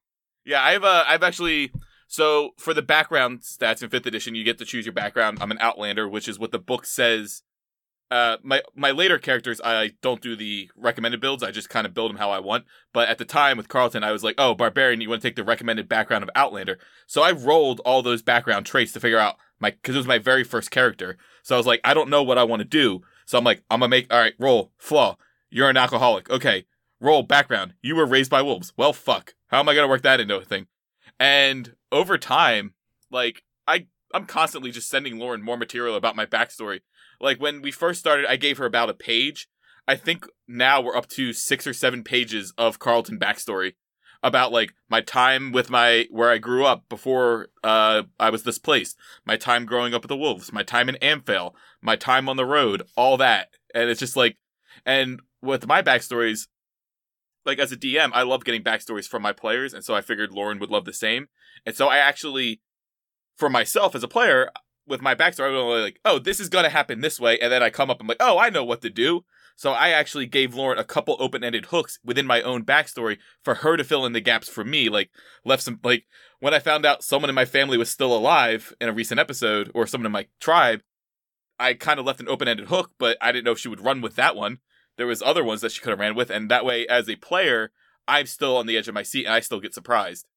Yeah, 0.45 0.63
I've 0.63 0.83
uh, 0.83 1.03
I've 1.07 1.23
actually 1.23 1.71
so 2.07 2.51
for 2.57 2.73
the 2.73 2.81
background 2.81 3.41
stats 3.41 3.83
in 3.83 3.89
fifth 3.89 4.05
edition, 4.05 4.35
you 4.35 4.43
get 4.43 4.57
to 4.59 4.65
choose 4.65 4.85
your 4.85 4.93
background. 4.93 5.39
I'm 5.41 5.51
an 5.51 5.59
Outlander, 5.59 6.07
which 6.07 6.27
is 6.27 6.39
what 6.39 6.51
the 6.51 6.59
book 6.59 6.85
says. 6.85 7.43
Uh, 8.09 8.37
my 8.41 8.61
my 8.73 8.91
later 8.91 9.19
characters, 9.19 9.59
I 9.61 9.91
don't 10.01 10.21
do 10.21 10.37
the 10.37 10.71
recommended 10.77 11.19
builds. 11.19 11.43
I 11.43 11.51
just 11.51 11.69
kind 11.69 11.85
of 11.85 11.93
build 11.93 12.09
them 12.09 12.17
how 12.17 12.31
I 12.31 12.39
want. 12.39 12.63
But 12.93 13.09
at 13.09 13.17
the 13.17 13.25
time 13.25 13.57
with 13.57 13.67
Carlton, 13.67 14.03
I 14.03 14.13
was 14.13 14.23
like, 14.23 14.35
oh, 14.37 14.55
barbarian, 14.55 15.01
you 15.01 15.09
want 15.09 15.21
to 15.21 15.27
take 15.27 15.35
the 15.35 15.43
recommended 15.43 15.89
background 15.89 16.23
of 16.23 16.29
Outlander. 16.33 16.79
So 17.05 17.21
I 17.21 17.31
rolled 17.31 17.81
all 17.81 18.01
those 18.01 18.21
background 18.21 18.65
traits 18.65 18.93
to 18.93 19.01
figure 19.01 19.19
out 19.19 19.35
my 19.59 19.71
because 19.71 19.95
it 19.95 19.99
was 19.99 20.07
my 20.07 20.19
very 20.19 20.45
first 20.45 20.71
character. 20.71 21.17
So 21.43 21.55
I 21.55 21.57
was 21.57 21.67
like, 21.67 21.81
I 21.83 21.93
don't 21.93 22.09
know 22.09 22.23
what 22.23 22.37
I 22.37 22.45
want 22.45 22.61
to 22.61 22.65
do. 22.65 23.01
So 23.25 23.37
I'm 23.37 23.43
like, 23.43 23.63
I'm 23.69 23.81
gonna 23.81 23.89
make 23.89 24.11
all 24.11 24.19
right. 24.19 24.35
Roll 24.39 24.71
flaw. 24.77 25.17
You're 25.49 25.69
an 25.69 25.77
alcoholic. 25.77 26.29
Okay. 26.29 26.65
Roll 27.01 27.23
background. 27.23 27.73
You 27.81 27.97
were 27.97 28.05
raised 28.05 28.31
by 28.31 28.41
wolves. 28.41 28.71
Well, 28.77 28.93
fuck. 28.93 29.35
How 29.47 29.59
am 29.59 29.67
I 29.67 29.75
gonna 29.75 29.89
work 29.89 30.03
that 30.03 30.21
into 30.21 30.37
a 30.37 30.45
thing? 30.45 30.67
And 31.19 31.75
over 31.91 32.17
time, 32.17 32.73
like 33.11 33.43
I 33.67 33.87
I'm 34.13 34.25
constantly 34.25 34.71
just 34.71 34.89
sending 34.89 35.17
Lauren 35.19 35.41
more 35.41 35.57
material 35.57 35.95
about 35.95 36.15
my 36.15 36.25
backstory. 36.25 36.81
Like 37.19 37.39
when 37.41 37.61
we 37.61 37.71
first 37.71 37.99
started, 37.99 38.25
I 38.27 38.35
gave 38.35 38.57
her 38.57 38.65
about 38.65 38.89
a 38.89 38.93
page. 38.93 39.47
I 39.87 39.95
think 39.95 40.25
now 40.47 40.81
we're 40.81 40.95
up 40.95 41.07
to 41.09 41.33
six 41.33 41.65
or 41.65 41.73
seven 41.73 42.03
pages 42.03 42.53
of 42.57 42.79
Carlton 42.79 43.19
backstory 43.19 43.73
about 44.23 44.51
like 44.51 44.73
my 44.89 45.01
time 45.01 45.51
with 45.51 45.69
my 45.69 46.05
where 46.09 46.31
I 46.31 46.37
grew 46.37 46.65
up 46.65 46.89
before 46.89 47.49
uh 47.63 48.03
I 48.19 48.29
was 48.29 48.43
displaced, 48.43 48.97
my 49.25 49.37
time 49.37 49.65
growing 49.65 49.93
up 49.93 50.01
with 50.03 50.09
the 50.09 50.17
wolves, 50.17 50.51
my 50.51 50.63
time 50.63 50.89
in 50.89 50.95
Amphale, 50.95 51.53
my 51.81 51.95
time 51.95 52.27
on 52.29 52.37
the 52.37 52.45
road, 52.45 52.83
all 52.95 53.17
that. 53.17 53.49
And 53.73 53.89
it's 53.89 53.99
just 53.99 54.15
like 54.15 54.37
and 54.85 55.21
with 55.41 55.67
my 55.67 55.81
backstories, 55.81 56.47
like 57.47 57.59
as 57.59 57.71
a 57.71 57.77
DM, 57.77 58.11
I 58.13 58.23
love 58.23 58.45
getting 58.45 58.61
backstories 58.61 59.07
from 59.07 59.23
my 59.23 59.33
players, 59.33 59.73
and 59.73 59.83
so 59.83 59.95
I 59.95 60.01
figured 60.01 60.31
Lauren 60.31 60.59
would 60.59 60.69
love 60.69 60.85
the 60.85 60.93
same. 60.93 61.27
And 61.65 61.75
so 61.75 61.87
I 61.87 61.97
actually 61.97 62.61
for 63.37 63.49
myself 63.49 63.95
as 63.95 64.03
a 64.03 64.07
player, 64.07 64.49
with 64.87 65.01
my 65.01 65.15
backstory, 65.15 65.47
I 65.47 65.51
was 65.51 65.61
only 65.61 65.81
like, 65.81 65.99
oh, 66.05 66.17
this 66.17 66.39
is 66.39 66.49
gonna 66.49 66.69
happen 66.69 67.01
this 67.01 67.19
way, 67.19 67.37
and 67.39 67.51
then 67.51 67.63
I 67.63 67.69
come 67.69 67.89
up, 67.89 67.99
I'm 67.99 68.07
like, 68.07 68.17
oh, 68.19 68.37
I 68.37 68.49
know 68.49 68.63
what 68.63 68.81
to 68.81 68.89
do. 68.89 69.25
So 69.55 69.71
I 69.71 69.89
actually 69.89 70.27
gave 70.27 70.53
Lauren 70.53 70.77
a 70.77 70.83
couple 70.83 71.17
open-ended 71.19 71.67
hooks 71.67 71.97
within 72.05 72.27
my 72.27 72.43
own 72.43 72.63
backstory 72.63 73.17
for 73.43 73.55
her 73.55 73.75
to 73.75 73.83
fill 73.83 74.05
in 74.05 74.13
the 74.13 74.21
gaps 74.21 74.47
for 74.47 74.63
me. 74.63 74.87
Like 74.87 75.09
left 75.43 75.63
some 75.63 75.79
like 75.83 76.05
when 76.39 76.53
I 76.53 76.59
found 76.59 76.85
out 76.85 77.03
someone 77.03 77.29
in 77.29 77.35
my 77.35 77.45
family 77.45 77.77
was 77.77 77.89
still 77.89 78.15
alive 78.15 78.73
in 78.79 78.87
a 78.87 78.93
recent 78.93 79.19
episode, 79.19 79.71
or 79.73 79.87
someone 79.87 80.05
in 80.05 80.11
my 80.11 80.27
tribe, 80.39 80.81
I 81.59 81.73
kind 81.73 81.99
of 81.99 82.05
left 82.05 82.19
an 82.19 82.29
open-ended 82.29 82.67
hook, 82.67 82.91
but 82.99 83.17
I 83.19 83.31
didn't 83.31 83.45
know 83.45 83.51
if 83.51 83.59
she 83.59 83.69
would 83.69 83.83
run 83.83 83.99
with 84.01 84.15
that 84.15 84.35
one. 84.35 84.59
There 84.97 85.07
was 85.07 85.21
other 85.21 85.43
ones 85.43 85.61
that 85.61 85.71
she 85.71 85.81
could 85.81 85.91
have 85.91 85.99
ran 85.99 86.15
with, 86.15 86.29
and 86.29 86.49
that 86.49 86.65
way, 86.65 86.85
as 86.87 87.07
a 87.07 87.15
player, 87.15 87.71
I'm 88.07 88.25
still 88.25 88.57
on 88.57 88.65
the 88.65 88.77
edge 88.77 88.87
of 88.87 88.93
my 88.93 89.03
seat, 89.03 89.25
and 89.25 89.33
I 89.33 89.39
still 89.39 89.59
get 89.59 89.73
surprised. 89.73 90.27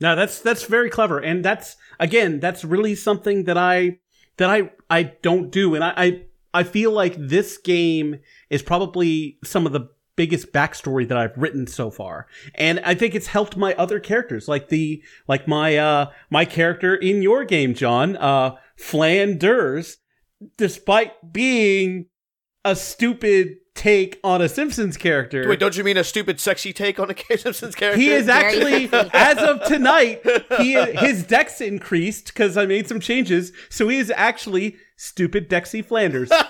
No, 0.00 0.16
that's 0.16 0.40
that's 0.40 0.64
very 0.64 0.88
clever, 0.88 1.18
and 1.18 1.44
that's 1.44 1.76
again, 1.98 2.40
that's 2.40 2.64
really 2.64 2.94
something 2.94 3.44
that 3.44 3.58
I 3.58 3.98
that 4.38 4.48
I 4.48 4.70
I 4.88 5.02
don't 5.02 5.50
do, 5.50 5.74
and 5.74 5.84
I 5.84 5.92
I, 5.96 6.22
I 6.54 6.62
feel 6.62 6.90
like 6.90 7.14
this 7.18 7.58
game 7.58 8.20
is 8.48 8.62
probably 8.62 9.38
some 9.44 9.66
of 9.66 9.72
the 9.72 9.90
biggest 10.16 10.52
backstory 10.52 11.06
that 11.06 11.18
I've 11.18 11.36
written 11.36 11.66
so 11.66 11.90
far, 11.90 12.28
and 12.54 12.80
I 12.80 12.94
think 12.94 13.14
it's 13.14 13.26
helped 13.26 13.58
my 13.58 13.74
other 13.74 14.00
characters, 14.00 14.48
like 14.48 14.70
the 14.70 15.02
like 15.28 15.46
my 15.46 15.76
uh 15.76 16.10
my 16.30 16.46
character 16.46 16.94
in 16.94 17.20
your 17.20 17.44
game, 17.44 17.74
John, 17.74 18.16
uh 18.16 18.56
Flanders, 18.76 19.98
despite 20.56 21.32
being 21.34 22.06
a 22.64 22.76
stupid 22.76 23.56
take 23.74 24.20
on 24.22 24.42
a 24.42 24.48
Simpsons 24.48 24.96
character. 24.96 25.48
Wait, 25.48 25.58
don't 25.58 25.76
you 25.76 25.84
mean 25.84 25.96
a 25.96 26.04
stupid, 26.04 26.38
sexy 26.40 26.72
take 26.72 26.98
on 27.00 27.08
a 27.10 27.14
K. 27.14 27.36
Simpsons 27.38 27.74
character? 27.74 28.00
He 28.00 28.10
is 28.10 28.28
actually, 28.28 28.90
as 29.12 29.38
of 29.38 29.64
tonight, 29.64 30.20
he 30.58 30.74
his 30.74 31.24
dex 31.24 31.60
increased 31.60 32.26
because 32.26 32.56
I 32.56 32.66
made 32.66 32.88
some 32.88 33.00
changes. 33.00 33.52
So 33.68 33.88
he 33.88 33.98
is 33.98 34.12
actually 34.14 34.76
stupid 34.96 35.48
Dexy 35.48 35.84
Flanders. 35.84 36.30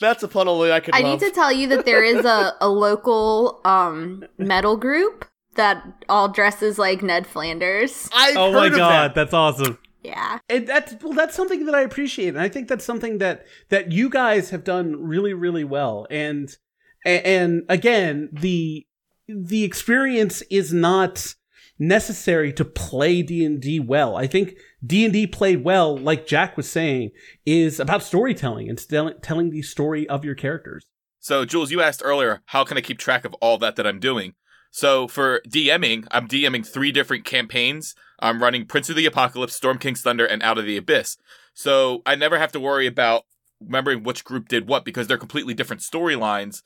That's 0.00 0.22
a 0.22 0.28
pun 0.28 0.46
only 0.48 0.72
I 0.72 0.80
could 0.80 0.94
I 0.94 1.00
love. 1.00 1.20
need 1.20 1.26
to 1.28 1.34
tell 1.34 1.52
you 1.52 1.68
that 1.68 1.84
there 1.84 2.02
is 2.02 2.24
a, 2.24 2.54
a 2.60 2.68
local 2.68 3.60
um 3.64 4.24
metal 4.38 4.76
group 4.76 5.26
that 5.56 5.84
all 6.08 6.28
dresses 6.28 6.78
like 6.78 7.02
Ned 7.02 7.26
Flanders. 7.26 8.08
I've 8.14 8.36
oh 8.36 8.52
my 8.52 8.68
of 8.68 8.76
god, 8.76 9.10
that. 9.10 9.14
that's 9.14 9.34
awesome. 9.34 9.78
Yeah. 10.02 10.38
And 10.48 10.66
that's 10.66 10.94
well, 11.02 11.12
that's 11.12 11.36
something 11.36 11.66
that 11.66 11.74
I 11.74 11.82
appreciate, 11.82 12.28
and 12.28 12.40
I 12.40 12.48
think 12.48 12.68
that's 12.68 12.84
something 12.84 13.18
that 13.18 13.44
that 13.68 13.92
you 13.92 14.08
guys 14.08 14.50
have 14.50 14.64
done 14.64 14.96
really, 14.96 15.34
really 15.34 15.64
well. 15.64 16.06
And 16.10 16.56
and 17.04 17.62
again, 17.68 18.30
the 18.32 18.86
the 19.28 19.64
experience 19.64 20.42
is 20.50 20.72
not 20.72 21.34
necessary 21.78 22.52
to 22.52 22.64
play 22.64 23.22
D&D 23.22 23.80
well. 23.80 24.16
I 24.16 24.26
think 24.26 24.54
D&D 24.84 25.28
played 25.28 25.64
well, 25.64 25.96
like 25.96 26.26
Jack 26.26 26.56
was 26.56 26.70
saying, 26.70 27.10
is 27.46 27.80
about 27.80 28.02
storytelling 28.02 28.68
and 28.68 28.78
tell- 28.78 29.14
telling 29.14 29.50
the 29.50 29.62
story 29.62 30.06
of 30.08 30.24
your 30.24 30.34
characters. 30.34 30.86
So, 31.20 31.44
Jules, 31.44 31.70
you 31.70 31.80
asked 31.80 32.02
earlier, 32.04 32.42
how 32.46 32.64
can 32.64 32.76
I 32.76 32.82
keep 32.82 32.98
track 32.98 33.24
of 33.24 33.34
all 33.34 33.56
that 33.58 33.76
that 33.76 33.86
I'm 33.86 33.98
doing? 33.98 34.34
So, 34.70 35.08
for 35.08 35.40
DMing, 35.48 36.06
I'm 36.10 36.28
DMing 36.28 36.66
three 36.66 36.92
different 36.92 37.24
campaigns. 37.24 37.94
I'm 38.20 38.42
running 38.42 38.66
Prince 38.66 38.88
of 38.88 38.96
the 38.96 39.06
Apocalypse, 39.06 39.56
Storm 39.56 39.78
King's 39.78 40.02
Thunder, 40.02 40.24
and 40.24 40.42
Out 40.42 40.58
of 40.58 40.64
the 40.64 40.76
Abyss. 40.76 41.16
So, 41.54 42.02
I 42.06 42.14
never 42.14 42.38
have 42.38 42.52
to 42.52 42.60
worry 42.60 42.86
about 42.86 43.24
remembering 43.60 44.02
which 44.02 44.24
group 44.24 44.48
did 44.48 44.68
what 44.68 44.84
because 44.84 45.06
they're 45.06 45.18
completely 45.18 45.54
different 45.54 45.82
storylines. 45.82 46.62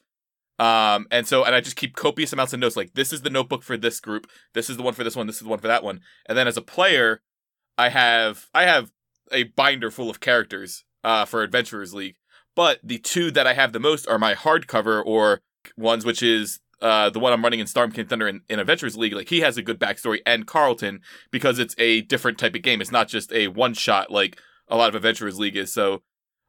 Um, 0.59 1.07
and 1.11 1.27
so, 1.27 1.45
and 1.45 1.55
I 1.55 1.61
just 1.61 1.77
keep 1.77 1.97
copious 1.97 2.33
amounts 2.33 2.53
of 2.53 2.61
notes. 2.61 2.77
Like, 2.77 2.95
this 2.95 3.13
is 3.13 3.23
the 3.23 3.31
notebook 3.31 3.63
for 3.63 3.77
this 3.77 4.01
group. 4.01 4.29
This 4.53 4.71
is 4.71 4.77
the 4.77 4.83
one 4.83 4.95
for 4.95 5.03
this 5.03 5.17
one. 5.17 5.27
This 5.27 5.37
is 5.37 5.43
the 5.43 5.49
one 5.49 5.59
for 5.59 5.69
that 5.69 5.83
one. 5.83 6.01
And 6.27 6.39
then 6.39 6.47
as 6.47 6.57
a 6.57 6.63
player, 6.63 7.23
I 7.77 7.89
have, 7.89 8.47
I 8.55 8.65
have 8.65 8.93
a 9.33 9.45
binder 9.45 9.91
full 9.91 10.11
of 10.11 10.21
characters, 10.21 10.85
uh, 11.03 11.25
for 11.25 11.43
Adventurers 11.43 11.93
League. 11.93 12.17
But 12.55 12.79
the 12.85 12.99
two 12.99 13.31
that 13.33 13.47
I 13.47 13.55
have 13.55 13.73
the 13.73 13.81
most 13.81 14.07
are 14.07 14.19
my 14.19 14.35
hardcover 14.35 15.03
or 15.05 15.41
ones, 15.77 16.05
which 16.05 16.23
is 16.23 16.61
uh, 16.85 17.09
the 17.09 17.19
one 17.19 17.33
I'm 17.33 17.43
running 17.43 17.61
in 17.61 17.67
Storm 17.67 17.91
King 17.91 18.07
Thunder 18.07 18.29
in, 18.29 18.43
in 18.47 18.61
Adventurers 18.61 18.97
League. 18.97 19.15
Like 19.15 19.31
he 19.31 19.41
has 19.41 19.57
a 19.57 19.63
good 19.63 19.81
backstory, 19.81 20.19
and 20.27 20.47
Carlton 20.47 21.01
because 21.31 21.59
it's 21.59 21.75
a 21.79 22.03
different 22.03 22.37
type 22.37 22.55
of 22.55 22.61
game. 22.61 22.83
It's 22.83 22.93
not 22.93 23.09
just 23.09 23.33
a 23.33 23.49
one 23.49 23.73
shot 23.73 24.11
like 24.11 24.39
a 24.69 24.77
lot 24.77 24.91
of 24.91 24.95
Adventurers 24.95 25.39
League 25.39 25.57
is. 25.57 25.73
So 25.73 26.03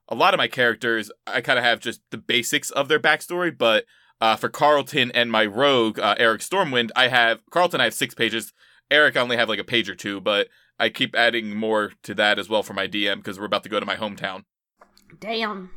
a 0.10 0.16
lot 0.16 0.34
of 0.34 0.38
my 0.38 0.50
characters, 0.50 1.10
I 1.26 1.40
kind 1.40 1.58
of 1.58 1.64
have 1.64 1.80
just 1.80 2.02
the 2.12 2.18
basics 2.18 2.70
of 2.70 2.90
their 2.90 3.00
backstory. 3.00 3.58
But 3.58 3.86
uh, 4.20 4.36
for 4.36 4.50
Carlton 4.50 5.10
and 5.12 5.32
my 5.32 5.46
rogue 5.46 6.00
uh, 6.00 6.16
Eric 6.20 6.42
Stormwind, 6.42 6.92
I 6.98 7.08
have 7.08 7.40
Carlton. 7.50 7.80
I 7.80 7.86
have 7.86 7.94
six 7.94 8.14
pages. 8.14 8.52
Eric, 8.92 9.16
I 9.16 9.22
only 9.22 9.38
have 9.38 9.48
like 9.48 9.60
a 9.60 9.64
page 9.64 9.90
or 9.90 9.96
two, 9.96 10.20
but 10.20 10.50
I 10.78 10.90
keep 10.90 11.16
adding 11.16 11.56
more 11.56 11.94
to 12.04 12.14
that 12.16 12.38
as 12.40 12.50
well 12.50 12.62
for 12.62 12.74
my 12.74 12.90
DM 12.90 13.18
because 13.18 13.40
we're 13.40 13.46
about 13.46 13.64
to 13.64 13.70
go 13.70 13.80
to 13.80 13.86
my 13.86 13.96
hometown. 13.96 14.44
Damn. 15.18 15.72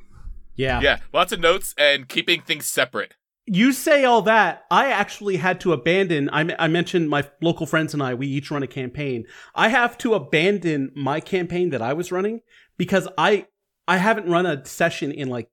Yeah. 0.56 0.80
Yeah, 0.80 0.98
lots 1.12 1.30
of 1.30 1.38
notes 1.38 1.74
and 1.78 2.08
keeping 2.08 2.42
things 2.42 2.66
separate. 2.66 3.14
You 3.50 3.72
say 3.72 4.04
all 4.04 4.20
that. 4.22 4.64
I 4.70 4.90
actually 4.90 5.38
had 5.38 5.58
to 5.60 5.72
abandon. 5.72 6.28
I, 6.30 6.54
I 6.58 6.68
mentioned 6.68 7.08
my 7.08 7.26
local 7.40 7.64
friends 7.64 7.94
and 7.94 8.02
I, 8.02 8.12
we 8.12 8.26
each 8.26 8.50
run 8.50 8.62
a 8.62 8.66
campaign. 8.66 9.24
I 9.54 9.68
have 9.68 9.96
to 9.98 10.12
abandon 10.12 10.92
my 10.94 11.20
campaign 11.20 11.70
that 11.70 11.80
I 11.80 11.94
was 11.94 12.12
running 12.12 12.40
because 12.76 13.08
I, 13.16 13.46
I 13.86 13.96
haven't 13.96 14.28
run 14.28 14.44
a 14.44 14.66
session 14.66 15.10
in 15.10 15.28
like 15.28 15.48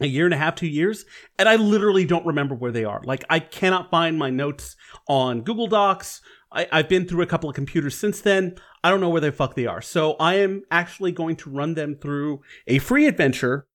a 0.00 0.06
year 0.06 0.24
and 0.24 0.34
a 0.34 0.38
half, 0.38 0.56
two 0.56 0.66
years, 0.66 1.04
and 1.38 1.48
I 1.48 1.54
literally 1.54 2.04
don't 2.04 2.26
remember 2.26 2.56
where 2.56 2.72
they 2.72 2.84
are. 2.84 3.00
Like, 3.04 3.24
I 3.30 3.38
cannot 3.38 3.92
find 3.92 4.18
my 4.18 4.30
notes 4.30 4.74
on 5.06 5.42
Google 5.42 5.68
Docs. 5.68 6.20
I, 6.50 6.66
I've 6.72 6.88
been 6.88 7.06
through 7.06 7.22
a 7.22 7.26
couple 7.26 7.48
of 7.48 7.54
computers 7.54 7.96
since 7.96 8.20
then. 8.20 8.56
I 8.82 8.90
don't 8.90 9.00
know 9.00 9.08
where 9.08 9.20
the 9.20 9.30
fuck 9.30 9.54
they 9.54 9.66
are. 9.66 9.80
So 9.80 10.14
I 10.14 10.34
am 10.34 10.62
actually 10.68 11.12
going 11.12 11.36
to 11.36 11.50
run 11.50 11.74
them 11.74 11.94
through 11.94 12.40
a 12.66 12.80
free 12.80 13.06
adventure 13.06 13.68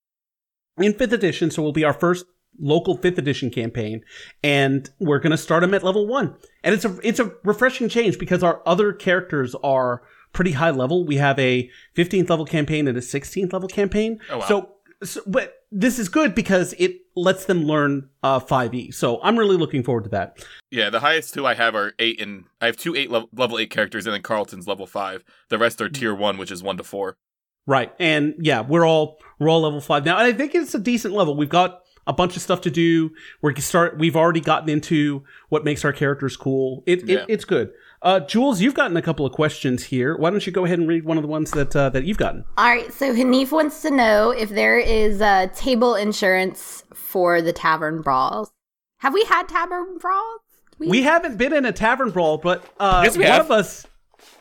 in 0.78 0.94
fifth 0.94 1.14
edition. 1.14 1.52
So 1.52 1.64
will 1.64 1.72
be 1.72 1.86
our 1.86 1.94
first 1.94 2.26
local 2.60 2.98
fifth 2.98 3.18
edition 3.18 3.50
campaign, 3.50 4.04
and 4.44 4.90
we're 5.00 5.20
going 5.20 5.32
to 5.32 5.38
start 5.38 5.62
them 5.62 5.74
at 5.74 5.84
level 5.84 6.08
one. 6.08 6.36
And 6.64 6.76
it's 6.76 6.86
a 6.86 6.98
it's 7.04 7.20
a 7.20 7.32
refreshing 7.44 7.90
change 7.90 8.20
because 8.20 8.44
our 8.44 8.62
other 8.66 8.94
characters 8.94 9.56
are 9.64 10.02
pretty 10.34 10.52
high 10.52 10.72
level. 10.72 11.06
We 11.06 11.18
have 11.18 11.40
a 11.40 11.70
15th 11.96 12.30
level 12.30 12.46
campaign 12.46 12.88
and 12.88 12.98
a 12.98 13.02
16th 13.02 13.52
level 13.54 13.68
campaign. 13.68 14.20
Oh, 14.30 14.40
wow. 14.40 14.46
So, 14.46 14.70
so, 15.04 15.22
but 15.26 15.64
this 15.72 15.98
is 16.00 16.10
good 16.10 16.36
because 16.36 16.74
it 16.78 17.02
lets 17.16 17.46
them 17.46 17.64
learn 17.64 18.10
uh, 18.24 18.40
5e. 18.40 18.94
So 18.94 19.20
I'm 19.24 19.38
really 19.38 19.58
looking 19.58 19.84
forward 19.84 20.04
to 20.04 20.10
that. 20.12 20.46
Yeah, 20.72 20.90
the 20.90 21.00
highest 21.00 21.34
two 21.34 21.46
I 21.46 21.54
have 21.56 21.76
are 21.76 21.94
eight, 22.00 22.22
and 22.22 22.46
I 22.62 22.68
have 22.68 22.78
two 22.78 22.96
eight 22.96 23.10
level, 23.10 23.30
level 23.34 23.58
eight 23.58 23.70
characters, 23.72 24.06
and 24.06 24.14
then 24.14 24.22
Carlton's 24.22 24.68
level 24.68 24.86
five. 24.86 25.24
The 25.50 25.58
rest 25.58 25.82
are 25.82 25.90
tier 25.90 26.14
one, 26.14 26.38
which 26.38 26.52
is 26.52 26.62
one 26.62 26.78
to 26.78 26.84
four. 26.84 27.18
Right. 27.66 27.94
And 28.00 28.36
yeah, 28.40 28.62
we're 28.62 28.86
all 28.86 29.20
we're 29.40 29.50
all 29.50 29.62
level 29.62 29.82
five 29.82 30.06
now. 30.06 30.18
And 30.18 30.28
I 30.28 30.34
think 30.34 30.56
it's 30.56 30.74
a 30.74 30.80
decent 30.80 31.14
level. 31.14 31.36
We've 31.36 31.50
got 31.50 31.82
a 32.10 32.14
bunch 32.14 32.36
of 32.36 32.42
stuff 32.42 32.60
to 32.62 32.72
do. 32.72 33.12
We're 33.42 33.52
gonna 33.52 33.62
start 33.62 33.98
we've 33.98 34.16
already 34.18 34.42
gotten 34.42 34.68
into 34.68 35.24
what 35.50 35.64
makes 35.64 35.86
our 35.86 35.94
characters 35.94 36.36
cool. 36.36 36.84
It, 36.86 37.06
Yeah. 37.08 37.20
it 37.20 37.26
it's 37.30 37.46
good. 37.46 37.72
Uh 38.02 38.20
Jules, 38.22 38.60
you've 38.62 38.74
gotten 38.74 38.98
a 38.98 39.02
couple 39.02 39.26
of 39.26 39.32
questions 39.32 39.84
here. 39.86 40.18
Why 40.18 40.30
don't 40.32 40.46
you 40.46 40.52
go 40.52 40.66
ahead 40.66 40.80
and 40.80 40.88
read 40.88 41.06
one 41.06 41.18
of 41.18 41.24
the 41.24 41.28
ones 41.30 41.52
that 41.52 41.76
uh, 41.76 41.90
that 41.90 42.04
you've 42.06 42.18
gotten? 42.18 42.44
All 42.58 42.66
right, 42.70 42.92
so 42.92 43.14
Hanif 43.14 43.52
wants 43.52 43.82
to 43.84 43.92
know 43.92 44.32
if 44.32 44.50
there 44.50 44.78
is 44.80 45.22
uh, 45.22 45.48
table 45.56 45.96
insurance 45.96 46.84
for 46.94 47.42
the 47.42 47.54
tavern 47.54 48.02
brawls. 48.02 48.52
Have 48.98 49.14
we 49.14 49.24
had 49.26 49.48
tavern 49.48 49.98
brawls? 50.00 50.42
We 50.80 51.04
haven't 51.04 51.38
been 51.38 51.54
in 51.54 51.66
a 51.66 51.72
tavern 51.74 52.10
brawl, 52.12 52.38
but 52.38 52.64
uh 52.80 53.02
Yes, 53.04 53.18
we 53.18 53.24
one 53.26 53.34
have. 53.34 53.46
of 53.46 53.52
us 53.52 53.86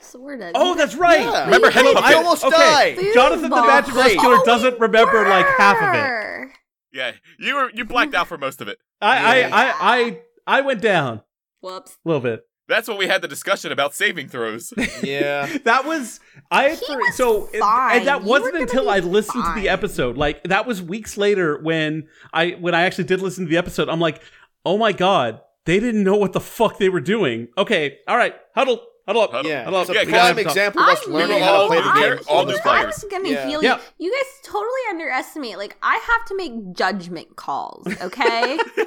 sort 0.00 0.40
of. 0.40 0.52
Oh, 0.54 0.74
that's 0.74 0.94
right. 0.94 1.20
Yeah. 1.20 1.44
Remember 1.44 1.70
Head 1.70 1.84
I 1.86 1.92
Puppet? 1.94 2.16
almost 2.16 2.44
Okay. 2.44 2.56
died. 2.96 2.98
Jonathan 3.12 3.50
the 3.50 3.56
Magic 3.56 3.94
Muscular 3.94 4.38
doesn't 4.44 4.78
remember 4.80 5.28
like 5.28 5.46
half 5.58 5.76
of 5.82 5.94
it. 5.94 6.48
Yeah, 6.92 7.12
you 7.38 7.54
were 7.54 7.70
you 7.74 7.84
blacked 7.84 8.14
out 8.14 8.28
for 8.28 8.38
most 8.38 8.60
of 8.60 8.68
it. 8.68 8.78
I, 9.00 9.38
Yeah. 9.40 9.50
I, 9.52 9.62
I 9.62 9.72
I 10.00 10.20
I 10.58 10.60
went 10.62 10.80
down 10.80 11.22
Whoops. 11.60 11.98
a 12.04 12.08
little 12.08 12.22
bit. 12.22 12.44
That's 12.68 12.86
when 12.86 12.98
we 12.98 13.06
had 13.06 13.22
the 13.22 13.28
discussion 13.28 13.72
about 13.72 13.94
saving 13.94 14.28
throws. 14.28 14.72
Yeah. 15.02 15.46
That 15.64 15.84
was 15.86 16.20
I 16.50 16.64
had 16.64 16.78
He 16.78 16.86
for- 16.86 16.96
was 16.98 17.16
so 17.16 17.46
fine. 17.58 17.98
and 17.98 18.06
that 18.08 18.22
You 18.22 18.28
wasn't 18.28 18.56
until 18.56 18.90
I 18.90 18.98
listened 18.98 19.44
to 19.44 19.52
the 19.60 19.68
episode. 19.68 20.16
Like 20.16 20.42
that 20.44 20.66
was 20.66 20.82
weeks 20.82 21.16
later 21.16 21.58
when 21.62 22.08
I 22.32 22.50
when 22.60 22.74
I 22.74 22.82
actually 22.82 23.04
did 23.04 23.20
listen 23.22 23.44
to 23.44 23.50
the 23.50 23.56
episode. 23.58 23.88
I'm 23.88 24.00
like, 24.00 24.22
oh 24.66 24.76
my 24.78 24.92
god, 24.92 25.40
they 25.66 25.80
didn't 25.80 26.04
know 26.04 26.16
what 26.16 26.32
the 26.32 26.40
fuck 26.40 26.78
they 26.78 26.88
were 26.88 27.00
doing. 27.00 27.48
Okay, 27.56 27.98
all 28.08 28.16
right, 28.16 28.34
huddle, 28.54 28.82
huddle 29.08 29.22
up, 29.22 29.32
Huddle. 29.32 29.50
Yeah. 29.50 29.64
huddle 29.64 29.80
up. 29.80 29.82
It's 29.82 29.90
a 29.90 29.94
Yeah, 29.94 30.00
We 30.04 30.12
gotta 30.12 30.18
prime 30.18 30.26
have 30.28 30.38
a 30.38 30.42
talk. 30.44 30.50
example 30.52 30.82
of 30.82 30.88
us 30.90 31.08
I 31.08 31.10
learning 31.10 31.38
how 31.42 31.52
to 31.52 31.58
all 31.58 31.66
play 31.66 31.76
the 31.78 31.82
the 31.82 31.88
I, 31.90 31.98
characters, 31.98 32.26
game. 32.26 32.36
all 32.36 32.44
new 32.44 32.52
the 32.52 32.58
I 32.58 32.62
players. 32.62 32.78
players. 32.80 33.02
was 33.02 33.10
gonna 33.10 33.28
Yeah. 33.28 33.46
heal 33.48 33.62
Yeah. 33.64 33.80
you. 33.98 34.06
You 34.06 34.12
guys 34.14 34.30
totally 34.44 34.84
underestimate. 34.90 35.58
Like 35.58 35.76
I 35.82 35.96
have 35.96 36.24
to 36.26 36.36
make 36.36 36.52
judgment 36.74 37.34
calls. 37.36 37.86
Okay, 38.00 38.58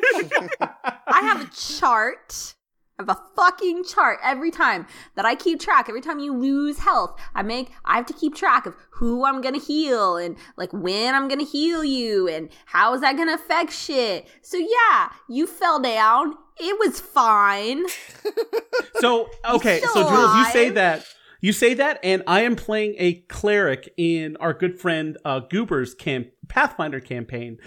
I 0.61 1.19
have 1.21 1.41
a 1.41 1.49
chart. 1.53 2.53
I 3.01 3.11
have 3.11 3.17
a 3.17 3.35
fucking 3.35 3.85
chart 3.85 4.19
every 4.23 4.51
time 4.51 4.85
that 5.15 5.25
I 5.25 5.35
keep 5.35 5.59
track. 5.59 5.89
Every 5.89 6.01
time 6.01 6.19
you 6.19 6.33
lose 6.33 6.77
health, 6.77 7.19
I 7.33 7.41
make. 7.41 7.71
I 7.83 7.95
have 7.95 8.05
to 8.07 8.13
keep 8.13 8.35
track 8.35 8.65
of 8.65 8.75
who 8.91 9.25
I'm 9.25 9.41
gonna 9.41 9.59
heal 9.59 10.17
and 10.17 10.37
like 10.57 10.71
when 10.71 11.15
I'm 11.15 11.27
gonna 11.27 11.43
heal 11.43 11.83
you 11.83 12.27
and 12.27 12.49
how 12.65 12.93
is 12.93 13.01
that 13.01 13.17
gonna 13.17 13.33
affect 13.33 13.73
shit. 13.73 14.27
So 14.41 14.57
yeah, 14.57 15.09
you 15.27 15.47
fell 15.47 15.79
down. 15.79 16.35
It 16.59 16.77
was 16.79 16.99
fine. 16.99 17.85
So 18.99 19.31
okay, 19.49 19.81
so 19.81 20.07
Jules, 20.07 20.35
you 20.35 20.45
say 20.51 20.69
that 20.69 21.03
you 21.41 21.53
say 21.53 21.73
that, 21.73 21.99
and 22.03 22.21
I 22.27 22.41
am 22.41 22.55
playing 22.55 22.93
a 22.99 23.13
cleric 23.21 23.91
in 23.97 24.37
our 24.37 24.53
good 24.53 24.79
friend 24.79 25.17
uh, 25.25 25.39
Goober's 25.39 25.95
camp 25.95 26.27
Pathfinder 26.47 26.99
campaign. 26.99 27.57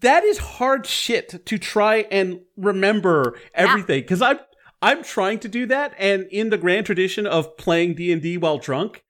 That 0.00 0.24
is 0.24 0.38
hard 0.38 0.84
shit 0.86 1.46
to 1.46 1.58
try 1.58 2.06
and 2.10 2.40
remember 2.56 3.38
everything 3.54 4.00
because 4.02 4.20
I'm 4.20 4.40
I'm 4.82 5.02
trying 5.04 5.38
to 5.40 5.48
do 5.48 5.66
that, 5.66 5.94
and 5.98 6.26
in 6.30 6.50
the 6.50 6.58
grand 6.58 6.86
tradition 6.86 7.26
of 7.26 7.56
playing 7.56 7.94
D 7.94 8.12
and 8.12 8.20
D 8.20 8.36
while 8.36 8.58
drunk. 8.58 9.04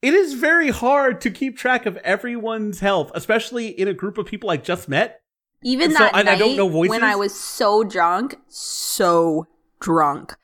It 0.00 0.14
is 0.14 0.34
very 0.34 0.70
hard 0.70 1.20
to 1.20 1.30
keep 1.30 1.56
track 1.56 1.86
of 1.86 1.96
everyone's 1.98 2.80
health, 2.80 3.12
especially 3.14 3.68
in 3.68 3.86
a 3.86 3.94
group 3.94 4.18
of 4.18 4.26
people 4.26 4.50
I 4.50 4.56
just 4.56 4.88
met. 4.88 5.20
Even 5.62 5.92
So, 5.92 5.98
that 5.98 6.14
I- 6.14 6.20
I 6.20 6.22
night 6.24 6.38
don't 6.38 6.56
know 6.56 6.68
voices? 6.68 6.90
when 6.90 7.04
I 7.04 7.14
was 7.14 7.38
so 7.38 7.84
drunk, 7.84 8.36
so 8.48 9.46
drunk, 9.80 10.34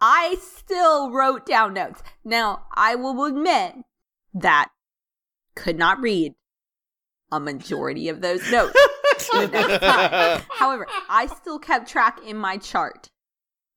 I 0.00 0.36
still 0.42 1.10
wrote 1.12 1.46
down 1.46 1.74
notes. 1.74 2.02
Now 2.24 2.66
I 2.74 2.94
will 2.96 3.24
admit 3.24 3.74
that 4.34 4.70
could 5.54 5.78
not 5.78 6.00
read 6.00 6.34
a 7.30 7.38
majority 7.38 8.08
of 8.08 8.20
those 8.22 8.50
notes. 8.50 8.76
However, 10.50 10.86
I 11.08 11.26
still 11.26 11.58
kept 11.58 11.88
track 11.88 12.20
in 12.24 12.36
my 12.36 12.56
chart, 12.56 13.08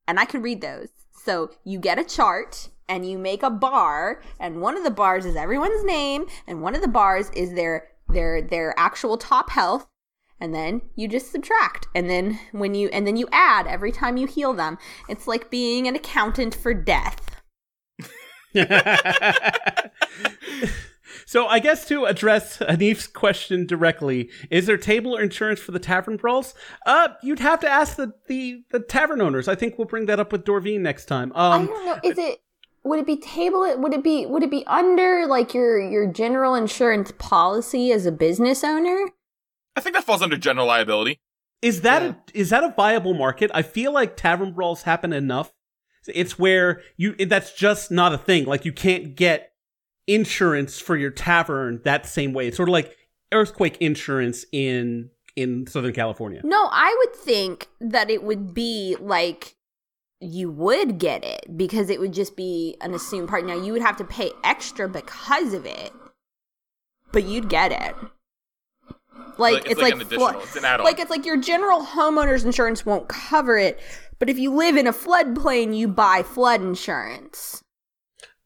and 0.07 0.19
I 0.19 0.25
could 0.25 0.43
read 0.43 0.61
those. 0.61 0.89
So 1.23 1.51
you 1.63 1.79
get 1.79 1.99
a 1.99 2.03
chart 2.03 2.69
and 2.87 3.09
you 3.09 3.17
make 3.17 3.43
a 3.43 3.49
bar, 3.49 4.21
and 4.39 4.61
one 4.61 4.75
of 4.75 4.83
the 4.83 4.91
bars 4.91 5.25
is 5.25 5.35
everyone's 5.35 5.83
name, 5.83 6.25
and 6.47 6.61
one 6.61 6.75
of 6.75 6.81
the 6.81 6.87
bars 6.87 7.29
is 7.31 7.53
their 7.53 7.89
their 8.07 8.41
their 8.41 8.73
actual 8.77 9.17
top 9.17 9.51
health, 9.51 9.87
and 10.39 10.53
then 10.53 10.81
you 10.95 11.07
just 11.07 11.31
subtract, 11.31 11.87
and 11.93 12.09
then 12.09 12.39
when 12.51 12.73
you 12.73 12.89
and 12.89 13.05
then 13.05 13.15
you 13.15 13.27
add 13.31 13.67
every 13.67 13.91
time 13.91 14.17
you 14.17 14.27
heal 14.27 14.53
them. 14.53 14.77
It's 15.07 15.27
like 15.27 15.51
being 15.51 15.87
an 15.87 15.95
accountant 15.95 16.55
for 16.55 16.73
death. 16.73 17.41
so 21.29 21.45
I 21.47 21.59
guess 21.59 21.87
to 21.89 22.05
address 22.05 22.57
Hanif's 22.57 23.05
question 23.07 23.67
directly, 23.67 24.29
is 24.49 24.65
there 24.65 24.77
table 24.77 25.15
or 25.15 25.21
insurance 25.21 25.59
for 25.59 25.71
the 25.71 25.79
tavern 25.79 26.17
brawls? 26.17 26.55
Uh, 26.87 27.09
you'd 27.21 27.37
have 27.39 27.59
to 27.59 27.69
ask 27.69 27.97
the, 27.97 28.13
the, 28.27 28.63
the 28.71 28.79
tavern 28.79 29.21
owners. 29.21 29.47
I 29.47 29.53
think 29.53 29.77
we'll 29.77 29.85
bring 29.87 30.07
that 30.07 30.19
up 30.19 30.31
with 30.31 30.43
Dorvine 30.43 30.79
next 30.81 31.05
time. 31.05 31.31
I 31.35 31.55
Um, 31.55 31.67
don't 31.67 31.85
know. 31.85 31.99
Is 32.03 32.17
it 32.17 32.39
would 32.83 32.99
it 32.99 33.05
be 33.05 33.17
table? 33.17 33.61
Would 33.77 33.93
it 33.93 34.03
be 34.03 34.25
would 34.25 34.41
it 34.41 34.49
be 34.49 34.63
under 34.65 35.25
like 35.27 35.53
your 35.53 35.79
your 35.79 36.07
general 36.11 36.55
insurance 36.55 37.11
policy 37.19 37.91
as 37.91 38.05
a 38.07 38.11
business 38.11 38.63
owner? 38.63 38.97
I 39.75 39.81
think 39.81 39.95
that 39.95 40.05
falls 40.05 40.21
under 40.23 40.37
general 40.37 40.65
liability. 40.67 41.19
is 41.61 41.81
that 41.81 42.01
Yeah. 42.01 42.09
a, 42.09 42.39
is 42.39 42.49
that 42.49 42.63
a 42.63 42.73
viable 42.75 43.13
market? 43.13 43.51
I 43.53 43.61
feel 43.61 43.93
like 43.93 44.17
tavern 44.17 44.53
brawls 44.53 44.83
happen 44.83 45.13
enough. 45.13 45.51
It's 46.07 46.39
where 46.39 46.81
you 46.97 47.13
that's 47.13 47.53
just 47.53 47.91
not 47.91 48.13
a 48.13 48.17
thing. 48.17 48.45
Like 48.45 48.65
you 48.65 48.73
can't 48.73 49.15
get 49.15 49.51
insurance 50.09 50.79
for 50.79 50.97
your 50.97 51.11
tavern 51.11 51.81
that 51.85 52.05
same 52.05 52.33
way. 52.33 52.47
It's 52.47 52.57
sort 52.57 52.67
of 52.67 52.73
like 52.73 52.97
earthquake 53.31 53.77
insurance 53.79 54.45
in 54.51 55.09
in 55.35 55.67
Southern 55.67 55.93
California. 55.93 56.41
No, 56.43 56.67
I 56.71 56.93
would 56.99 57.15
think 57.15 57.69
that 57.79 58.09
it 58.09 58.23
would 58.23 58.53
be 58.53 58.97
like 58.99 59.55
you 60.19 60.51
would 60.51 60.97
get 60.97 61.23
it 61.23 61.45
because 61.55 61.89
it 61.89 61.99
would 61.99 62.11
just 62.11 62.35
be 62.35 62.75
an 62.81 62.93
assumed 62.93 63.29
part. 63.29 63.45
Now 63.45 63.55
you 63.55 63.71
would 63.71 63.81
have 63.81 63.95
to 63.97 64.03
pay 64.03 64.31
extra 64.43 64.89
because 64.89 65.53
of 65.53 65.65
it, 65.65 65.93
but 67.13 67.23
you'd 67.23 67.47
get 67.47 67.71
it. 67.71 67.95
Like, 69.37 69.59
it's 69.59 69.73
it's 69.73 69.81
like 69.81 69.93
like, 69.93 70.01
an 70.01 70.07
flo- 70.09 70.27
additional. 70.27 70.43
It's 70.43 70.55
an 70.57 70.65
add-on. 70.65 70.85
like 70.85 70.99
it's 70.99 71.09
like 71.09 71.25
your 71.25 71.37
general 71.37 71.85
homeowner's 71.85 72.43
insurance 72.43 72.85
won't 72.85 73.07
cover 73.07 73.57
it, 73.57 73.79
but 74.17 74.29
if 74.29 74.37
you 74.37 74.53
live 74.53 74.75
in 74.75 74.87
a 74.87 74.91
floodplain, 74.91 75.77
you 75.77 75.87
buy 75.87 76.23
flood 76.23 76.61
insurance. 76.61 77.63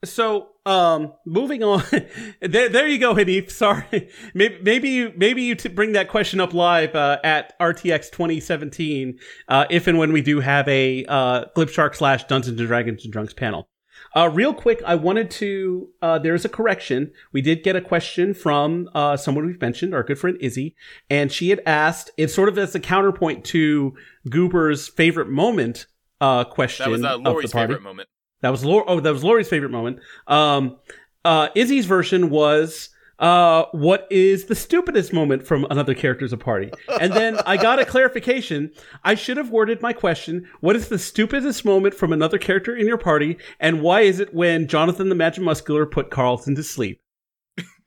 So, 0.03 0.49
um, 0.66 1.14
moving 1.26 1.64
on. 1.64 1.84
there, 2.41 2.70
there 2.70 2.88
you 2.88 2.97
go, 2.97 3.14
Hanif. 3.16 3.51
Sorry. 3.51 4.09
Maybe, 4.34 4.59
maybe 4.61 4.89
you, 4.89 5.14
maybe 5.16 5.43
you 5.43 5.55
t- 5.55 5.70
bring 5.70 5.93
that 5.93 6.07
question 6.07 6.39
up 6.39 6.53
live 6.53 6.95
uh, 6.95 7.20
at 7.24 7.57
RTX 7.59 8.11
2017, 8.11 9.20
uh, 9.47 9.66
if 9.70 9.88
and 9.88 9.97
when 9.97 10.11
we 10.11 10.22
do 10.22 10.39
have 10.39 10.68
a 10.68 11.05
uh, 11.05 11.45
Glib 11.55 11.70
Shark 11.70 11.95
slash 11.95 12.24
Dungeons 12.26 12.59
and 12.59 12.68
Dragons 12.68 13.03
and 13.03 13.14
Drunks 13.14 13.34
panel. 13.34 13.68
Uh, 14.16 14.30
real 14.30 14.53
quick, 14.53 14.82
I 14.86 14.95
wanted 14.95 15.32
to. 15.32 15.89
Uh, 16.01 16.20
there's 16.20 16.45
a 16.45 16.49
correction. 16.49 17.11
We 17.32 17.41
did 17.41 17.64
get 17.64 17.76
a 17.76 17.82
question 17.82 18.34
from 18.34 18.89
uh, 18.93 19.18
someone 19.18 19.45
we've 19.45 19.61
mentioned, 19.61 19.93
our 19.93 20.03
good 20.03 20.20
friend 20.20 20.38
Izzy, 20.39 20.76
and 21.09 21.32
she 21.32 21.49
had 21.49 21.61
asked. 21.66 22.11
It's 22.18 22.34
sort 22.34 22.49
of 22.49 22.57
as 22.57 22.76
a 22.76 22.80
counterpoint 22.80 23.43
to 23.45 23.95
Goober's 24.30 24.88
favorite 24.88 25.30
moment 25.30 25.88
uh, 26.22 26.43
question. 26.43 26.86
That 26.86 26.91
was 26.91 27.03
uh, 27.03 27.16
of 27.16 27.24
the 27.24 27.30
Lori's 27.30 27.51
party. 27.51 27.74
favorite 27.74 27.84
moment. 27.84 28.09
That 28.44 28.50
was 28.52 28.64
Lor- 28.64 28.84
oh, 28.88 29.00
that 29.00 29.12
was 29.12 29.24
Lori's 29.24 29.48
favorite 29.48 29.72
moment. 29.72 30.00
Um, 30.28 30.78
uh, 31.26 31.48
Izzy's 31.56 31.86
version 31.86 32.30
was 32.30 32.89
uh, 33.18 33.64
what 33.72 34.06
is 34.12 34.46
the 34.46 34.56
stupidest 34.56 35.14
moment 35.14 35.48
from 35.48 35.66
another 35.70 35.94
character's 35.94 36.34
a 36.34 36.38
party? 36.38 36.70
And 37.00 37.14
then 37.14 37.38
I 37.46 37.56
got 37.56 37.80
a 37.80 37.86
clarification. 37.86 38.72
I 39.06 39.16
should 39.16 39.38
have 39.38 39.50
worded 39.50 39.82
my 39.82 39.94
question: 39.94 40.46
What 40.60 40.76
is 40.76 40.89
the 40.89 41.00
stupidest 41.00 41.64
moment 41.64 41.96
from 41.96 42.12
another 42.12 42.38
character 42.38 42.76
in 42.76 42.86
your 42.86 42.98
party, 42.98 43.38
and 43.62 43.82
why 43.82 44.02
is 44.02 44.20
it 44.20 44.34
when 44.34 44.68
Jonathan 44.68 45.08
the 45.08 45.16
Magic 45.16 45.41
Muscular 45.44 45.86
put 45.86 46.12
Carlton 46.12 46.56
to 46.56 46.64
sleep? 46.64 47.00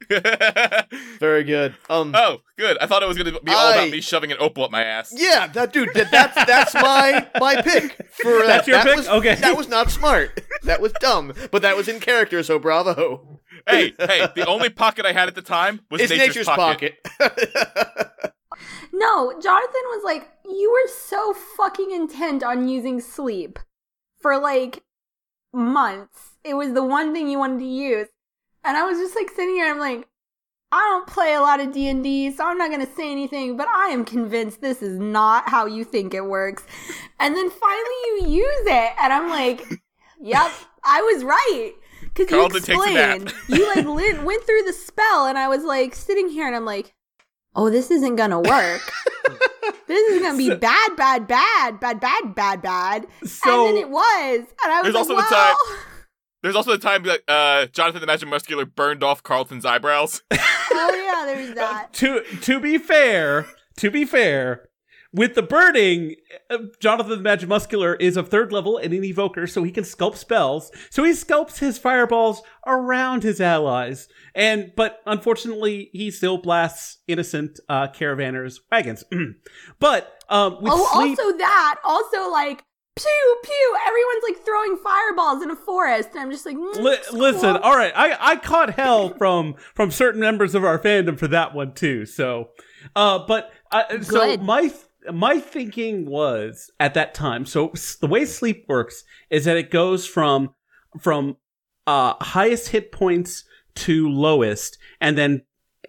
Very 1.18 1.42
good. 1.44 1.74
Um. 1.90 2.12
oh, 2.14 2.38
good. 2.56 2.78
I 2.78 2.86
thought 2.86 3.02
it 3.02 3.06
was 3.08 3.16
going 3.18 3.32
to 3.32 3.40
be 3.40 3.50
all 3.52 3.56
I- 3.72 3.74
about 3.76 3.90
me 3.90 4.00
shoving 4.00 4.30
an 4.30 4.38
opal 4.40 4.64
up 4.64 4.70
my 4.70 4.84
ass. 4.84 5.12
Yeah, 5.14 5.48
that 5.48 5.72
dude. 5.72 5.90
That, 5.94 6.10
that's 6.10 6.34
that's 6.46 6.74
my 6.74 7.26
my 7.40 7.60
pick 7.62 7.92
for 8.22 8.38
that. 8.38 8.46
That's 8.46 8.68
your 8.68 8.76
that 8.78 8.86
pick? 8.86 8.96
Was, 8.96 9.08
Okay. 9.08 9.34
That 9.36 9.56
was 9.56 9.68
not 9.68 9.90
smart. 9.90 10.40
That 10.64 10.80
was 10.80 10.92
dumb. 11.00 11.32
But 11.50 11.62
that 11.62 11.76
was 11.76 11.88
in 11.88 12.00
character, 12.00 12.42
so 12.42 12.58
bravo. 12.58 13.40
hey, 13.68 13.94
hey, 13.98 14.26
the 14.34 14.46
only 14.46 14.70
pocket 14.70 15.06
I 15.06 15.12
had 15.12 15.28
at 15.28 15.34
the 15.34 15.42
time 15.42 15.80
was 15.90 16.00
It's 16.00 16.10
nature's, 16.10 16.28
nature's, 16.28 16.46
pocket. 16.46 16.94
pocket. 17.18 17.52
No, 18.92 19.38
Jonathan 19.42 19.82
was 19.88 20.02
like, 20.04 20.26
you 20.46 20.70
were 20.72 20.88
so 20.90 21.34
fucking 21.34 21.90
intent 21.90 22.42
on 22.42 22.66
using 22.66 22.98
sleep 23.00 23.58
for 24.20 24.38
like 24.38 24.82
months. 25.52 26.36
It 26.44 26.54
was 26.54 26.72
the 26.72 26.82
one 26.82 27.12
thing 27.12 27.28
you 27.28 27.38
wanted 27.38 27.58
to 27.58 27.66
use. 27.66 28.08
And 28.64 28.74
I 28.76 28.84
was 28.84 28.98
just 28.98 29.14
like 29.14 29.28
sitting 29.28 29.54
here, 29.56 29.70
I'm 29.70 29.78
like, 29.78 30.08
I 30.72 30.78
don't 30.78 31.06
play 31.06 31.34
a 31.34 31.40
lot 31.42 31.60
of 31.60 31.72
D&D, 31.72 32.32
so 32.32 32.44
I'm 32.44 32.56
not 32.58 32.70
going 32.70 32.84
to 32.84 32.92
say 32.94 33.12
anything, 33.12 33.56
but 33.56 33.68
I 33.68 33.88
am 33.88 34.04
convinced 34.04 34.60
this 34.62 34.82
is 34.82 34.98
not 34.98 35.48
how 35.48 35.66
you 35.66 35.84
think 35.84 36.14
it 36.14 36.24
works. 36.24 36.64
And 37.20 37.36
then 37.36 37.50
finally 37.50 37.94
you 38.04 38.28
use 38.28 38.66
it, 38.66 38.92
and 38.98 39.12
I'm 39.12 39.28
like, 39.28 39.62
yep, 40.20 40.50
I 40.84 41.00
was 41.02 41.24
right. 41.24 41.72
Because 42.02 42.30
you 42.30 42.36
Carlton 42.36 42.62
takes 42.62 42.86
a 42.86 42.90
nap. 42.92 43.16
explained, 43.22 43.34
you 43.60 43.66
like 43.74 43.86
lit, 43.86 44.22
went 44.22 44.44
through 44.44 44.62
the 44.62 44.72
spell, 44.72 45.26
and 45.26 45.38
I 45.38 45.48
was 45.48 45.64
like 45.64 45.94
sitting 45.94 46.28
here, 46.28 46.46
and 46.46 46.54
I'm 46.56 46.64
like, 46.64 46.94
oh, 47.54 47.70
this 47.70 47.90
isn't 47.90 48.16
gonna 48.16 48.40
work. 48.40 48.92
this 49.86 50.08
is 50.08 50.22
gonna 50.22 50.38
be 50.38 50.54
bad, 50.54 50.96
bad, 50.96 51.26
bad, 51.26 51.80
bad, 51.80 52.00
bad, 52.00 52.34
bad, 52.34 52.62
bad. 52.62 53.06
So- 53.24 53.66
and 53.68 53.76
then 53.76 53.82
it 53.82 53.90
was, 53.90 54.46
and 54.62 54.72
I 54.72 54.82
was 54.82 54.84
There's 54.84 54.94
like, 54.94 55.00
also 55.00 55.16
the 55.16 55.26
well, 55.30 55.56
There's 56.42 56.54
also 56.54 56.70
the 56.72 56.78
time 56.78 57.02
that 57.04 57.22
uh, 57.26 57.66
Jonathan 57.72 58.00
the 58.00 58.06
Magic 58.06 58.28
Muscular 58.28 58.64
burned 58.66 59.02
off 59.02 59.22
Carlton's 59.22 59.64
eyebrows. 59.64 60.22
oh 60.30 60.36
yeah, 60.70 61.24
there's 61.34 61.54
that. 61.56 61.92
to 61.94 62.22
to 62.42 62.60
be 62.60 62.78
fair, 62.78 63.46
to 63.78 63.90
be 63.90 64.04
fair, 64.04 64.68
with 65.12 65.34
the 65.34 65.42
burning, 65.42 66.16
uh, 66.50 66.58
Jonathan 66.80 67.10
the 67.10 67.16
Magic 67.18 67.48
Muscular 67.48 67.94
is 67.94 68.16
of 68.16 68.28
third 68.28 68.52
level 68.52 68.76
and 68.78 68.92
an 68.92 69.04
evoker, 69.04 69.46
so 69.46 69.62
he 69.62 69.70
can 69.70 69.84
sculpt 69.84 70.16
spells. 70.16 70.70
So 70.90 71.04
he 71.04 71.12
sculpts 71.12 71.58
his 71.58 71.78
fireballs 71.78 72.42
around 72.66 73.22
his 73.22 73.40
allies, 73.40 74.08
and 74.34 74.72
but 74.76 75.00
unfortunately, 75.06 75.90
he 75.92 76.10
still 76.10 76.38
blasts 76.38 76.98
innocent 77.06 77.58
uh, 77.68 77.88
caravanners' 77.88 78.58
wagons. 78.70 79.04
but 79.78 80.20
um, 80.28 80.56
with 80.60 80.72
Oh, 80.74 80.90
sleep, 81.00 81.18
also 81.18 81.38
that, 81.38 81.76
also 81.84 82.30
like 82.30 82.62
pew 82.96 83.36
pew. 83.44 83.76
Everyone's 83.86 84.22
like 84.22 84.44
throwing 84.44 84.76
fireballs 84.78 85.42
in 85.42 85.50
a 85.50 85.56
forest, 85.56 86.10
and 86.12 86.20
I'm 86.20 86.30
just 86.30 86.46
like, 86.46 86.56
mm, 86.56 86.72
it's 86.76 87.12
listen, 87.12 87.54
cool. 87.54 87.62
all 87.62 87.76
right, 87.76 87.92
I, 87.94 88.32
I 88.32 88.36
caught 88.36 88.70
hell 88.74 89.10
from 89.10 89.54
from 89.74 89.90
certain 89.90 90.20
members 90.20 90.54
of 90.54 90.64
our 90.64 90.78
fandom 90.78 91.18
for 91.18 91.28
that 91.28 91.54
one 91.54 91.74
too. 91.74 92.06
So, 92.06 92.50
uh, 92.94 93.20
but 93.26 93.52
uh, 93.70 94.00
so 94.02 94.36
my 94.38 94.72
my 95.12 95.40
thinking 95.40 96.06
was 96.06 96.70
at 96.80 96.94
that 96.94 97.14
time. 97.14 97.46
So 97.46 97.72
the 98.00 98.06
way 98.06 98.24
sleep 98.24 98.64
works 98.68 99.04
is 99.30 99.44
that 99.44 99.56
it 99.56 99.70
goes 99.70 100.06
from 100.06 100.54
from 101.00 101.36
uh 101.86 102.14
highest 102.20 102.68
hit 102.70 102.92
points 102.92 103.44
to 103.76 104.08
lowest, 104.08 104.78
and 105.00 105.16
then 105.16 105.42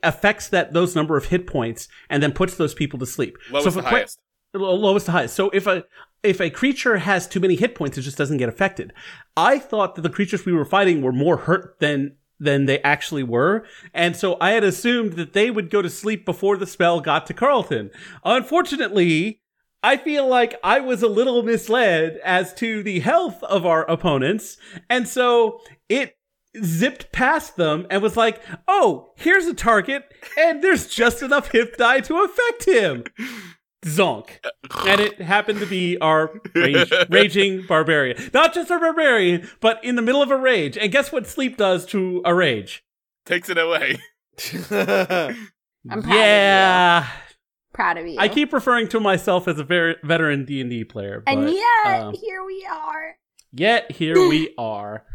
affects 0.04 0.50
that 0.50 0.74
those 0.74 0.96
number 0.96 1.18
of 1.18 1.26
hit 1.26 1.48
points, 1.48 1.88
and 2.10 2.22
then 2.22 2.32
puts 2.32 2.56
those 2.56 2.74
people 2.74 3.00
to 3.00 3.06
sleep. 3.06 3.38
Lowest 3.50 3.74
so 3.74 3.82
to 3.82 3.88
highest. 3.88 4.20
Lo- 4.54 4.76
lowest 4.76 5.06
to 5.08 5.12
highest. 5.12 5.36
So 5.36 5.50
if 5.52 5.68
a 5.68 5.84
if 6.24 6.42
a 6.42 6.50
creature 6.50 6.98
has 6.98 7.28
too 7.28 7.40
many 7.40 7.56
hit 7.56 7.76
points, 7.76 7.98
it 7.98 8.02
just 8.02 8.18
doesn't 8.18 8.38
get 8.38 8.50
affected. 8.50 8.94
I 9.36 9.60
thought 9.60 9.96
that 9.96 10.02
the 10.02 10.10
creatures 10.10 10.46
we 10.46 10.54
were 10.54 10.66
fighting 10.66 11.02
were 11.02 11.14
more 11.14 11.38
hurt 11.38 11.78
than 11.80 12.18
than 12.40 12.66
they 12.66 12.80
actually 12.82 13.24
were, 13.24 13.66
and 13.94 14.16
so 14.16 14.38
I 14.40 14.52
had 14.52 14.64
assumed 14.64 15.14
that 15.14 15.34
they 15.34 15.52
would 15.52 15.70
go 15.70 15.82
to 15.82 15.90
sleep 15.90 16.26
before 16.26 16.58
the 16.58 16.68
spell 16.68 17.02
got 17.02 17.26
to 17.28 17.34
Carlton. 17.34 17.92
Unfortunately, 18.24 19.42
I 19.84 19.98
feel 19.98 20.28
like 20.28 20.56
I 20.64 20.80
was 20.80 21.04
a 21.04 21.08
little 21.08 21.44
misled 21.44 22.20
as 22.24 22.54
to 22.56 22.84
the 22.84 23.00
health 23.00 23.44
of 23.44 23.66
our 23.66 23.90
opponents, 23.90 24.58
and 24.90 25.08
so 25.08 25.62
it 25.90 26.18
zipped 26.64 27.12
past 27.12 27.56
them 27.56 27.86
and 27.90 28.02
was 28.02 28.18
like, 28.18 28.42
"Oh, 28.68 29.14
here's 29.16 29.46
a 29.46 29.54
target, 29.54 30.04
and 30.38 30.64
there's 30.64 30.88
just 30.88 31.22
enough 31.22 31.52
hit 31.52 31.78
die 31.78 32.02
to 32.02 32.24
affect 32.24 32.66
him." 32.66 33.04
Zonk. 33.88 34.40
And 34.86 35.00
it 35.02 35.22
happened 35.22 35.60
to 35.60 35.66
be 35.66 35.98
our 36.00 36.32
rage, 36.54 36.92
raging 37.10 37.66
barbarian. 37.66 38.30
Not 38.34 38.54
just 38.54 38.70
a 38.70 38.80
barbarian, 38.80 39.50
but 39.62 39.84
in 39.84 39.96
the 39.96 40.02
middle 40.02 40.22
of 40.22 40.30
a 40.30 40.38
rage. 40.38 40.78
And 40.78 40.92
guess 40.92 41.12
what 41.12 41.26
sleep 41.26 41.58
does 41.58 41.86
to 41.88 42.22
a 42.26 42.34
rage? 42.34 42.84
Takes 43.26 43.50
it 43.50 43.58
away. 43.58 43.98
I'm 45.90 46.02
proud 46.04 46.12
of 46.12 46.16
yeah. 46.16 47.08
proud 47.74 47.98
of 47.98 48.08
you. 48.08 48.18
I 48.20 48.28
keep 48.28 48.52
referring 48.52 48.88
to 48.90 49.00
myself 49.00 49.48
as 49.48 49.58
a 49.60 49.64
very 49.64 49.96
veteran 50.04 50.46
D&D 50.46 50.84
player. 50.86 51.24
But, 51.26 51.34
and 51.34 51.50
yet 51.50 52.02
um, 52.02 52.14
here 52.14 52.44
we 52.44 52.68
are. 52.70 53.16
yet 53.54 53.92
here 53.92 54.16
we 54.16 54.54
are. 54.58 55.06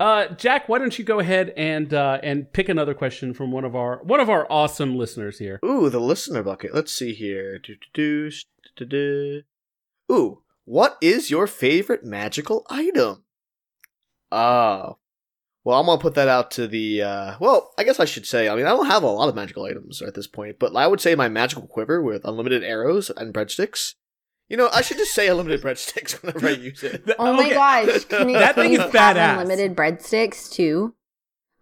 Uh, 0.00 0.28
Jack, 0.28 0.66
why 0.66 0.78
don't 0.78 0.98
you 0.98 1.04
go 1.04 1.18
ahead 1.18 1.52
and 1.58 1.92
uh, 1.92 2.18
and 2.22 2.50
pick 2.54 2.70
another 2.70 2.94
question 2.94 3.34
from 3.34 3.52
one 3.52 3.66
of 3.66 3.76
our 3.76 4.02
one 4.02 4.18
of 4.18 4.30
our 4.30 4.46
awesome 4.50 4.96
listeners 4.96 5.38
here. 5.38 5.60
Ooh, 5.62 5.90
the 5.90 6.00
listener 6.00 6.42
bucket. 6.42 6.74
Let's 6.74 6.90
see 6.90 7.12
here. 7.12 7.60
Ooh, 10.10 10.42
what 10.64 10.96
is 11.02 11.30
your 11.30 11.46
favorite 11.46 12.02
magical 12.02 12.66
item? 12.70 13.24
Ah. 14.32 14.94
well, 15.64 15.78
I'm 15.78 15.84
gonna 15.84 16.00
put 16.00 16.14
that 16.14 16.28
out 16.28 16.50
to 16.52 16.66
the. 16.66 17.02
Uh, 17.02 17.34
well, 17.38 17.74
I 17.76 17.84
guess 17.84 18.00
I 18.00 18.06
should 18.06 18.26
say. 18.26 18.48
I 18.48 18.56
mean, 18.56 18.64
I 18.64 18.70
don't 18.70 18.86
have 18.86 19.02
a 19.02 19.06
lot 19.06 19.28
of 19.28 19.34
magical 19.34 19.66
items 19.66 20.00
at 20.00 20.14
this 20.14 20.26
point, 20.26 20.58
but 20.58 20.74
I 20.74 20.86
would 20.86 21.02
say 21.02 21.14
my 21.14 21.28
magical 21.28 21.66
quiver 21.66 22.00
with 22.00 22.24
unlimited 22.24 22.64
arrows 22.64 23.10
and 23.10 23.34
breadsticks. 23.34 23.96
You 24.50 24.56
know, 24.56 24.68
I 24.72 24.82
should 24.82 24.96
just 24.98 25.14
say 25.14 25.28
unlimited 25.28 25.62
breadsticks 25.62 26.12
whenever 26.22 26.48
I 26.48 26.50
use 26.50 26.82
it. 26.82 27.04
Oh 27.18 27.32
my 27.32 27.50
gosh, 27.50 28.04
can 28.04 28.28
you, 28.30 28.36
That 28.36 28.56
thing 28.56 28.72
is 28.72 28.80
badass. 28.80 29.34
unlimited 29.40 29.76
breadsticks 29.76 30.50
too? 30.50 30.94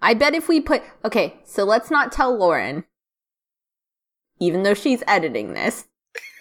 I 0.00 0.14
bet 0.14 0.34
if 0.34 0.48
we 0.48 0.60
put 0.60 0.82
okay, 1.04 1.38
so 1.44 1.64
let's 1.64 1.90
not 1.90 2.10
tell 2.12 2.36
Lauren, 2.36 2.84
even 4.40 4.62
though 4.62 4.74
she's 4.74 5.02
editing 5.06 5.52
this. 5.52 5.84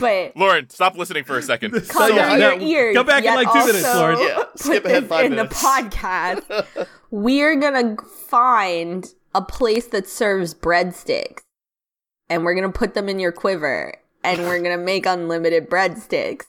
but 0.00 0.32
Lauren, 0.36 0.68
stop 0.70 0.96
listening 0.96 1.24
for 1.24 1.36
a 1.36 1.42
second. 1.42 1.72
cover 1.88 2.14
yeah, 2.14 2.36
your 2.36 2.56
no, 2.58 2.64
ears. 2.64 2.94
go 2.94 3.04
back 3.04 3.24
in 3.24 3.34
like 3.34 3.52
two 3.52 3.66
minutes, 3.66 3.84
Lauren. 3.94 4.18
Yeah, 4.20 4.36
put 4.44 4.58
skip 4.58 4.84
ahead 4.84 5.02
this 5.04 5.08
five 5.08 5.26
in 5.26 5.32
minutes. 5.36 5.60
the 5.60 5.66
podcast. 5.68 6.86
We're 7.10 7.56
gonna 7.56 7.96
find 8.28 9.06
a 9.34 9.42
place 9.42 9.86
that 9.88 10.08
serves 10.08 10.54
breadsticks, 10.54 11.40
and 12.28 12.44
we're 12.44 12.54
gonna 12.54 12.72
put 12.72 12.94
them 12.94 13.08
in 13.08 13.18
your 13.18 13.32
quiver, 13.32 13.94
and 14.22 14.40
we're 14.42 14.60
gonna 14.62 14.78
make 14.78 15.06
unlimited 15.06 15.68
breadsticks, 15.70 16.44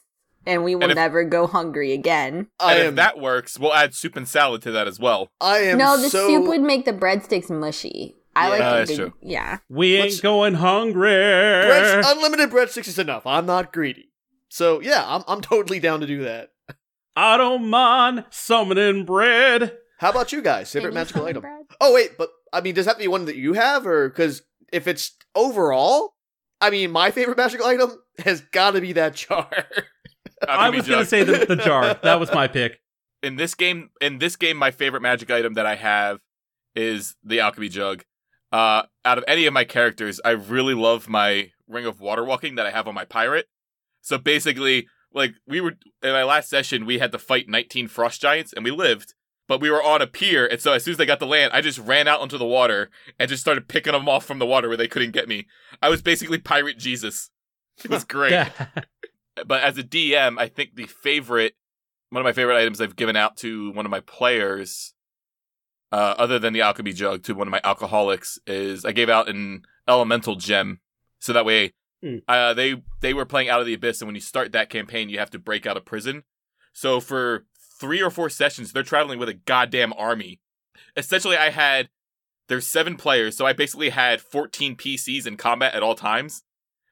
and 0.46 0.64
we 0.64 0.74
will 0.74 0.84
And 0.84 0.92
if- 0.92 0.96
never 0.96 1.24
go 1.24 1.46
hungry 1.46 1.92
again. 1.92 2.48
I 2.60 2.72
and 2.74 2.82
am. 2.82 2.88
if 2.90 2.94
that 2.96 3.18
works, 3.18 3.58
we'll 3.58 3.74
add 3.74 3.94
soup 3.94 4.16
and 4.16 4.26
salad 4.28 4.62
to 4.62 4.70
that 4.72 4.86
as 4.88 4.98
well. 5.00 5.28
I 5.40 5.58
am. 5.58 5.78
No, 5.78 5.96
the 6.00 6.08
so, 6.10 6.26
soup 6.28 6.46
would 6.46 6.62
make 6.62 6.84
the 6.84 6.92
breadsticks 6.92 7.50
mushy. 7.50 8.16
I 8.34 8.44
Yeah. 8.46 8.50
like 8.50 8.60
Uh, 8.60 8.64
a 8.64 8.70
that's 8.78 8.90
good, 8.90 8.96
true. 8.96 9.12
yeah. 9.22 9.58
We 9.68 9.96
ain't 9.96 10.04
Let's- 10.10 10.20
going 10.20 10.54
hungry. 10.54 11.10
Breads, 11.10 12.06
unlimited 12.08 12.50
breadsticks 12.50 12.88
is 12.88 12.98
enough. 12.98 13.26
I'm 13.26 13.46
not 13.46 13.72
greedy. 13.72 14.10
So 14.48 14.80
yeah, 14.80 15.04
I'm 15.06 15.24
I'm 15.26 15.40
totally 15.40 15.80
down 15.80 16.00
to 16.00 16.06
do 16.06 16.22
that. 16.24 16.50
I 17.16 17.36
don't 17.38 17.68
mind 17.68 18.24
summoning 18.30 19.04
bread. 19.06 19.76
How 19.98 20.10
about 20.10 20.32
you 20.32 20.42
guys? 20.42 20.70
Favorite 20.70 20.92
magical 20.92 21.24
item? 21.24 21.40
bread? 21.40 21.64
Oh 21.80 21.94
wait, 21.94 22.18
but 22.18 22.28
I 22.52 22.60
mean, 22.60 22.74
does 22.74 22.84
that 22.84 22.90
have 22.92 22.96
to 22.98 23.04
be 23.04 23.08
one 23.08 23.24
that 23.24 23.36
you 23.36 23.54
have, 23.54 23.86
or 23.86 24.08
because 24.10 24.42
if 24.72 24.86
it's 24.86 25.16
overall, 25.34 26.14
I 26.60 26.70
mean, 26.70 26.90
my 26.90 27.10
favorite 27.10 27.36
magical 27.36 27.66
item 27.66 27.92
has 28.18 28.40
got 28.40 28.72
to 28.72 28.80
be 28.80 28.92
that 28.94 29.14
jar. 29.14 29.48
I 30.48 30.70
was 30.70 30.86
going 30.86 31.00
to 31.00 31.06
say 31.06 31.22
the, 31.24 31.46
the 31.46 31.56
jar. 31.56 31.94
That 32.02 32.20
was 32.20 32.32
my 32.32 32.46
pick. 32.48 32.80
in 33.22 33.36
this 33.36 33.54
game 33.54 33.90
in 34.00 34.18
this 34.18 34.36
game 34.36 34.56
my 34.56 34.70
favorite 34.70 35.00
magic 35.00 35.30
item 35.30 35.54
that 35.54 35.64
i 35.66 35.74
have 35.74 36.20
is 36.74 37.16
the 37.24 37.40
alchemy 37.40 37.68
jug 37.70 38.04
uh 38.52 38.82
out 39.04 39.16
of 39.18 39.24
any 39.26 39.46
of 39.46 39.54
my 39.54 39.64
characters 39.64 40.20
i 40.24 40.30
really 40.30 40.74
love 40.74 41.08
my 41.08 41.50
ring 41.66 41.86
of 41.86 41.98
water 42.00 42.22
walking 42.24 42.56
that 42.56 42.66
i 42.66 42.70
have 42.70 42.86
on 42.86 42.94
my 42.94 43.04
pirate 43.06 43.46
so 44.02 44.18
basically 44.18 44.86
like 45.12 45.32
we 45.48 45.60
were 45.62 45.72
in 46.02 46.12
my 46.12 46.22
last 46.24 46.50
session 46.50 46.84
we 46.84 46.98
had 46.98 47.10
to 47.12 47.18
fight 47.18 47.48
19 47.48 47.88
frost 47.88 48.20
giants 48.20 48.52
and 48.52 48.62
we 48.64 48.70
lived 48.70 49.14
but 49.48 49.60
we 49.60 49.70
were 49.70 49.82
on 49.82 50.02
a 50.02 50.06
pier 50.06 50.46
and 50.46 50.60
so 50.60 50.72
as 50.72 50.82
soon 50.84 50.92
as 50.92 50.98
they 50.98 51.06
got 51.06 51.18
to 51.20 51.26
land 51.26 51.52
i 51.52 51.60
just 51.60 51.78
ran 51.78 52.08
out 52.08 52.22
into 52.22 52.36
the 52.38 52.46
water 52.46 52.90
and 53.18 53.28
just 53.28 53.42
started 53.42 53.68
picking 53.68 53.92
them 53.92 54.08
off 54.08 54.24
from 54.24 54.38
the 54.38 54.46
water 54.46 54.68
where 54.68 54.76
they 54.76 54.88
couldn't 54.88 55.12
get 55.12 55.28
me. 55.28 55.46
I 55.82 55.88
was 55.88 56.02
basically 56.02 56.38
pirate 56.38 56.78
jesus. 56.78 57.30
It 57.84 57.90
was 57.90 58.04
great. 58.16 58.48
But 59.46 59.62
as 59.62 59.76
a 59.76 59.82
DM, 59.82 60.38
I 60.38 60.48
think 60.48 60.74
the 60.76 60.86
favorite, 60.86 61.54
one 62.08 62.20
of 62.20 62.24
my 62.24 62.32
favorite 62.32 62.56
items 62.58 62.80
I've 62.80 62.96
given 62.96 63.16
out 63.16 63.36
to 63.38 63.70
one 63.72 63.84
of 63.84 63.90
my 63.90 64.00
players, 64.00 64.94
uh, 65.92 66.14
other 66.16 66.38
than 66.38 66.54
the 66.54 66.62
alchemy 66.62 66.92
jug, 66.94 67.22
to 67.24 67.34
one 67.34 67.46
of 67.46 67.52
my 67.52 67.60
alcoholics, 67.62 68.38
is 68.46 68.84
I 68.86 68.92
gave 68.92 69.10
out 69.10 69.28
an 69.28 69.62
elemental 69.86 70.36
gem, 70.36 70.80
so 71.18 71.32
that 71.34 71.44
way, 71.44 71.74
Hmm. 72.02 72.16
uh, 72.28 72.52
they 72.54 72.82
they 73.00 73.14
were 73.14 73.24
playing 73.24 73.48
Out 73.48 73.60
of 73.60 73.66
the 73.66 73.74
Abyss, 73.74 74.00
and 74.00 74.08
when 74.08 74.14
you 74.14 74.20
start 74.20 74.52
that 74.52 74.68
campaign, 74.70 75.08
you 75.08 75.18
have 75.18 75.30
to 75.30 75.38
break 75.38 75.66
out 75.66 75.76
of 75.78 75.84
prison. 75.86 76.24
So 76.72 77.00
for 77.00 77.46
three 77.78 78.02
or 78.02 78.10
four 78.10 78.30
sessions, 78.30 78.72
they're 78.72 78.82
traveling 78.82 79.18
with 79.18 79.28
a 79.28 79.34
goddamn 79.34 79.92
army. 79.94 80.40
Essentially, 80.96 81.36
I 81.36 81.50
had 81.50 81.88
there's 82.48 82.66
seven 82.66 82.96
players, 82.96 83.36
so 83.36 83.46
I 83.46 83.52
basically 83.52 83.90
had 83.90 84.20
14 84.20 84.76
PCs 84.76 85.26
in 85.26 85.36
combat 85.36 85.74
at 85.74 85.82
all 85.82 85.94
times. 85.94 86.44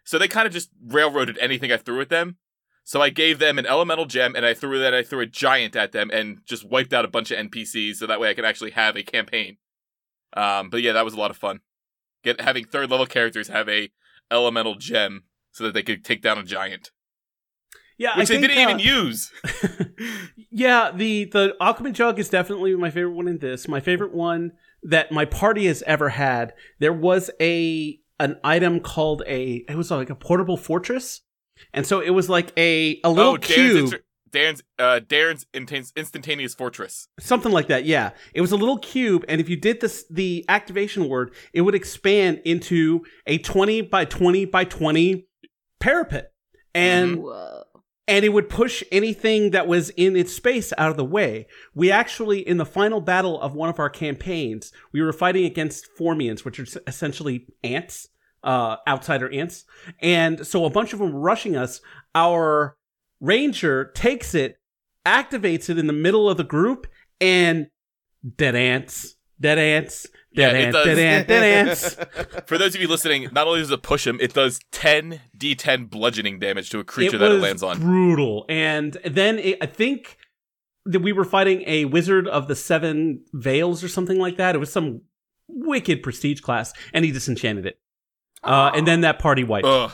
So 0.04 0.18
they 0.18 0.28
kind 0.28 0.46
of 0.46 0.52
just 0.52 0.70
railroaded 0.84 1.38
anything 1.38 1.72
I 1.72 1.76
threw 1.76 2.00
at 2.00 2.08
them. 2.08 2.36
So 2.84 3.00
I 3.00 3.08
gave 3.08 3.38
them 3.38 3.58
an 3.58 3.64
elemental 3.64 4.04
gem 4.04 4.36
and 4.36 4.44
I 4.44 4.52
threw 4.52 4.78
that 4.78 4.92
I 4.92 5.02
threw 5.02 5.20
a 5.20 5.26
giant 5.26 5.74
at 5.74 5.92
them 5.92 6.10
and 6.12 6.40
just 6.44 6.68
wiped 6.68 6.92
out 6.92 7.06
a 7.06 7.08
bunch 7.08 7.30
of 7.30 7.38
NPCs 7.38 7.96
so 7.96 8.06
that 8.06 8.20
way 8.20 8.28
I 8.28 8.34
could 8.34 8.44
actually 8.44 8.72
have 8.72 8.94
a 8.94 9.02
campaign. 9.02 9.56
Um, 10.36 10.68
but 10.68 10.82
yeah, 10.82 10.92
that 10.92 11.04
was 11.04 11.14
a 11.14 11.18
lot 11.18 11.30
of 11.30 11.38
fun. 11.38 11.60
Get 12.22 12.42
having 12.42 12.66
third 12.66 12.90
level 12.90 13.06
characters 13.06 13.48
have 13.48 13.68
a 13.70 13.90
elemental 14.30 14.74
gem 14.74 15.24
so 15.52 15.64
that 15.64 15.72
they 15.72 15.82
could 15.82 16.04
take 16.04 16.20
down 16.20 16.36
a 16.36 16.42
giant, 16.42 16.90
Yeah, 17.96 18.18
which 18.18 18.30
I 18.30 18.34
they 18.34 18.40
think, 18.40 18.52
didn't 18.54 18.66
uh, 18.66 18.70
even 18.70 18.78
use. 18.80 19.32
yeah, 20.50 20.90
the 20.92 21.26
the 21.26 21.54
alchemy 21.60 21.92
jug 21.92 22.18
is 22.18 22.28
definitely 22.28 22.74
my 22.76 22.90
favorite 22.90 23.14
one 23.14 23.28
in 23.28 23.38
this. 23.38 23.68
My 23.68 23.80
favorite 23.80 24.12
one 24.14 24.52
that 24.82 25.12
my 25.12 25.24
party 25.24 25.66
has 25.66 25.82
ever 25.86 26.10
had. 26.10 26.54
There 26.80 26.92
was 26.92 27.30
a 27.40 27.98
an 28.20 28.36
item 28.44 28.80
called 28.80 29.22
a 29.26 29.64
it 29.68 29.76
was 29.76 29.90
like 29.90 30.10
a 30.10 30.14
portable 30.14 30.56
fortress, 30.56 31.22
and 31.72 31.86
so 31.86 32.00
it 32.00 32.10
was 32.10 32.28
like 32.28 32.52
a 32.56 33.00
a 33.04 33.10
little 33.10 33.34
oh, 33.34 33.38
cube, 33.38 33.76
inter- 33.76 34.00
Daern's, 34.30 34.62
uh, 34.78 35.00
Daern's 35.00 35.46
intense, 35.54 35.92
instantaneous 35.96 36.54
fortress. 36.54 37.08
something 37.20 37.52
like 37.52 37.68
that. 37.68 37.84
Yeah, 37.84 38.10
it 38.34 38.40
was 38.40 38.52
a 38.52 38.56
little 38.56 38.78
cube, 38.78 39.24
and 39.28 39.40
if 39.40 39.48
you 39.48 39.56
did 39.56 39.80
this 39.80 40.04
the 40.10 40.44
activation 40.48 41.08
word, 41.08 41.34
it 41.52 41.62
would 41.62 41.74
expand 41.74 42.42
into 42.44 43.04
a 43.26 43.38
twenty 43.38 43.80
by 43.80 44.04
twenty 44.04 44.44
by 44.44 44.64
twenty 44.64 45.28
parapet, 45.80 46.32
and 46.74 47.22
Whoa. 47.22 47.63
And 48.06 48.24
it 48.24 48.30
would 48.30 48.48
push 48.48 48.82
anything 48.92 49.50
that 49.50 49.66
was 49.66 49.90
in 49.90 50.16
its 50.16 50.34
space 50.34 50.72
out 50.76 50.90
of 50.90 50.96
the 50.96 51.04
way. 51.04 51.46
We 51.74 51.90
actually, 51.90 52.46
in 52.46 52.58
the 52.58 52.66
final 52.66 53.00
battle 53.00 53.40
of 53.40 53.54
one 53.54 53.70
of 53.70 53.78
our 53.78 53.88
campaigns, 53.88 54.72
we 54.92 55.00
were 55.00 55.12
fighting 55.12 55.44
against 55.44 55.88
Formians, 55.98 56.44
which 56.44 56.60
are 56.60 56.66
essentially 56.86 57.46
ants, 57.62 58.08
uh, 58.42 58.76
outsider 58.86 59.30
ants. 59.32 59.64
And 60.00 60.46
so 60.46 60.66
a 60.66 60.70
bunch 60.70 60.92
of 60.92 60.98
them 60.98 61.14
rushing 61.14 61.56
us. 61.56 61.80
Our 62.14 62.76
ranger 63.20 63.90
takes 63.94 64.34
it, 64.34 64.58
activates 65.06 65.70
it 65.70 65.78
in 65.78 65.86
the 65.86 65.92
middle 65.94 66.28
of 66.28 66.36
the 66.36 66.44
group, 66.44 66.86
and 67.20 67.68
dead 68.36 68.54
ants. 68.54 69.16
Dead 69.44 69.58
ants. 69.58 70.06
Dead 70.34 70.56
it 70.56 70.64
ant, 70.64 70.72
does. 70.72 70.86
dead 70.86 70.98
ant, 70.98 71.28
dead 71.28 71.68
ants. 71.68 71.96
For 72.46 72.56
those 72.56 72.74
of 72.74 72.80
you 72.80 72.88
listening, 72.88 73.28
not 73.30 73.46
only 73.46 73.60
does 73.60 73.70
it 73.70 73.82
push 73.82 74.06
him, 74.06 74.16
it 74.22 74.32
does 74.32 74.58
10 74.72 75.20
d10 75.36 75.90
bludgeoning 75.90 76.38
damage 76.38 76.70
to 76.70 76.78
a 76.78 76.84
creature 76.84 77.16
it 77.16 77.18
that 77.18 77.30
it 77.30 77.40
lands 77.42 77.62
on. 77.62 77.78
brutal. 77.78 78.46
And 78.48 78.94
then 79.04 79.38
it, 79.38 79.58
I 79.60 79.66
think 79.66 80.16
that 80.86 81.00
we 81.00 81.12
were 81.12 81.26
fighting 81.26 81.62
a 81.66 81.84
wizard 81.84 82.26
of 82.26 82.48
the 82.48 82.56
seven 82.56 83.22
veils 83.34 83.84
or 83.84 83.88
something 83.88 84.18
like 84.18 84.38
that. 84.38 84.54
It 84.54 84.58
was 84.60 84.72
some 84.72 85.02
wicked 85.46 86.02
prestige 86.02 86.40
class, 86.40 86.72
and 86.94 87.04
he 87.04 87.12
disenchanted 87.12 87.66
it. 87.66 87.78
Uh, 88.42 88.70
and 88.74 88.88
then 88.88 89.02
that 89.02 89.18
party 89.18 89.44
wiped. 89.44 89.66
Ugh. 89.66 89.92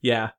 Yeah. 0.00 0.30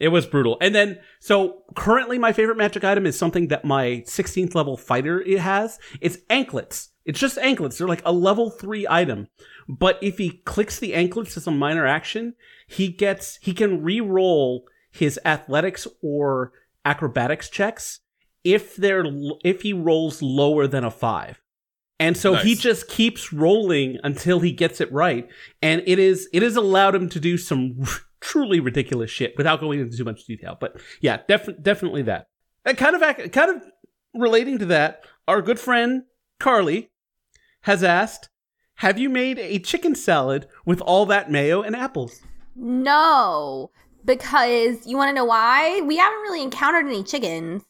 It 0.00 0.08
was 0.08 0.26
brutal. 0.26 0.58
And 0.60 0.74
then, 0.74 0.98
so 1.20 1.62
currently 1.76 2.18
my 2.18 2.32
favorite 2.32 2.58
magic 2.58 2.82
item 2.82 3.06
is 3.06 3.16
something 3.16 3.46
that 3.46 3.64
my 3.64 4.02
16th 4.08 4.56
level 4.56 4.76
fighter 4.76 5.20
it 5.20 5.38
has. 5.38 5.78
It's 6.00 6.18
anklets. 6.28 6.90
It's 7.06 7.20
just 7.20 7.38
anklets. 7.38 7.78
They're 7.78 7.88
like 7.88 8.02
a 8.04 8.12
level 8.12 8.50
three 8.50 8.86
item. 8.90 9.28
But 9.68 9.98
if 10.02 10.18
he 10.18 10.42
clicks 10.44 10.78
the 10.78 10.92
anklets 10.92 11.36
as 11.36 11.46
a 11.46 11.52
minor 11.52 11.86
action, 11.86 12.34
he 12.66 12.88
gets, 12.88 13.38
he 13.40 13.54
can 13.54 13.82
re-roll 13.82 14.64
his 14.90 15.18
athletics 15.24 15.86
or 16.02 16.52
acrobatics 16.84 17.48
checks 17.48 18.00
if 18.42 18.76
they're, 18.76 19.04
if 19.44 19.62
he 19.62 19.72
rolls 19.72 20.20
lower 20.20 20.66
than 20.66 20.84
a 20.84 20.90
five. 20.90 21.40
And 21.98 22.16
so 22.16 22.34
he 22.34 22.54
just 22.54 22.88
keeps 22.88 23.32
rolling 23.32 23.98
until 24.04 24.40
he 24.40 24.52
gets 24.52 24.80
it 24.80 24.92
right. 24.92 25.28
And 25.62 25.82
it 25.86 25.98
is, 25.98 26.28
it 26.32 26.42
has 26.42 26.56
allowed 26.56 26.94
him 26.94 27.08
to 27.08 27.20
do 27.20 27.38
some 27.38 27.84
truly 28.20 28.60
ridiculous 28.60 29.10
shit 29.10 29.34
without 29.38 29.60
going 29.60 29.80
into 29.80 29.96
too 29.96 30.04
much 30.04 30.26
detail. 30.26 30.58
But 30.60 30.78
yeah, 31.00 31.20
def- 31.26 31.62
definitely 31.62 32.02
that. 32.02 32.26
And 32.64 32.76
kind 32.76 32.96
of, 32.96 33.32
kind 33.32 33.56
of 33.56 33.62
relating 34.12 34.58
to 34.58 34.66
that, 34.66 35.04
our 35.26 35.40
good 35.40 35.58
friend 35.58 36.02
Carly 36.38 36.90
has 37.66 37.84
asked, 37.84 38.28
"Have 38.76 38.98
you 38.98 39.08
made 39.08 39.38
a 39.38 39.58
chicken 39.60 39.94
salad 39.94 40.48
with 40.64 40.80
all 40.80 41.06
that 41.06 41.30
mayo 41.30 41.62
and 41.62 41.76
apples?" 41.76 42.22
No, 42.56 43.70
because 44.04 44.86
you 44.86 44.96
want 44.96 45.10
to 45.10 45.14
know 45.14 45.24
why? 45.24 45.80
We 45.82 45.96
haven't 45.96 46.20
really 46.20 46.42
encountered 46.42 46.86
any 46.86 47.02
chickens. 47.02 47.62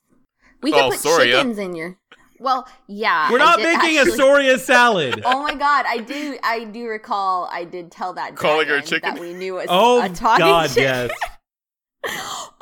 We 0.63 0.73
could 0.73 0.81
Oh, 0.85 0.91
put 0.91 1.01
Soria. 1.01 1.37
chickens 1.37 1.59
in 1.59 1.75
your. 1.75 1.99
Well, 2.39 2.69
yeah. 2.87 3.31
We're 3.33 3.39
not 3.39 3.59
making 3.61 3.97
actually- 3.97 4.13
a 4.13 4.17
Soria 4.17 4.59
salad. 4.59 5.23
Oh 5.25 5.43
my 5.43 5.55
god, 5.55 5.87
I 5.89 5.99
do 5.99 6.39
I 6.43 6.65
do 6.65 6.87
recall 6.87 7.49
I 7.51 7.65
did 7.65 7.91
tell 7.91 8.13
that 8.15 8.37
Calling 8.37 8.69
her 8.69 8.81
chicken? 8.81 9.15
that 9.15 9.21
we 9.21 9.33
knew 9.33 9.55
was 9.55 9.67
oh 9.71 10.03
a 10.03 10.09
talking 10.11 10.45
God, 10.45 10.69
chicken. 10.69 10.83
yes. 10.83 11.11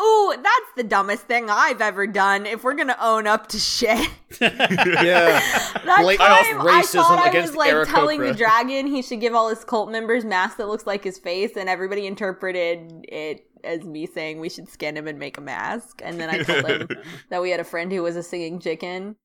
Ooh, 0.01 0.35
that's 0.37 0.73
the 0.77 0.83
dumbest 0.83 1.23
thing 1.23 1.49
I've 1.49 1.81
ever 1.81 2.07
done. 2.07 2.47
If 2.47 2.65
we're 2.65 2.75
gonna 2.75 2.97
own 3.01 3.27
up 3.27 3.49
to 3.49 3.59
shit, 3.59 4.09
yeah. 4.41 5.41
that 5.85 5.99
Blatant 6.01 6.29
time 6.29 6.61
I 6.61 6.83
racism 6.83 6.95
thought 6.95 7.19
I 7.25 7.29
against 7.29 7.53
was 7.53 7.57
like 7.57 7.73
Eric 7.73 7.89
telling 7.89 8.21
the 8.21 8.35
dragon 8.35 8.87
he 8.87 9.03
should 9.03 9.21
give 9.21 9.35
all 9.35 9.49
his 9.49 9.65
cult 9.65 9.91
members 9.91 10.25
masks 10.25 10.57
that 10.57 10.69
looks 10.69 10.87
like 10.87 11.05
his 11.05 11.19
face, 11.19 11.57
and 11.57 11.69
everybody 11.69 12.07
interpreted 12.07 13.07
it 13.09 13.47
as 13.63 13.85
me 13.85 14.07
saying 14.07 14.41
we 14.41 14.49
should 14.49 14.69
skin 14.69 14.97
him 14.97 15.09
and 15.09 15.19
make 15.19 15.39
a 15.39 15.41
mask. 15.41 16.03
And 16.05 16.21
then 16.21 16.29
I 16.29 16.43
told 16.43 16.67
him 16.67 16.89
that 17.31 17.41
we 17.41 17.51
had 17.51 17.61
a 17.61 17.65
friend 17.65 17.91
who 17.93 18.03
was 18.03 18.17
a 18.17 18.23
singing 18.23 18.59
chicken, 18.61 19.17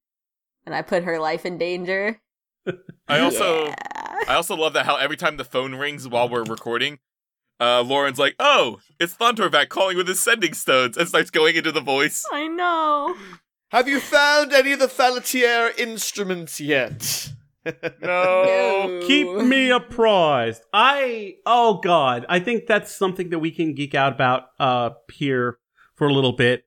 and 0.65 0.75
I 0.75 0.81
put 0.81 1.03
her 1.03 1.19
life 1.19 1.45
in 1.45 1.57
danger. 1.57 2.21
I 3.07 3.19
also 3.19 3.65
Yeah. 3.65 3.75
I 4.27 4.35
also 4.35 4.55
love 4.55 4.73
that 4.73 4.85
how 4.85 4.97
every 4.97 5.17
time 5.17 5.37
the 5.37 5.45
phone 5.45 5.75
rings 5.75 6.07
while 6.07 6.29
we're 6.29 6.43
recording, 6.43 6.99
uh, 7.59 7.81
Lauren's 7.81 8.19
like, 8.19 8.35
"Oh, 8.39 8.79
it's 8.99 9.13
Thontorvac 9.15 9.69
calling 9.69 9.97
with 9.97 10.07
his 10.07 10.21
sending 10.21 10.53
stones," 10.53 10.97
and 10.97 11.07
starts 11.07 11.29
going 11.31 11.55
into 11.55 11.71
the 11.71 11.81
voice. 11.81 12.25
I 12.31 12.47
know. 12.47 13.15
Have 13.71 13.87
you 13.87 13.99
found 13.99 14.51
any 14.53 14.71
of 14.71 14.79
the 14.79 14.87
Falatier 14.87 15.77
instruments 15.77 16.59
yet? 16.59 17.29
No. 18.01 18.99
Keep 19.05 19.27
me 19.45 19.69
apprised. 19.69 20.63
I 20.73 21.35
oh 21.45 21.79
god, 21.83 22.25
I 22.29 22.39
think 22.39 22.65
that's 22.67 22.95
something 22.95 23.29
that 23.29 23.39
we 23.39 23.51
can 23.51 23.75
geek 23.75 23.93
out 23.93 24.13
about 24.13 24.43
uh 24.59 24.91
here 25.11 25.59
for 25.95 26.07
a 26.07 26.13
little 26.13 26.31
bit. 26.33 26.63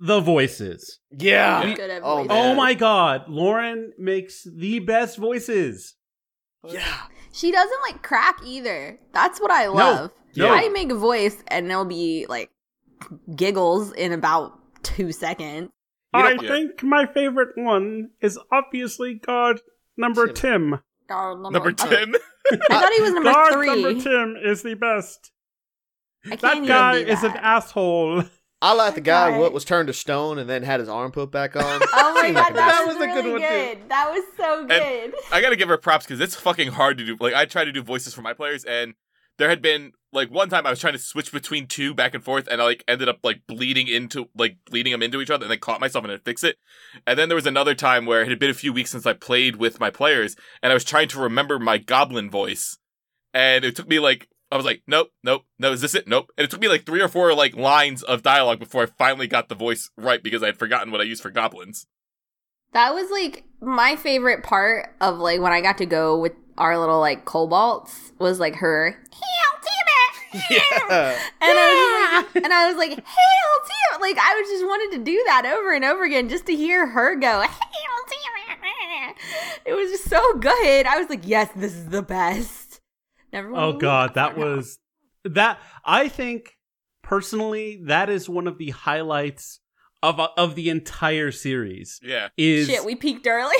The 0.00 0.20
voices. 0.20 1.00
yeah. 1.10 1.58
I'm 1.58 1.74
good 1.74 1.90
at 1.90 2.02
Oh, 2.02 2.16
voices. 2.16 2.28
man. 2.28 2.52
Oh 2.52 2.54
my 2.54 2.74
god, 2.74 3.24
Lauren 3.28 3.92
makes 3.98 4.44
the 4.50 4.78
best 4.78 5.18
voices. 5.18 5.94
Yeah. 6.66 7.02
She 7.34 7.50
doesn't 7.50 7.80
like 7.82 8.02
crack 8.02 8.38
either. 8.44 8.98
That's 9.12 9.40
what 9.40 9.50
I 9.50 9.66
love. 9.66 10.10
no. 10.36 10.54
I 10.54 10.68
make 10.68 10.90
a 10.90 10.94
voice 10.94 11.36
and 11.48 11.68
it'll 11.70 11.84
be 11.84 12.26
like 12.28 12.50
giggles 13.34 13.92
in 13.92 14.12
about 14.12 14.52
two 14.82 15.10
seconds. 15.12 15.70
I 16.12 16.32
Yeah. 16.40 16.48
think 16.48 16.82
my 16.84 17.06
favorite 17.06 17.56
one 17.56 18.10
is 18.20 18.38
obviously 18.52 19.14
guard 19.14 19.60
number 19.96 20.28
Tim. 20.28 20.70
Tim. 20.70 20.80
Oh, 21.10 21.48
Number 21.50 21.72
ten. 21.72 22.14
I 22.52 22.56
thought 22.68 22.92
he 22.92 23.02
was 23.02 23.12
number 23.12 23.32
guard 23.32 23.52
three. 23.54 23.66
number 23.82 23.94
Tim 24.00 24.36
is 24.42 24.62
the 24.62 24.74
best. 24.74 25.32
I 26.26 26.30
can't 26.36 26.40
That 26.40 26.56
even 26.56 26.68
guy 26.68 27.02
do 27.02 27.10
is 27.10 27.22
an 27.24 27.32
asshole. 27.36 28.24
I 28.64 28.72
like 28.72 28.94
the 28.94 29.00
guy 29.02 29.28
Okay. 29.28 29.38
what 29.38 29.52
was 29.52 29.64
turned 29.64 29.88
to 29.88 29.92
stone 29.92 30.38
and 30.38 30.48
then 30.48 30.62
had 30.62 30.80
his 30.80 30.88
arm 30.88 31.12
put 31.12 31.30
back 31.30 31.54
on. 31.54 31.80
Oh 31.92 32.14
my 32.14 32.30
god, 32.32 32.54
that, 32.54 32.54
That 32.54 32.86
was, 32.86 32.96
was 32.96 33.04
a 33.04 33.06
good 33.08 33.24
really 33.26 33.30
one, 33.32 33.40
too. 33.42 33.46
good. 33.46 33.88
That 33.90 34.10
was 34.10 34.24
so 34.36 34.64
good. 34.66 35.14
I 35.30 35.40
gotta 35.42 35.56
give 35.56 35.68
her 35.68 35.76
props 35.76 36.06
because 36.06 36.20
it's 36.20 36.34
fucking 36.34 36.72
hard 36.72 36.96
to 36.98 37.04
do. 37.04 37.16
Like 37.20 37.34
I 37.34 37.44
try 37.44 37.64
to 37.64 37.72
do 37.72 37.82
voices 37.82 38.14
for 38.14 38.22
my 38.22 38.32
players, 38.32 38.64
and 38.64 38.94
there 39.36 39.48
had 39.50 39.60
been 39.60 39.92
like 40.12 40.30
one 40.30 40.48
time 40.48 40.64
I 40.66 40.70
was 40.70 40.78
trying 40.80 40.92
to 40.94 40.98
switch 40.98 41.30
between 41.32 41.66
two 41.66 41.92
back 41.92 42.14
and 42.14 42.24
forth, 42.24 42.46
and 42.50 42.62
I 42.62 42.64
like 42.64 42.84
ended 42.88 43.08
up 43.08 43.18
like 43.22 43.42
bleeding 43.46 43.88
into 43.88 44.30
like 44.34 44.56
bleeding 44.70 44.92
them 44.92 45.02
into 45.02 45.20
each 45.20 45.30
other, 45.30 45.44
and 45.44 45.50
then 45.50 45.58
caught 45.58 45.80
myself 45.80 46.04
and 46.04 46.12
had 46.12 46.20
to 46.20 46.24
fix 46.24 46.42
it. 46.42 46.56
And 47.06 47.18
then 47.18 47.28
there 47.28 47.36
was 47.36 47.46
another 47.46 47.74
time 47.74 48.06
where 48.06 48.22
it 48.22 48.28
had 48.28 48.38
been 48.38 48.50
a 48.50 48.54
few 48.54 48.72
weeks 48.72 48.90
since 48.92 49.04
I 49.04 49.12
played 49.12 49.56
with 49.56 49.78
my 49.80 49.90
players, 49.90 50.36
and 50.62 50.70
I 50.72 50.74
was 50.74 50.84
trying 50.84 51.08
to 51.08 51.20
remember 51.20 51.58
my 51.58 51.76
goblin 51.78 52.30
voice, 52.30 52.78
and 53.34 53.64
it 53.64 53.76
took 53.76 53.88
me 53.88 53.98
like. 53.98 54.28
I 54.54 54.56
was 54.56 54.64
like, 54.64 54.82
nope, 54.86 55.10
nope, 55.24 55.42
no, 55.58 55.72
is 55.72 55.80
this 55.80 55.96
it? 55.96 56.06
Nope. 56.06 56.30
And 56.38 56.44
it 56.44 56.50
took 56.50 56.60
me 56.60 56.68
like 56.68 56.86
three 56.86 57.02
or 57.02 57.08
four 57.08 57.34
like 57.34 57.56
lines 57.56 58.04
of 58.04 58.22
dialogue 58.22 58.60
before 58.60 58.84
I 58.84 58.86
finally 58.86 59.26
got 59.26 59.48
the 59.48 59.56
voice 59.56 59.90
right 59.96 60.22
because 60.22 60.44
I 60.44 60.46
had 60.46 60.56
forgotten 60.56 60.92
what 60.92 61.00
I 61.00 61.04
used 61.04 61.24
for 61.24 61.30
goblins. 61.30 61.88
That 62.72 62.94
was 62.94 63.10
like 63.10 63.42
my 63.60 63.96
favorite 63.96 64.44
part 64.44 64.94
of 65.00 65.18
like 65.18 65.40
when 65.40 65.50
I 65.50 65.60
got 65.60 65.78
to 65.78 65.86
go 65.86 66.20
with 66.20 66.34
our 66.56 66.78
little 66.78 67.00
like 67.00 67.24
kobolds 67.24 68.12
was 68.20 68.38
like 68.38 68.54
her 68.54 68.90
hail 68.90 69.60
damn 70.32 70.40
it 70.52 70.62
yeah. 70.88 71.18
and 71.40 71.58
I 71.58 72.22
was 72.22 72.34
like, 72.34 72.44
and 72.44 72.52
I 72.52 72.68
was 72.68 72.76
like 72.76 72.90
hail 72.90 73.00
damn 73.02 73.98
it 73.98 74.02
like 74.02 74.18
I 74.18 74.40
was 74.40 74.48
just 74.50 74.64
wanted 74.64 74.98
to 74.98 75.04
do 75.04 75.20
that 75.26 75.46
over 75.46 75.72
and 75.72 75.84
over 75.84 76.04
again 76.04 76.28
just 76.28 76.46
to 76.46 76.54
hear 76.54 76.86
her 76.86 77.16
go 77.16 77.40
hail 77.40 77.48
damn 78.08 78.58
it 78.62 79.16
it 79.64 79.74
was 79.74 79.90
just 79.90 80.08
so 80.08 80.34
good 80.34 80.86
I 80.86 80.96
was 80.96 81.08
like 81.08 81.26
yes 81.26 81.50
this 81.56 81.74
is 81.74 81.86
the 81.88 82.02
best 82.02 82.63
Never 83.34 83.52
Oh 83.56 83.72
god, 83.72 84.14
that 84.14 84.38
was 84.38 84.78
that 85.24 85.58
I 85.84 86.06
think 86.08 86.52
personally 87.02 87.82
that 87.86 88.08
is 88.08 88.28
one 88.28 88.46
of 88.46 88.58
the 88.58 88.70
highlights 88.70 89.58
of 90.04 90.20
uh, 90.20 90.28
of 90.36 90.54
the 90.54 90.70
entire 90.70 91.32
series 91.32 91.98
Yeah. 92.00 92.28
is 92.36 92.68
shit 92.68 92.84
we 92.84 92.94
peaked 92.94 93.26
early 93.26 93.56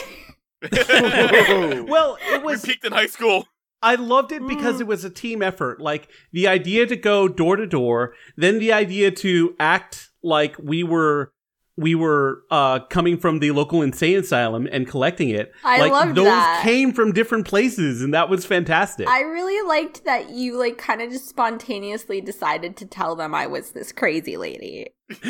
well 0.62 2.16
it 2.30 2.40
we 2.40 2.52
was 2.52 2.64
peaked 2.64 2.84
in 2.84 2.92
high 2.92 3.06
school. 3.08 3.48
I 3.82 3.96
loved 3.96 4.30
it 4.32 4.46
because 4.46 4.76
mm. 4.76 4.82
it 4.82 4.86
was 4.86 5.04
a 5.04 5.10
team 5.10 5.42
effort 5.42 5.80
like 5.80 6.08
the 6.32 6.46
idea 6.46 6.86
to 6.86 6.96
go 6.96 7.26
door 7.26 7.56
to 7.56 7.66
door 7.66 8.14
then 8.36 8.60
the 8.60 8.72
idea 8.72 9.10
to 9.10 9.56
act 9.58 10.10
like 10.22 10.56
we 10.58 10.84
were 10.84 11.32
we 11.76 11.94
were 11.94 12.42
uh 12.50 12.78
coming 12.90 13.18
from 13.18 13.40
the 13.40 13.50
local 13.50 13.82
insane 13.82 14.18
asylum 14.18 14.68
and 14.70 14.86
collecting 14.86 15.28
it 15.28 15.52
I 15.64 15.80
like 15.80 15.92
loved 15.92 16.14
those 16.14 16.26
that. 16.26 16.62
came 16.62 16.92
from 16.92 17.12
different 17.12 17.46
places 17.46 18.00
and 18.02 18.14
that 18.14 18.28
was 18.28 18.44
fantastic 18.44 19.08
I 19.08 19.22
really 19.22 19.66
liked 19.66 20.04
that 20.04 20.30
you 20.30 20.58
like 20.58 20.78
kind 20.78 21.02
of 21.02 21.10
just 21.10 21.28
spontaneously 21.28 22.20
decided 22.20 22.76
to 22.76 22.86
tell 22.86 23.16
them 23.16 23.34
I 23.34 23.46
was 23.46 23.72
this 23.72 23.92
crazy 23.92 24.36
lady. 24.36 24.88
like, 25.10 25.20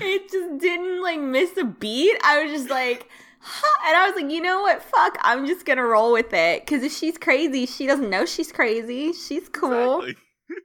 it 0.00 0.30
just 0.30 0.58
didn't 0.60 1.02
like 1.02 1.20
miss 1.20 1.56
a 1.56 1.64
beat. 1.64 2.16
I 2.22 2.42
was 2.42 2.52
just 2.52 2.70
like, 2.70 3.08
huh. 3.40 3.88
and 3.88 3.96
I 3.96 4.06
was 4.08 4.20
like, 4.20 4.30
you 4.30 4.42
know 4.42 4.62
what? 4.62 4.82
Fuck, 4.82 5.18
I'm 5.22 5.46
just 5.46 5.64
gonna 5.64 5.84
roll 5.84 6.12
with 6.12 6.32
it. 6.32 6.64
Because 6.64 6.82
if 6.82 6.92
she's 6.92 7.18
crazy, 7.18 7.66
she 7.66 7.86
doesn't 7.86 8.10
know 8.10 8.26
she's 8.26 8.52
crazy. 8.52 9.12
She's 9.12 9.48
cool. 9.48 10.00
Exactly. 10.00 10.22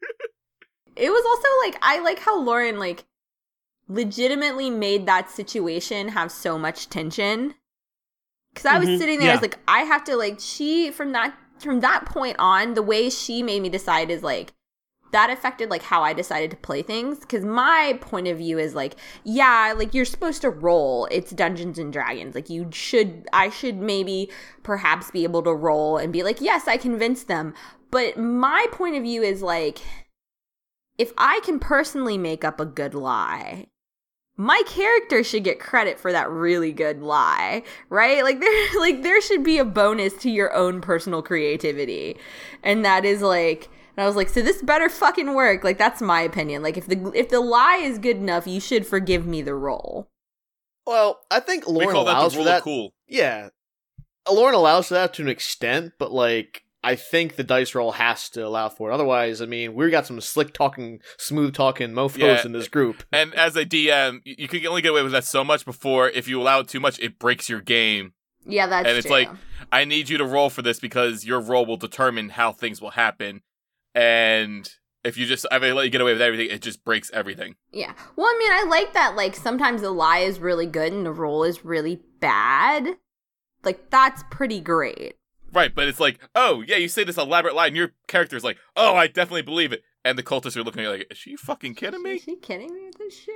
It 0.98 1.10
was 1.10 1.24
also 1.26 1.48
like 1.66 1.78
I 1.82 2.04
like 2.04 2.20
how 2.20 2.42
Lauren 2.44 2.78
like 2.78 3.06
legitimately 3.88 4.70
made 4.70 5.06
that 5.06 5.30
situation 5.30 6.10
have 6.10 6.32
so 6.32 6.58
much 6.58 6.90
tension. 6.90 7.56
Cause 8.56 8.66
I 8.66 8.78
was 8.80 8.90
Mhm, 8.90 8.98
sitting 8.98 9.20
there, 9.20 9.30
I 9.30 9.34
was 9.34 9.42
like, 9.42 9.60
I 9.68 9.82
have 9.82 10.04
to 10.06 10.16
like 10.16 10.40
she 10.40 10.92
from 10.92 11.14
that 11.14 11.34
from 11.60 11.80
that 11.82 12.06
point 12.06 12.36
on, 12.40 12.74
the 12.74 12.82
way 12.82 13.10
she 13.10 13.44
made 13.44 13.62
me 13.62 13.70
decide 13.70 14.10
is 14.12 14.24
like 14.24 14.54
that 15.12 15.30
affected 15.30 15.70
like 15.70 15.84
how 15.84 16.04
I 16.04 16.14
decided 16.14 16.52
to 16.52 16.58
play 16.58 16.82
things. 16.84 17.24
Cause 17.26 17.46
my 17.46 17.98
point 18.02 18.28
of 18.28 18.38
view 18.40 18.60
is 18.60 18.76
like, 18.76 18.96
yeah, 19.24 19.74
like 19.78 19.94
you're 19.94 20.06
supposed 20.06 20.42
to 20.44 20.50
roll. 20.50 21.08
It's 21.12 21.32
Dungeons 21.32 21.80
and 21.80 21.94
Dragons. 21.94 22.36
Like 22.36 22.50
you 22.50 22.70
should 22.72 23.28
I 23.34 23.50
should 23.50 23.78
maybe 23.78 24.32
perhaps 24.64 25.12
be 25.12 25.24
able 25.24 25.44
to 25.44 25.54
roll 25.54 25.98
and 25.98 26.14
be 26.14 26.24
like, 26.24 26.42
yes, 26.42 26.68
I 26.68 26.78
convinced 26.78 27.28
them. 27.28 27.54
But 27.92 28.18
my 28.18 28.66
point 28.72 28.96
of 28.98 29.04
view 29.04 29.24
is 29.24 29.42
like 29.42 29.80
if 30.98 31.12
I 31.18 31.42
can 31.44 31.60
personally 31.60 32.18
make 32.18 32.44
up 32.44 32.60
a 32.60 32.66
good 32.66 32.94
lie, 32.94 33.68
my 34.38 34.62
character 34.66 35.24
should 35.24 35.44
get 35.44 35.60
credit 35.60 36.00
for 36.00 36.12
that 36.12 36.30
really 36.30 36.72
good 36.72 37.02
lie, 37.02 37.64
right? 37.90 38.24
Like 38.24 38.40
there 38.40 38.68
like 38.80 39.04
there 39.04 39.22
should 39.22 39.44
be 39.44 39.58
a 39.58 39.66
bonus 39.66 40.14
to 40.18 40.30
your 40.30 40.54
own 40.54 40.82
personal 40.82 41.22
creativity. 41.22 42.18
And 42.64 42.84
that 42.86 43.06
is 43.06 43.22
like 43.22 43.70
and 43.96 44.04
I 44.04 44.08
was 44.08 44.16
like, 44.16 44.30
so 44.30 44.42
this 44.42 44.62
better 44.62 44.90
fucking 44.90 45.34
work. 45.34 45.64
Like 45.64 45.78
that's 45.78 46.02
my 46.02 46.22
opinion. 46.22 46.64
Like 46.64 46.78
if 46.78 46.88
the 46.88 47.12
if 47.14 47.30
the 47.30 47.42
lie 47.42 47.78
is 47.78 48.00
good 48.00 48.18
enough, 48.18 48.48
you 48.48 48.60
should 48.60 48.88
forgive 48.88 49.26
me 49.26 49.42
the 49.42 49.56
role. 49.56 50.08
Well, 50.88 51.20
I 51.30 51.40
think 51.40 51.68
We 51.68 51.74
Lauren 51.74 51.92
call 51.92 52.06
that 52.06 52.18
allows 52.18 52.34
the 52.34 52.40
for 52.40 52.44
that. 52.46 52.58
of 52.58 52.64
cool. 52.64 52.94
Yeah, 53.08 53.50
Lauren 54.30 54.56
allows 54.56 54.88
for 54.88 54.96
that 54.96 55.14
to 55.16 55.22
an 55.22 55.28
extent, 55.28 55.94
but 56.00 56.12
like 56.12 56.64
I 56.84 56.96
think 56.96 57.36
the 57.36 57.44
dice 57.44 57.76
roll 57.76 57.92
has 57.92 58.28
to 58.32 58.46
allow 58.46 58.68
for 58.70 58.90
it. 58.90 58.94
Otherwise, 58.94 59.40
I 59.42 59.46
mean, 59.46 59.76
we 59.76 59.90
got 59.92 60.08
some 60.08 60.20
slick 60.20 60.52
talking, 60.54 61.00
smooth 61.18 61.54
talking 61.54 61.90
mofos 61.92 62.18
Yeah. 62.18 62.46
in 62.46 62.54
this 62.54 62.68
group. 62.68 63.04
And 63.12 63.36
as 63.36 63.56
a 63.56 63.66
DM, 63.66 64.22
you 64.26 64.36
you 64.40 64.48
can 64.48 64.66
only 64.66 64.82
get 64.82 64.90
away 64.92 65.04
with 65.04 65.12
that 65.12 65.24
so 65.26 65.44
much 65.44 65.64
before 65.66 66.10
if 66.10 66.28
you 66.28 66.42
allow 66.42 66.60
it 66.62 66.68
too 66.68 66.80
much, 66.80 67.00
it 67.00 67.20
breaks 67.20 67.48
your 67.50 67.62
game. 67.62 68.14
Yeah, 68.46 68.66
that's 68.66 68.88
and 68.88 68.98
it's 68.98 69.06
true. 69.06 69.16
like 69.16 69.30
I 69.72 69.86
need 69.86 70.10
you 70.10 70.18
to 70.18 70.26
roll 70.26 70.50
for 70.50 70.64
this 70.64 70.80
because 70.80 71.24
your 71.24 71.40
roll 71.40 71.66
will 71.68 71.78
determine 71.78 72.30
how 72.30 72.52
things 72.52 72.82
will 72.82 72.90
happen. 72.92 73.42
And 73.94 74.68
if 75.04 75.18
you 75.18 75.26
just 75.26 75.46
if 75.52 75.62
I 75.64 75.72
let 75.72 75.84
you 75.86 75.90
get 75.92 76.02
away 76.02 76.14
with 76.14 76.22
everything, 76.22 76.50
it 76.50 76.62
just 76.62 76.84
breaks 76.84 77.12
everything. 77.14 77.56
Yeah. 77.72 77.94
Well, 78.16 78.28
I 78.28 78.38
mean, 78.40 78.52
I 78.52 78.64
like 78.64 78.94
that. 78.94 79.16
Like, 79.16 79.36
sometimes 79.36 79.82
the 79.82 79.92
lie 79.92 80.20
is 80.20 80.40
really 80.40 80.66
good 80.66 80.92
and 80.94 81.06
the 81.06 81.12
roll 81.12 81.44
is 81.44 81.64
really 81.66 82.02
bad. 82.20 82.98
Like, 83.64 83.90
that's 83.92 84.24
pretty 84.32 84.60
great. 84.62 85.16
Right, 85.54 85.74
but 85.74 85.88
it's 85.88 86.00
like, 86.00 86.20
oh 86.36 86.64
yeah, 86.66 86.78
you 86.78 86.88
say 86.88 87.04
this 87.04 87.18
elaborate 87.18 87.56
lie, 87.56 87.68
and 87.68 87.76
your 87.76 87.94
character 88.08 88.38
is 88.38 88.44
like, 88.44 88.58
oh, 88.76 88.96
I 88.96 89.08
definitely 89.08 89.42
believe 89.42 89.74
it, 89.74 89.84
and 90.06 90.18
the 90.18 90.24
cultists 90.24 90.56
are 90.56 90.64
looking 90.64 90.82
at 90.82 90.86
you 90.86 90.92
like, 90.92 91.08
is 91.12 91.18
she 91.18 91.36
fucking 91.36 91.76
kidding 91.76 92.02
me? 92.02 92.12
Is 92.12 92.24
she 92.24 92.36
kidding 92.38 92.74
me 92.74 92.86
with 92.86 92.98
this 92.98 93.18
shit? 93.18 93.36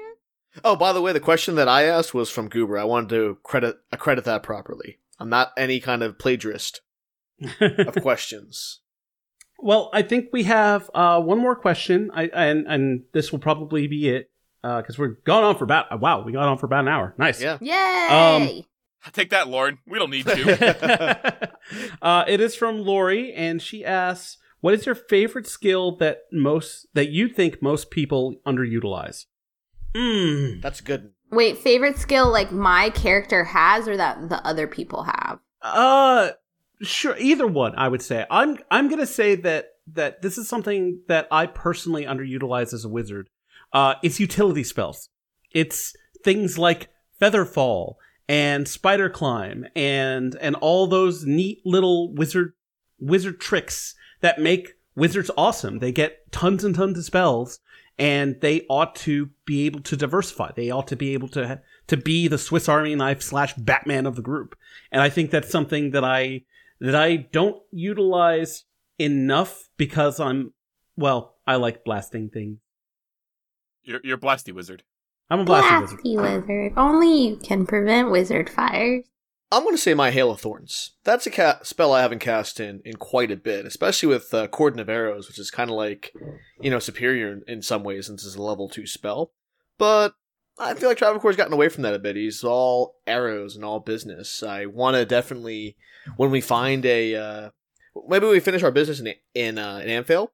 Oh, 0.63 0.75
by 0.75 0.93
the 0.93 1.01
way, 1.01 1.11
the 1.11 1.19
question 1.19 1.55
that 1.55 1.67
I 1.67 1.83
asked 1.83 2.13
was 2.13 2.29
from 2.29 2.47
Goober. 2.47 2.77
I 2.77 2.85
wanted 2.85 3.09
to 3.09 3.37
credit 3.43 3.77
accredit 3.91 4.23
that 4.25 4.43
properly. 4.43 4.99
I'm 5.19 5.29
not 5.29 5.51
any 5.57 5.79
kind 5.79 6.03
of 6.03 6.17
plagiarist 6.17 6.79
of 7.59 7.95
questions. 8.01 8.79
Well, 9.59 9.89
I 9.93 10.01
think 10.01 10.29
we 10.31 10.43
have 10.43 10.89
uh, 10.93 11.21
one 11.21 11.39
more 11.39 11.55
question, 11.55 12.11
I, 12.13 12.29
and 12.33 12.65
and 12.67 13.03
this 13.13 13.31
will 13.31 13.39
probably 13.39 13.87
be 13.87 14.09
it 14.09 14.29
because 14.61 14.97
we're 14.97 15.17
going 15.25 15.43
on 15.43 15.57
for 15.57 15.63
about 15.63 15.99
wow, 15.99 16.23
we 16.23 16.31
got 16.31 16.47
on 16.47 16.57
for 16.57 16.65
about 16.65 16.85
an 16.85 16.87
hour. 16.87 17.13
Nice. 17.17 17.41
Yeah. 17.41 17.57
Yay! 17.61 18.65
Take 19.13 19.29
that, 19.29 19.47
Lauren. 19.47 19.79
We 19.85 19.99
don't 19.99 20.09
need 20.09 20.25
to. 20.25 21.51
uh, 22.01 22.25
it 22.27 22.39
is 22.39 22.55
from 22.55 22.79
Lori, 22.79 23.33
and 23.33 23.61
she 23.61 23.85
asks, 23.85 24.37
"What 24.61 24.73
is 24.73 24.85
your 24.85 24.95
favorite 24.95 25.47
skill 25.47 25.95
that 25.97 26.21
most 26.31 26.87
that 26.93 27.09
you 27.09 27.27
think 27.27 27.61
most 27.61 27.91
people 27.91 28.35
underutilize?" 28.45 29.25
Mm. 29.95 30.61
That's 30.61 30.81
good. 30.81 31.11
Wait, 31.31 31.57
favorite 31.57 31.97
skill 31.97 32.31
like 32.31 32.51
my 32.51 32.89
character 32.91 33.43
has 33.43 33.87
or 33.87 33.97
that 33.97 34.29
the 34.29 34.45
other 34.45 34.67
people 34.67 35.03
have? 35.03 35.39
Uh, 35.61 36.31
sure. 36.81 37.15
Either 37.17 37.47
one, 37.47 37.73
I 37.75 37.87
would 37.87 38.01
say. 38.01 38.25
I'm 38.29 38.57
I'm 38.69 38.89
gonna 38.89 39.05
say 39.05 39.35
that 39.35 39.69
that 39.93 40.21
this 40.21 40.37
is 40.37 40.47
something 40.47 41.01
that 41.07 41.27
I 41.31 41.45
personally 41.45 42.05
underutilize 42.05 42.73
as 42.73 42.85
a 42.85 42.89
wizard. 42.89 43.29
Uh, 43.71 43.95
it's 44.03 44.19
utility 44.19 44.63
spells. 44.63 45.09
It's 45.51 45.93
things 46.23 46.57
like 46.57 46.89
featherfall 47.21 47.95
and 48.27 48.67
spider 48.67 49.09
climb 49.09 49.67
and 49.75 50.35
and 50.41 50.55
all 50.55 50.87
those 50.87 51.25
neat 51.25 51.61
little 51.65 52.13
wizard 52.13 52.53
wizard 52.99 53.39
tricks 53.39 53.95
that 54.21 54.39
make 54.39 54.73
wizards 54.95 55.29
awesome. 55.37 55.79
They 55.79 55.91
get 55.91 56.31
tons 56.31 56.63
and 56.63 56.73
tons 56.73 56.97
of 56.97 57.05
spells 57.05 57.59
and 57.97 58.39
they 58.41 58.65
ought 58.69 58.95
to 58.95 59.29
be 59.45 59.65
able 59.65 59.81
to 59.81 59.95
diversify. 59.95 60.51
They 60.55 60.69
ought 60.69 60.87
to 60.87 60.95
be 60.95 61.13
able 61.13 61.27
to 61.29 61.61
to 61.87 61.97
be 61.97 62.27
the 62.27 62.37
Swiss 62.37 62.67
Army 62.67 62.95
knife 62.95 63.21
slash 63.21 63.53
Batman 63.53 64.05
of 64.05 64.15
the 64.15 64.21
group. 64.21 64.57
And 64.91 65.01
I 65.01 65.09
think 65.09 65.31
that's 65.31 65.49
something 65.49 65.91
that 65.91 66.03
I 66.03 66.43
that 66.79 66.95
I 66.95 67.15
don't 67.17 67.61
utilize 67.71 68.65
enough 68.97 69.69
because 69.77 70.19
I'm 70.19 70.53
well, 70.97 71.35
I 71.45 71.55
like 71.55 71.83
blasting 71.83 72.29
things. 72.29 72.59
you're, 73.83 74.01
you're 74.03 74.17
blasty 74.17 74.53
wizard. 74.53 74.83
I'm 75.29 75.39
a 75.39 75.45
blasting 75.45 75.81
wizard. 75.81 75.99
Blasty 75.99 76.21
wizard. 76.21 76.73
Only 76.77 77.27
you 77.27 77.35
can 77.37 77.65
prevent 77.65 78.11
wizard 78.11 78.49
fires. 78.49 79.05
I'm 79.51 79.63
going 79.63 79.75
to 79.75 79.81
say 79.81 79.93
my 79.93 80.11
Hail 80.11 80.31
of 80.31 80.41
Thorns. 80.41 80.95
That's 81.03 81.27
a 81.27 81.31
ca- 81.31 81.59
spell 81.63 81.93
I 81.93 82.01
haven't 82.01 82.19
cast 82.19 82.59
in, 82.59 82.81
in 82.83 82.95
quite 82.95 83.31
a 83.31 83.37
bit, 83.37 83.65
especially 83.65 84.09
with 84.09 84.33
uh, 84.33 84.47
Cordon 84.47 84.79
of 84.79 84.89
Arrows, 84.89 85.27
which 85.27 85.39
is 85.39 85.51
kind 85.51 85.69
of 85.69 85.75
like, 85.75 86.11
you 86.59 86.69
know, 86.69 86.79
superior 86.79 87.31
in, 87.31 87.43
in 87.47 87.61
some 87.61 87.83
ways 87.83 88.07
since 88.07 88.25
it's 88.25 88.35
a 88.35 88.41
level 88.41 88.67
2 88.67 88.87
spell. 88.87 89.31
But 89.77 90.13
I 90.57 90.73
feel 90.73 90.89
like 90.89 90.97
Travancore's 90.97 91.35
gotten 91.35 91.53
away 91.53 91.69
from 91.69 91.83
that 91.83 91.93
a 91.93 91.99
bit. 91.99 92.15
He's 92.15 92.43
all 92.43 92.95
arrows 93.05 93.55
and 93.55 93.63
all 93.63 93.79
business. 93.79 94.41
I 94.41 94.65
want 94.65 94.95
to 94.95 95.05
definitely, 95.05 95.75
when 96.17 96.31
we 96.31 96.41
find 96.41 96.85
a, 96.85 97.15
uh, 97.15 97.49
maybe 98.07 98.27
we 98.27 98.39
finish 98.39 98.63
our 98.63 98.71
business 98.71 98.99
in 98.99 99.13
in, 99.33 99.57
uh, 99.57 99.77
in 99.77 99.89
Amphail, 99.89 100.29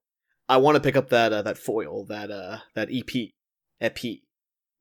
I 0.47 0.57
want 0.57 0.75
to 0.75 0.81
pick 0.81 0.95
up 0.95 1.09
that 1.09 1.31
uh, 1.31 1.41
that 1.43 1.57
foil, 1.57 2.05
that 2.05 2.29
uh, 2.29 2.59
that 2.75 2.89
EP, 2.91 3.31
EP. 3.79 3.97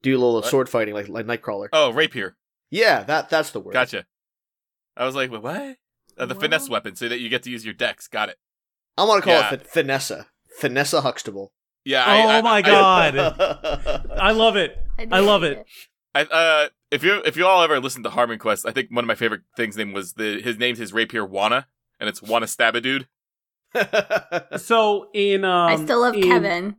Do 0.03 0.11
a 0.13 0.19
little 0.19 0.35
What? 0.37 0.47
sword 0.47 0.69
fighting 0.69 0.95
like 0.95 1.09
like 1.09 1.27
Nightcrawler. 1.27 1.69
Oh, 1.73 1.93
rapier. 1.93 2.37
Yeah, 2.71 3.03
that 3.05 3.29
that's 3.31 3.51
the 3.51 3.61
word. 3.61 3.73
Gotcha. 3.75 4.07
I 4.97 5.05
was 5.05 5.15
like, 5.15 5.31
what? 5.31 5.77
Uh, 6.19 6.27
the 6.27 6.35
finesse 6.35 6.69
weapon, 6.69 6.95
so 6.97 7.09
that 7.09 7.21
you 7.21 7.29
get 7.29 7.43
to 7.45 7.51
use 7.51 7.65
your 7.65 7.75
dex. 7.75 8.07
Got 8.09 8.29
it. 8.29 8.37
I 8.99 9.05
want 9.05 9.23
to 9.23 9.31
call 9.31 9.41
Yeah. 9.41 9.55
it 9.55 9.67
fin- 9.67 9.87
Finessa. 9.87 10.27
Finessa 10.61 11.03
Huxtable. 11.03 11.53
Yeah. 11.85 12.05
Oh 12.07 12.29
I, 12.29 12.39
I, 12.39 12.43
my 12.43 12.51
I- 12.57 12.63
god. 12.63 13.19
I 13.19 14.03
I 14.29 14.31
love 14.33 14.57
it. 14.57 14.77
I 15.11 15.21
love 15.21 15.43
it. 15.43 15.65
I, 16.15 16.23
uh, 16.23 16.69
if 16.91 17.03
you 17.05 17.23
if 17.25 17.37
you 17.37 17.47
all 17.47 17.63
ever 17.63 17.81
listened 17.81 18.05
to 18.05 18.11
HarmonQuest, 18.11 18.69
I 18.69 18.73
think 18.73 18.91
one 18.91 19.05
of 19.05 19.09
my 19.09 19.15
favorite 19.15 19.43
things 19.57 19.77
name 19.77 19.93
was 19.93 20.15
the 20.15 20.41
his 20.43 20.59
name's 20.59 20.79
his 20.79 20.93
rapier 20.93 21.27
Wana, 21.27 21.67
and 21.99 22.09
it's 22.09 22.21
Wana 22.21 22.49
Stab 22.49 22.75
a 22.75 22.81
Dude. 22.81 23.07
So 24.57 25.09
in 25.15 25.45
um, 25.45 25.69
I 25.69 25.77
still 25.77 26.01
love 26.01 26.15
in- 26.15 26.23
Kevin. 26.23 26.77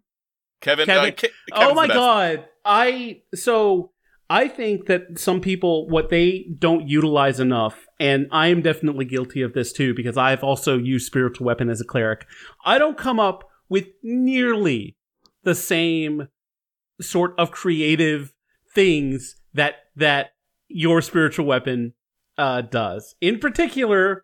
Kevin. 0.61 0.85
Kevin- 0.85 1.13
Uh, 1.13 1.27
Ke- 1.27 1.31
oh 1.53 1.73
my 1.73 1.87
god. 1.87 2.45
I 2.63 3.21
so 3.33 3.91
i 4.29 4.47
think 4.47 4.85
that 4.85 5.19
some 5.19 5.41
people 5.41 5.89
what 5.89 6.09
they 6.09 6.45
don't 6.57 6.87
utilize 6.87 7.39
enough 7.39 7.85
and 7.99 8.27
i 8.31 8.47
am 8.47 8.61
definitely 8.61 9.03
guilty 9.03 9.41
of 9.41 9.51
this 9.53 9.73
too 9.73 9.93
because 9.93 10.15
i've 10.15 10.41
also 10.41 10.77
used 10.77 11.05
spiritual 11.05 11.45
weapon 11.45 11.69
as 11.69 11.81
a 11.81 11.83
cleric. 11.83 12.25
I 12.63 12.77
don't 12.77 12.97
come 12.97 13.19
up 13.19 13.43
with 13.67 13.87
nearly 14.03 14.95
the 15.43 15.55
same 15.55 16.27
sort 17.01 17.33
of 17.37 17.51
creative 17.51 18.31
things 18.73 19.35
that 19.53 19.73
that 19.97 20.27
your 20.69 21.01
spiritual 21.01 21.45
weapon 21.45 21.93
uh 22.37 22.61
does. 22.61 23.15
In 23.19 23.39
particular 23.39 24.23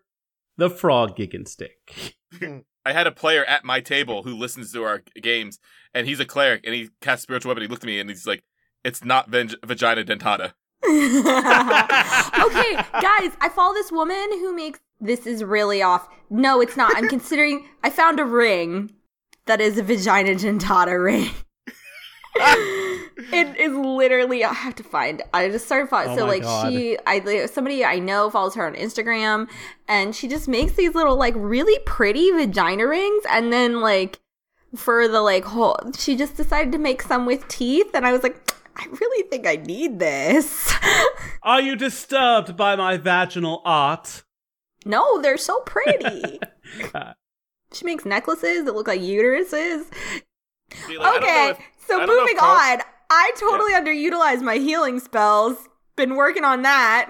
the 0.56 0.70
frog 0.70 1.16
gig 1.16 1.34
and 1.34 1.46
stick 1.46 2.14
I 2.88 2.92
had 2.92 3.06
a 3.06 3.12
player 3.12 3.44
at 3.44 3.66
my 3.66 3.80
table 3.80 4.22
who 4.22 4.34
listens 4.34 4.72
to 4.72 4.82
our 4.82 5.02
games, 5.20 5.58
and 5.92 6.06
he's 6.06 6.20
a 6.20 6.24
cleric, 6.24 6.62
and 6.64 6.74
he 6.74 6.88
casts 7.02 7.22
spiritual 7.22 7.50
weapon. 7.50 7.60
He 7.60 7.68
looked 7.68 7.84
at 7.84 7.86
me, 7.86 8.00
and 8.00 8.08
he's 8.08 8.26
like, 8.26 8.42
"It's 8.82 9.04
not 9.04 9.30
veng- 9.30 9.56
vagina 9.62 10.04
dentata." 10.04 10.54
okay, 10.86 12.76
guys, 13.02 13.36
I 13.42 13.50
follow 13.54 13.74
this 13.74 13.92
woman 13.92 14.26
who 14.40 14.56
makes 14.56 14.80
this 15.00 15.26
is 15.26 15.44
really 15.44 15.82
off. 15.82 16.08
No, 16.30 16.62
it's 16.62 16.78
not. 16.78 16.96
I'm 16.96 17.10
considering 17.10 17.68
I 17.84 17.90
found 17.90 18.20
a 18.20 18.24
ring 18.24 18.90
that 19.44 19.60
is 19.60 19.76
a 19.76 19.82
vagina 19.82 20.30
dentata 20.30 20.98
ring. 21.04 21.30
it 22.36 23.56
is 23.58 23.72
literally 23.74 24.44
I 24.44 24.52
have 24.52 24.74
to 24.76 24.82
find. 24.82 25.22
I 25.32 25.48
just 25.48 25.66
started 25.66 25.88
following. 25.88 26.10
Oh 26.10 26.16
so 26.16 26.26
like 26.26 26.42
God. 26.42 26.72
she, 26.72 26.98
I 27.06 27.46
somebody 27.46 27.84
I 27.84 27.98
know 27.98 28.30
follows 28.30 28.54
her 28.54 28.66
on 28.66 28.74
Instagram, 28.74 29.48
and 29.88 30.14
she 30.14 30.28
just 30.28 30.48
makes 30.48 30.72
these 30.72 30.94
little 30.94 31.16
like 31.16 31.34
really 31.36 31.78
pretty 31.84 32.30
vagina 32.30 32.86
rings, 32.86 33.24
and 33.30 33.52
then 33.52 33.80
like 33.80 34.20
for 34.76 35.08
the 35.08 35.20
like 35.20 35.44
whole, 35.44 35.78
she 35.98 36.16
just 36.16 36.36
decided 36.36 36.72
to 36.72 36.78
make 36.78 37.02
some 37.02 37.26
with 37.26 37.46
teeth, 37.48 37.90
and 37.94 38.06
I 38.06 38.12
was 38.12 38.22
like. 38.22 38.40
I 38.80 38.86
really 39.00 39.28
think 39.28 39.44
I 39.44 39.56
need 39.56 39.98
this. 39.98 40.72
are 41.42 41.60
you 41.60 41.74
disturbed 41.74 42.56
by 42.56 42.76
my 42.76 42.96
vaginal 42.96 43.60
art 43.64 44.22
No, 44.84 45.20
they're 45.20 45.36
so 45.36 45.60
pretty. 45.60 46.38
Uh. 46.94 47.14
she 47.72 47.84
makes 47.84 48.04
necklaces 48.04 48.66
that 48.66 48.74
look 48.76 48.86
like 48.86 49.00
uteruses. 49.00 49.90
Like, 49.90 50.26
I 50.90 50.92
don't 50.92 51.00
know 51.00 51.16
Okay, 51.16 51.64
so 51.88 51.98
don't 51.98 52.06
know 52.06 52.14
if 52.14 52.20
moving 52.20 52.36
Carl- 52.36 52.78
on. 52.78 52.82
I 53.10 53.32
totally 53.36 53.72
underutilized 53.72 54.42
my 54.42 54.56
healing 54.56 55.00
spells. 55.00 55.56
Been 55.96 56.14
working 56.14 56.44
on 56.44 56.62
that. 56.62 57.08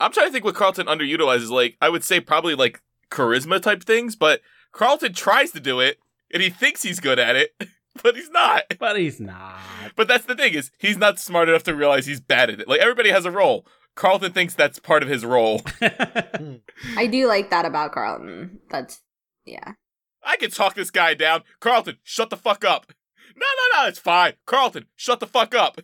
I'm 0.00 0.12
trying 0.12 0.28
to 0.28 0.32
think 0.32 0.44
what 0.44 0.54
Carlton 0.54 0.86
underutilizes. 0.86 1.50
Like, 1.50 1.76
I 1.80 1.88
would 1.88 2.04
say 2.04 2.20
probably 2.20 2.54
like 2.54 2.80
charisma 3.10 3.60
type 3.60 3.82
things, 3.82 4.16
but 4.16 4.40
Carlton 4.72 5.12
tries 5.12 5.50
to 5.52 5.60
do 5.60 5.80
it, 5.80 5.98
and 6.32 6.42
he 6.42 6.50
thinks 6.50 6.82
he's 6.82 7.00
good 7.00 7.18
at 7.18 7.36
it, 7.36 7.54
but 8.02 8.16
he's 8.16 8.30
not. 8.30 8.62
but 8.78 8.96
he's 8.98 9.18
not 9.20 9.58
But 9.96 10.08
that's 10.08 10.24
the 10.24 10.36
thing 10.36 10.54
is, 10.54 10.70
he's 10.78 10.96
not 10.96 11.18
smart 11.18 11.48
enough 11.48 11.64
to 11.64 11.74
realize 11.74 12.06
he's 12.06 12.20
bad 12.20 12.50
at 12.50 12.60
it. 12.60 12.68
Like 12.68 12.80
everybody 12.80 13.10
has 13.10 13.24
a 13.24 13.30
role. 13.30 13.66
Carlton 13.96 14.32
thinks 14.32 14.54
that's 14.54 14.78
part 14.78 15.02
of 15.02 15.08
his 15.08 15.24
role. 15.24 15.62
I 15.82 17.08
do 17.10 17.26
like 17.26 17.50
that 17.50 17.64
about 17.64 17.90
Carlton. 17.90 18.60
That's 18.70 19.00
yeah. 19.44 19.72
I 20.22 20.36
can 20.36 20.50
talk 20.50 20.74
this 20.74 20.92
guy 20.92 21.14
down. 21.14 21.42
Carlton, 21.58 21.96
shut 22.04 22.30
the 22.30 22.36
fuck 22.36 22.64
up. 22.64 22.92
No, 23.38 23.46
no, 23.76 23.82
no, 23.82 23.88
it's 23.88 23.98
fine. 23.98 24.34
Carlton, 24.46 24.86
shut 24.96 25.20
the 25.20 25.26
fuck 25.26 25.54
up. 25.54 25.80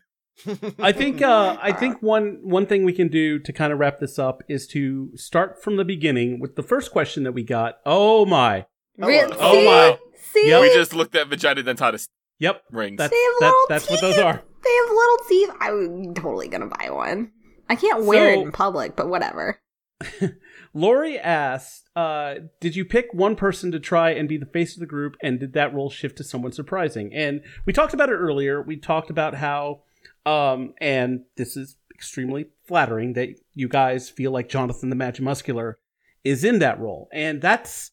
I 0.81 0.91
think 0.91 1.23
uh, 1.23 1.57
I 1.63 1.71
think 1.73 2.03
one 2.03 2.41
one 2.43 2.67
thing 2.67 2.85
we 2.85 2.93
can 2.93 3.07
do 3.09 3.39
to 3.39 3.53
kind 3.53 3.73
of 3.73 3.79
wrap 3.79 4.01
this 4.01 4.19
up 4.19 4.43
is 4.49 4.67
to 4.69 5.11
start 5.17 5.63
from 5.63 5.77
the 5.77 5.85
beginning 5.85 6.41
with 6.41 6.57
the 6.57 6.63
first 6.63 6.91
question 6.91 7.23
that 7.23 7.33
we 7.33 7.45
got. 7.45 7.77
Oh 7.87 8.27
my! 8.27 8.67
Re- 8.99 9.23
Oh, 9.39 9.53
see? 9.53 9.65
my. 9.67 9.99
See? 10.17 10.49
Yep. 10.49 10.61
We 10.63 10.75
just 10.75 10.93
looked 10.95 11.15
at 11.15 11.29
vagina 11.29 11.63
dentatus 11.63 12.09
Yep, 12.41 12.63
rings. 12.73 12.99
that's 12.99 13.13
They 13.13 13.17
have 13.23 13.35
that, 13.41 13.47
little 13.47 13.67
that's 13.69 13.87
teeth. 13.87 13.91
what 13.93 14.01
those 14.01 14.19
are. 14.19 14.43
They 14.65 14.75
have 14.75 14.89
little 14.91 15.19
teeth. 15.29 15.51
I'm 15.61 16.15
totally 16.15 16.49
gonna 16.49 16.67
buy 16.67 16.91
one. 16.91 17.31
I 17.69 17.77
can't 17.77 18.05
wear 18.05 18.31
it 18.31 18.41
in 18.41 18.51
public, 18.51 18.97
but 18.97 19.09
whatever. 19.09 19.61
Lori 20.75 21.19
asked, 21.19 21.89
uh, 21.95 22.35
"Did 22.61 22.75
you 22.75 22.85
pick 22.85 23.15
one 23.15 23.37
person 23.37 23.71
to 23.73 23.79
try 23.79 24.11
and 24.11 24.29
be 24.29 24.37
the 24.37 24.45
face 24.45 24.75
of 24.75 24.81
the 24.81 24.87
group, 24.87 25.17
and 25.23 25.39
did 25.39 25.53
that 25.53 25.73
role 25.73 25.89
shift 25.89 26.19
to 26.19 26.25
someone 26.25 26.53
surprising?" 26.53 27.15
And 27.15 27.43
we 27.65 27.73
talked 27.73 27.95
about 27.95 28.09
it 28.09 28.17
earlier. 28.17 28.61
We 28.61 28.77
talked 28.77 29.09
about 29.09 29.37
how, 29.37 29.85
um, 30.27 30.75
and 30.81 31.25
this 31.37 31.57
is 31.57 31.77
extremely 31.95 32.47
flattering 32.67 33.13
that 33.13 33.29
you 33.55 33.69
guys 33.69 34.11
feel 34.11 34.33
like 34.33 34.49
Jonathan 34.49 34.91
the 34.91 34.97
Magic 34.97 35.25
Muscular 35.25 35.79
is 36.25 36.43
in 36.43 36.59
that 36.59 36.81
role, 36.81 37.09
and 37.13 37.41
that's 37.41 37.93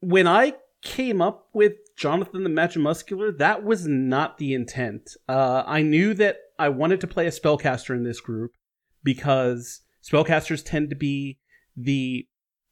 when 0.00 0.26
I 0.26 0.54
came 0.82 1.22
up 1.22 1.48
with 1.54 1.72
Jonathan 1.96 2.44
the 2.44 2.50
Magic 2.50 2.82
Muscular. 2.82 3.32
That 3.32 3.64
was 3.64 3.86
not 3.86 4.36
the 4.36 4.52
intent. 4.52 5.16
Uh, 5.28 5.64
I 5.66 5.80
knew 5.80 6.12
that 6.14 6.36
I 6.58 6.68
wanted 6.68 7.00
to 7.00 7.06
play 7.06 7.26
a 7.26 7.30
spellcaster 7.30 7.96
in 7.96 8.04
this 8.04 8.20
group 8.20 8.52
because 9.02 9.80
spellcasters 10.04 10.62
tend 10.64 10.90
to 10.90 10.96
be 10.96 11.38
the 11.76 12.26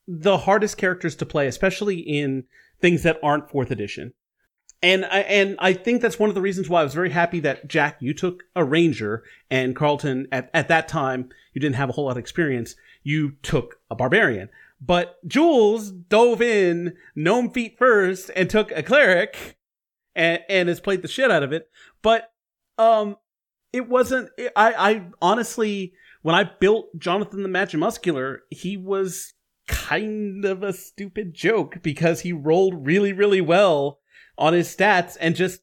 the 0.07 0.39
hardest 0.39 0.77
characters 0.77 1.17
to 1.17 1.27
play, 1.27 1.47
especially 1.47 1.99
in 1.99 2.45
things 2.81 3.03
that 3.03 3.19
aren't 3.23 3.51
fourth 3.51 3.71
edition. 3.71 4.13
And 4.83 5.07
I 5.07 5.21
and 5.21 5.57
I 5.61 5.73
think 5.73 6.03
that's 6.03 6.19
one 6.19 6.29
of 6.29 6.35
the 6.35 6.43
reasons 6.43 6.69
why 6.69 6.81
I 6.81 6.85
was 6.85 6.93
very 6.95 7.11
happy 7.11 7.41
that 7.41 7.69
Jack 7.69 7.97
you 8.01 8.13
took 8.13 8.43
a 8.55 8.65
ranger 8.65 9.23
and 9.51 9.75
Carlton 9.75 10.29
at, 10.31 10.51
at 10.53 10.69
that 10.69 10.89
time 10.89 11.31
you 11.55 11.61
didn't 11.61 11.77
have 11.77 11.89
a 11.89 11.93
whole 11.93 12.05
lot 12.05 12.13
of 12.13 12.17
experience. 12.19 12.75
You 13.03 13.33
took 13.43 13.77
a 13.91 13.95
barbarian. 13.95 14.51
But 14.81 15.27
Jules 15.27 15.91
dove 15.91 16.43
in 16.43 16.97
gnome 17.15 17.51
feet 17.51 17.79
first 17.79 18.31
and 18.37 18.51
took 18.51 18.71
a 18.73 18.83
cleric 18.83 19.57
and, 20.15 20.41
and 20.51 20.69
has 20.69 20.81
played 20.81 21.01
the 21.01 21.09
shit 21.09 21.31
out 21.31 21.43
of 21.43 21.53
it. 21.53 21.71
But 22.03 22.31
um 22.77 23.17
it 23.73 23.89
wasn't 23.89 24.29
I, 24.55 24.75
I 24.75 25.07
honestly 25.23 25.95
when 26.25 26.35
I 26.35 26.45
built 26.45 26.87
Jonathan 26.99 27.43
the 27.43 27.51
Magic 27.51 27.79
Muscular, 27.79 28.45
he 28.49 28.79
was 28.79 29.35
kind 29.68 30.43
of 30.47 30.62
a 30.62 30.72
stupid 30.72 31.35
joke 31.35 31.83
because 31.83 32.22
he 32.22 32.33
rolled 32.33 32.87
really, 32.87 33.12
really 33.12 33.43
well 33.43 33.99
on 34.39 34.55
his 34.55 34.75
stats 34.75 35.18
and 35.20 35.37
just 35.37 35.61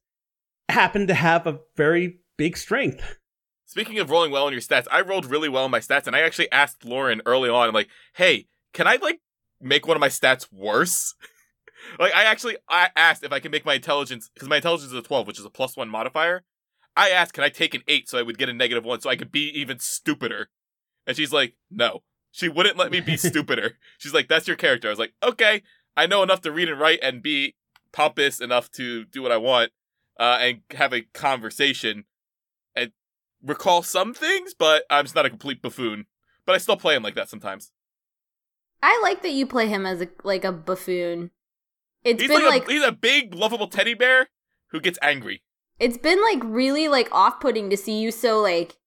happened 0.69 1.07
to 1.07 1.15
have 1.15 1.47
a 1.47 1.61
very 1.75 2.19
big 2.37 2.55
strength. 2.57 3.17
Speaking 3.65 3.97
of 3.97 4.11
rolling 4.11 4.29
well 4.29 4.45
on 4.45 4.51
your 4.51 4.61
stats, 4.61 4.85
I 4.91 5.01
rolled 5.01 5.25
really 5.25 5.49
well 5.49 5.63
on 5.63 5.71
my 5.71 5.79
stats, 5.79 6.05
and 6.05 6.15
I 6.15 6.19
actually 6.19 6.51
asked 6.51 6.85
Lauren 6.85 7.23
early 7.25 7.49
on, 7.49 7.73
like, 7.73 7.89
hey, 8.13 8.45
can 8.71 8.85
I 8.85 8.97
like 9.01 9.19
make 9.59 9.87
one 9.87 9.97
of 9.97 10.01
my 10.01 10.09
stats 10.09 10.45
worse? 10.53 11.15
like 11.99 12.13
I 12.13 12.25
actually 12.25 12.57
I 12.69 12.89
asked 12.95 13.23
if 13.23 13.31
I 13.31 13.39
can 13.39 13.49
make 13.49 13.65
my 13.65 13.73
intelligence 13.73 14.29
because 14.31 14.47
my 14.47 14.57
intelligence 14.57 14.91
is 14.91 14.99
a 14.99 15.01
12, 15.01 15.25
which 15.25 15.39
is 15.39 15.45
a 15.45 15.49
plus 15.49 15.75
one 15.75 15.89
modifier. 15.89 16.43
I 16.95 17.09
asked, 17.09 17.33
can 17.33 17.43
I 17.43 17.49
take 17.49 17.73
an 17.73 17.83
eight 17.87 18.09
so 18.09 18.17
I 18.17 18.21
would 18.21 18.37
get 18.37 18.49
a 18.49 18.53
negative 18.53 18.83
one 18.83 18.99
so 19.01 19.09
I 19.09 19.15
could 19.15 19.31
be 19.31 19.49
even 19.49 19.79
stupider? 19.79 20.49
And 21.07 21.15
she's 21.15 21.33
like, 21.33 21.55
no. 21.69 22.03
She 22.31 22.47
wouldn't 22.47 22.77
let 22.77 22.91
me 22.91 23.01
be 23.01 23.17
stupider. 23.17 23.77
She's 23.97 24.13
like, 24.13 24.27
that's 24.27 24.47
your 24.47 24.57
character. 24.57 24.87
I 24.87 24.91
was 24.91 24.99
like, 24.99 25.13
okay, 25.23 25.63
I 25.95 26.05
know 26.05 26.23
enough 26.23 26.41
to 26.41 26.51
read 26.51 26.69
and 26.69 26.79
write 26.79 26.99
and 27.01 27.21
be 27.21 27.55
pompous 27.91 28.39
enough 28.39 28.71
to 28.71 29.05
do 29.05 29.21
what 29.21 29.31
I 29.31 29.37
want 29.37 29.71
uh, 30.19 30.37
and 30.39 30.61
have 30.71 30.93
a 30.93 31.01
conversation 31.01 32.05
and 32.75 32.91
recall 33.43 33.83
some 33.83 34.13
things, 34.13 34.53
but 34.53 34.83
I'm 34.89 35.05
just 35.05 35.15
not 35.15 35.25
a 35.25 35.29
complete 35.29 35.61
buffoon. 35.61 36.05
But 36.45 36.55
I 36.55 36.57
still 36.57 36.77
play 36.77 36.95
him 36.95 37.03
like 37.03 37.15
that 37.15 37.29
sometimes. 37.29 37.71
I 38.81 38.99
like 39.03 39.21
that 39.21 39.31
you 39.31 39.45
play 39.45 39.67
him 39.67 39.85
as 39.85 40.01
a 40.01 40.07
like 40.23 40.43
a 40.43 40.51
buffoon. 40.51 41.31
It's 42.03 42.19
He's 42.19 42.31
been 42.31 42.41
like, 42.41 42.61
like, 42.61 42.69
a, 42.69 42.71
he's 42.71 42.83
a 42.83 42.91
big, 42.91 43.35
lovable 43.35 43.67
teddy 43.67 43.93
bear 43.93 44.29
who 44.71 44.79
gets 44.79 44.97
angry. 45.03 45.43
It's 45.81 45.97
been 45.97 46.21
like 46.21 46.39
really 46.43 46.87
like 46.87 47.09
off 47.11 47.39
putting 47.41 47.69
to 47.71 47.75
see 47.75 47.99
you 47.99 48.11
so 48.11 48.39
like 48.39 48.77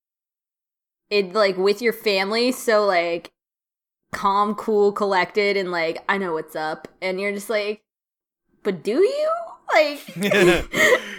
it 1.11 1.35
like 1.35 1.59
with 1.59 1.83
your 1.83 1.93
family 1.93 2.53
so 2.53 2.87
like 2.87 3.33
calm, 4.13 4.55
cool, 4.55 4.93
collected, 4.93 5.57
and 5.57 5.71
like 5.73 6.03
I 6.09 6.19
know 6.19 6.35
what's 6.35 6.55
up, 6.57 6.87
and 7.03 7.21
you're 7.21 7.33
just 7.33 7.51
like, 7.51 7.83
but 8.63 8.83
do 8.83 8.93
you 8.93 9.31
like? 9.73 10.01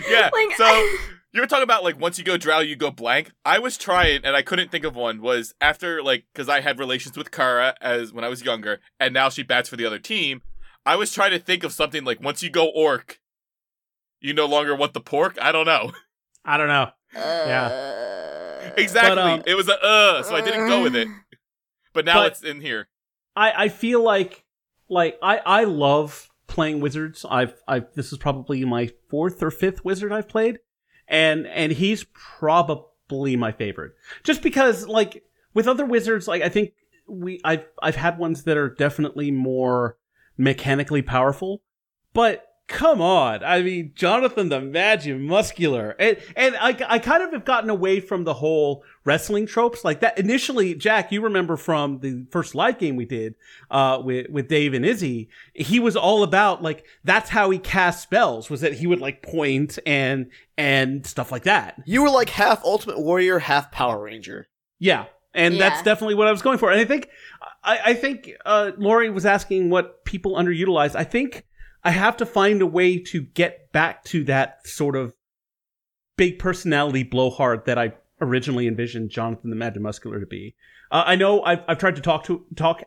Yeah. 0.07 0.29
Like, 0.33 0.55
so 0.55 0.63
I- 0.63 0.97
you 1.33 1.41
were 1.41 1.47
talking 1.47 1.63
about 1.63 1.83
like 1.83 1.99
once 1.99 2.17
you 2.17 2.23
go 2.23 2.37
drow, 2.37 2.59
you 2.59 2.75
go 2.77 2.91
blank. 2.91 3.31
I 3.43 3.59
was 3.59 3.77
trying 3.77 4.21
and 4.23 4.35
I 4.35 4.41
couldn't 4.41 4.71
think 4.71 4.85
of 4.85 4.95
one. 4.95 5.21
Was 5.21 5.53
after 5.59 6.01
like 6.01 6.23
because 6.33 6.47
I 6.47 6.61
had 6.61 6.79
relations 6.79 7.17
with 7.17 7.31
Kara 7.31 7.75
as 7.81 8.13
when 8.13 8.23
I 8.23 8.29
was 8.29 8.43
younger, 8.43 8.79
and 8.99 9.13
now 9.13 9.27
she 9.29 9.43
bats 9.43 9.67
for 9.67 9.75
the 9.75 9.85
other 9.85 9.99
team. 9.99 10.41
I 10.85 10.95
was 10.95 11.11
trying 11.11 11.31
to 11.31 11.39
think 11.39 11.63
of 11.65 11.73
something 11.73 12.05
like 12.05 12.21
once 12.21 12.41
you 12.43 12.49
go 12.49 12.67
orc, 12.67 13.19
you 14.25 14.33
no 14.33 14.45
longer 14.45 14.75
want 14.75 14.93
the 14.93 15.01
pork. 15.01 15.37
I 15.41 15.51
don't 15.51 15.65
know 15.65 15.91
I 16.45 16.57
don't 16.57 16.67
know. 16.67 16.91
uh, 17.19 18.71
exactly. 18.77 19.21
um, 19.21 19.43
it 19.45 19.55
was 19.55 19.67
a 19.69 19.83
uh, 19.83 20.23
so 20.23 20.35
I 20.35 20.41
didn't 20.41 20.67
go 20.67 20.83
with 20.83 20.95
it. 20.95 21.07
But 21.93 22.03
now 22.03 22.15
But- 22.15 22.33
it's 22.33 22.43
in 22.43 22.59
here. 22.59 22.89
I, 23.37 23.65
I 23.65 23.69
feel 23.69 24.03
like 24.03 24.43
like 24.89 25.17
I, 25.21 25.37
I 25.45 25.63
love 25.63 26.29
playing 26.47 26.81
wizards. 26.81 27.25
I've 27.29 27.53
I've 27.67 27.93
this 27.95 28.11
is 28.11 28.17
probably 28.17 28.65
my 28.65 28.91
fourth 29.09 29.41
or 29.41 29.49
fifth 29.51 29.85
wizard 29.85 30.11
I've 30.11 30.27
played. 30.27 30.59
And 31.07 31.47
and 31.47 31.71
he's 31.71 32.03
probably 32.13 33.35
my 33.37 33.51
favorite. 33.51 33.93
Just 34.23 34.41
because 34.41 34.87
like 34.87 35.23
with 35.53 35.67
other 35.67 35.85
wizards, 35.85 36.27
like 36.27 36.41
I 36.41 36.49
think 36.49 36.73
we 37.07 37.39
I've 37.45 37.65
I've 37.81 37.95
had 37.95 38.17
ones 38.17 38.43
that 38.43 38.57
are 38.57 38.69
definitely 38.69 39.31
more 39.31 39.97
mechanically 40.37 41.01
powerful. 41.01 41.61
But 42.13 42.45
come 42.67 43.01
on. 43.01 43.43
I 43.43 43.61
mean 43.61 43.91
Jonathan 43.95 44.49
the 44.49 44.61
Magic 44.61 45.17
Muscular. 45.17 45.95
And 45.99 46.17
and 46.35 46.55
I 46.57 46.75
I 46.87 46.99
kind 46.99 47.23
of 47.23 47.31
have 47.31 47.45
gotten 47.45 47.69
away 47.69 47.99
from 47.99 48.23
the 48.23 48.35
whole 48.35 48.83
wrestling 49.03 49.45
tropes 49.45 49.83
like 49.83 49.99
that. 49.99 50.17
Initially, 50.17 50.75
Jack, 50.75 51.11
you 51.11 51.21
remember 51.21 51.57
from 51.57 51.99
the 51.99 52.25
first 52.31 52.55
live 52.55 52.77
game 52.77 52.95
we 52.95 53.05
did 53.05 53.35
uh, 53.69 54.01
with 54.03 54.29
with 54.29 54.47
Dave 54.47 54.73
and 54.73 54.85
Izzy, 54.85 55.29
he 55.53 55.79
was 55.79 55.95
all 55.95 56.23
about 56.23 56.63
like 56.63 56.85
that's 57.03 57.29
how 57.29 57.49
he 57.49 57.59
cast 57.59 58.01
spells 58.01 58.49
was 58.49 58.61
that 58.61 58.73
he 58.73 58.87
would 58.87 58.99
like 58.99 59.21
point 59.21 59.77
and 59.85 60.29
and 60.57 61.05
stuff 61.05 61.31
like 61.31 61.43
that. 61.43 61.81
You 61.85 62.01
were 62.01 62.09
like 62.09 62.29
half 62.29 62.63
Ultimate 62.63 62.99
Warrior, 62.99 63.39
half 63.39 63.71
Power 63.71 64.01
Ranger. 64.01 64.47
Yeah. 64.79 65.05
And 65.33 65.59
that's 65.59 65.81
definitely 65.81 66.15
what 66.15 66.27
I 66.27 66.31
was 66.31 66.41
going 66.41 66.57
for. 66.57 66.71
And 66.71 66.79
I 66.79 66.85
think, 66.85 67.09
I, 67.61 67.79
I 67.87 67.93
think, 67.93 68.31
uh, 68.45 68.71
Lori 68.77 69.09
was 69.09 69.25
asking 69.25 69.69
what 69.69 70.05
people 70.05 70.35
underutilize. 70.35 70.95
I 70.95 71.03
think 71.03 71.45
I 71.85 71.91
have 71.91 72.17
to 72.17 72.25
find 72.25 72.63
a 72.63 72.65
way 72.65 72.97
to 72.97 73.21
get 73.21 73.71
back 73.71 74.03
to 74.05 74.23
that 74.23 74.67
sort 74.67 74.95
of 74.95 75.13
big 76.17 76.39
personality 76.39 77.03
blowhard 77.03 77.65
that 77.65 77.77
I 77.77 77.93
originally 78.19 78.67
envisioned 78.67 79.11
Jonathan 79.11 79.51
the 79.51 79.55
Magic 79.55 79.83
Muscular 79.83 80.19
to 80.19 80.25
be. 80.25 80.55
Uh, 80.91 81.03
I 81.05 81.15
know 81.15 81.43
I've, 81.43 81.61
I've 81.67 81.77
tried 81.77 81.95
to 81.97 82.01
talk 82.01 82.23
to, 82.25 82.43
talk 82.55 82.83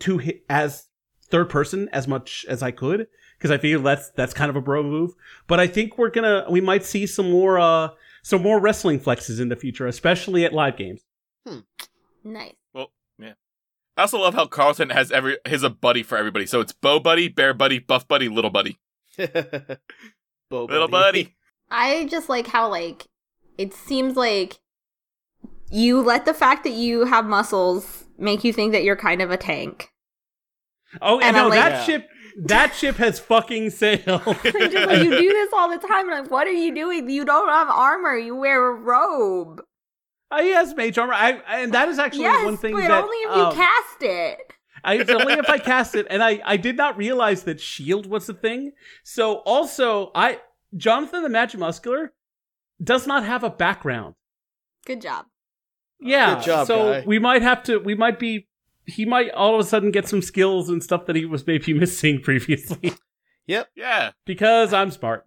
to 0.00 0.18
hi 0.18 0.40
as 0.48 0.88
third 1.28 1.50
person 1.50 1.88
as 1.92 2.08
much 2.08 2.44
as 2.48 2.64
I 2.64 2.72
could 2.72 3.06
because 3.38 3.52
I 3.52 3.58
feel 3.58 3.80
that's, 3.80 4.10
that's 4.10 4.34
kind 4.34 4.50
of 4.50 4.56
a 4.56 4.60
bro 4.60 4.82
move. 4.82 5.12
But 5.46 5.60
I 5.60 5.68
think 5.68 5.96
we're 5.96 6.10
gonna, 6.10 6.46
we 6.50 6.60
might 6.60 6.84
see 6.84 7.06
some 7.06 7.30
more, 7.30 7.60
uh, 7.60 7.90
some 8.24 8.42
more 8.42 8.60
wrestling 8.60 8.98
flexes 8.98 9.40
in 9.40 9.50
the 9.50 9.56
future, 9.56 9.86
especially 9.86 10.44
at 10.44 10.52
live 10.52 10.76
games. 10.76 11.02
nice. 12.24 12.54
I 13.96 14.02
also 14.02 14.18
love 14.18 14.34
how 14.34 14.46
Carlton 14.46 14.90
has 14.90 15.12
every 15.12 15.38
his 15.46 15.62
a 15.62 15.70
buddy 15.70 16.02
for 16.02 16.16
everybody. 16.16 16.46
So 16.46 16.60
it's 16.60 16.72
bow 16.72 16.98
buddy, 17.00 17.28
bear 17.28 17.52
buddy, 17.54 17.78
buff 17.78 18.08
buddy, 18.08 18.28
little 18.28 18.50
buddy, 18.50 18.78
Bo 20.50 20.64
little 20.64 20.88
buddy. 20.88 21.34
I 21.70 22.06
just 22.10 22.28
like 22.28 22.46
how 22.46 22.68
like 22.68 23.06
it 23.58 23.72
seems 23.74 24.16
like 24.16 24.58
you 25.70 26.00
let 26.02 26.24
the 26.24 26.34
fact 26.34 26.64
that 26.64 26.72
you 26.72 27.04
have 27.06 27.24
muscles 27.26 28.04
make 28.18 28.44
you 28.44 28.52
think 28.52 28.72
that 28.72 28.84
you're 28.84 28.96
kind 28.96 29.22
of 29.22 29.30
a 29.30 29.36
tank. 29.36 29.88
Oh, 31.00 31.18
And 31.20 31.34
no, 31.36 31.48
like- 31.48 31.58
that 31.58 31.70
Yeah. 31.72 31.84
ship, 31.84 32.08
that 32.44 32.74
ship 32.74 32.96
has 32.96 33.18
fucking 33.18 33.70
sailed. 33.70 34.22
Like, 34.26 34.44
you 34.44 35.10
do 35.10 35.28
this 35.32 35.50
all 35.54 35.70
the 35.70 35.78
time. 35.78 36.08
And 36.10 36.22
like, 36.22 36.30
what 36.30 36.46
are 36.46 36.52
you 36.52 36.74
doing? 36.74 37.08
You 37.08 37.24
don't 37.24 37.48
have 37.48 37.68
armor. 37.70 38.14
You 38.16 38.36
wear 38.36 38.68
a 38.68 38.74
robe. 38.74 39.62
Uh, 40.32 40.40
yes, 40.40 40.74
mage 40.74 40.96
armor. 40.98 41.12
I, 41.12 41.32
and 41.48 41.72
that 41.74 41.88
is 41.88 41.98
actually 41.98 42.22
yes, 42.22 42.44
one 42.44 42.56
thing 42.56 42.72
but 42.74 42.80
that 42.88 43.04
only 43.04 43.16
if 43.16 43.36
you 43.36 43.42
um, 43.42 43.54
cast 43.54 43.96
it. 44.02 44.38
I, 44.84 44.94
it's 44.96 45.10
only 45.10 45.34
if 45.34 45.48
I 45.48 45.58
cast 45.58 45.94
it, 45.94 46.06
and 46.10 46.22
I, 46.22 46.40
I 46.44 46.56
did 46.56 46.76
not 46.76 46.96
realize 46.96 47.42
that 47.44 47.60
shield 47.60 48.06
was 48.06 48.28
a 48.28 48.34
thing. 48.34 48.72
So 49.04 49.36
also, 49.38 50.10
I 50.14 50.40
Jonathan 50.76 51.22
the 51.22 51.28
Magic 51.28 51.60
Muscular 51.60 52.12
does 52.82 53.06
not 53.06 53.24
have 53.24 53.44
a 53.44 53.50
background. 53.50 54.14
Good 54.86 55.02
job. 55.02 55.26
Yeah, 56.00 56.34
Good 56.36 56.44
job, 56.44 56.66
so 56.66 56.92
guy. 56.92 57.04
we 57.06 57.18
might 57.18 57.42
have 57.42 57.62
to. 57.64 57.78
We 57.78 57.94
might 57.94 58.18
be. 58.18 58.48
He 58.86 59.04
might 59.04 59.30
all 59.30 59.54
of 59.54 59.60
a 59.60 59.68
sudden 59.68 59.92
get 59.92 60.08
some 60.08 60.20
skills 60.22 60.68
and 60.68 60.82
stuff 60.82 61.06
that 61.06 61.14
he 61.14 61.24
was 61.24 61.46
maybe 61.46 61.72
missing 61.78 62.20
previously 62.20 62.94
Yep. 63.46 63.68
Yeah. 63.76 64.10
because 64.24 64.72
I'm 64.72 64.90
smart. 64.90 65.26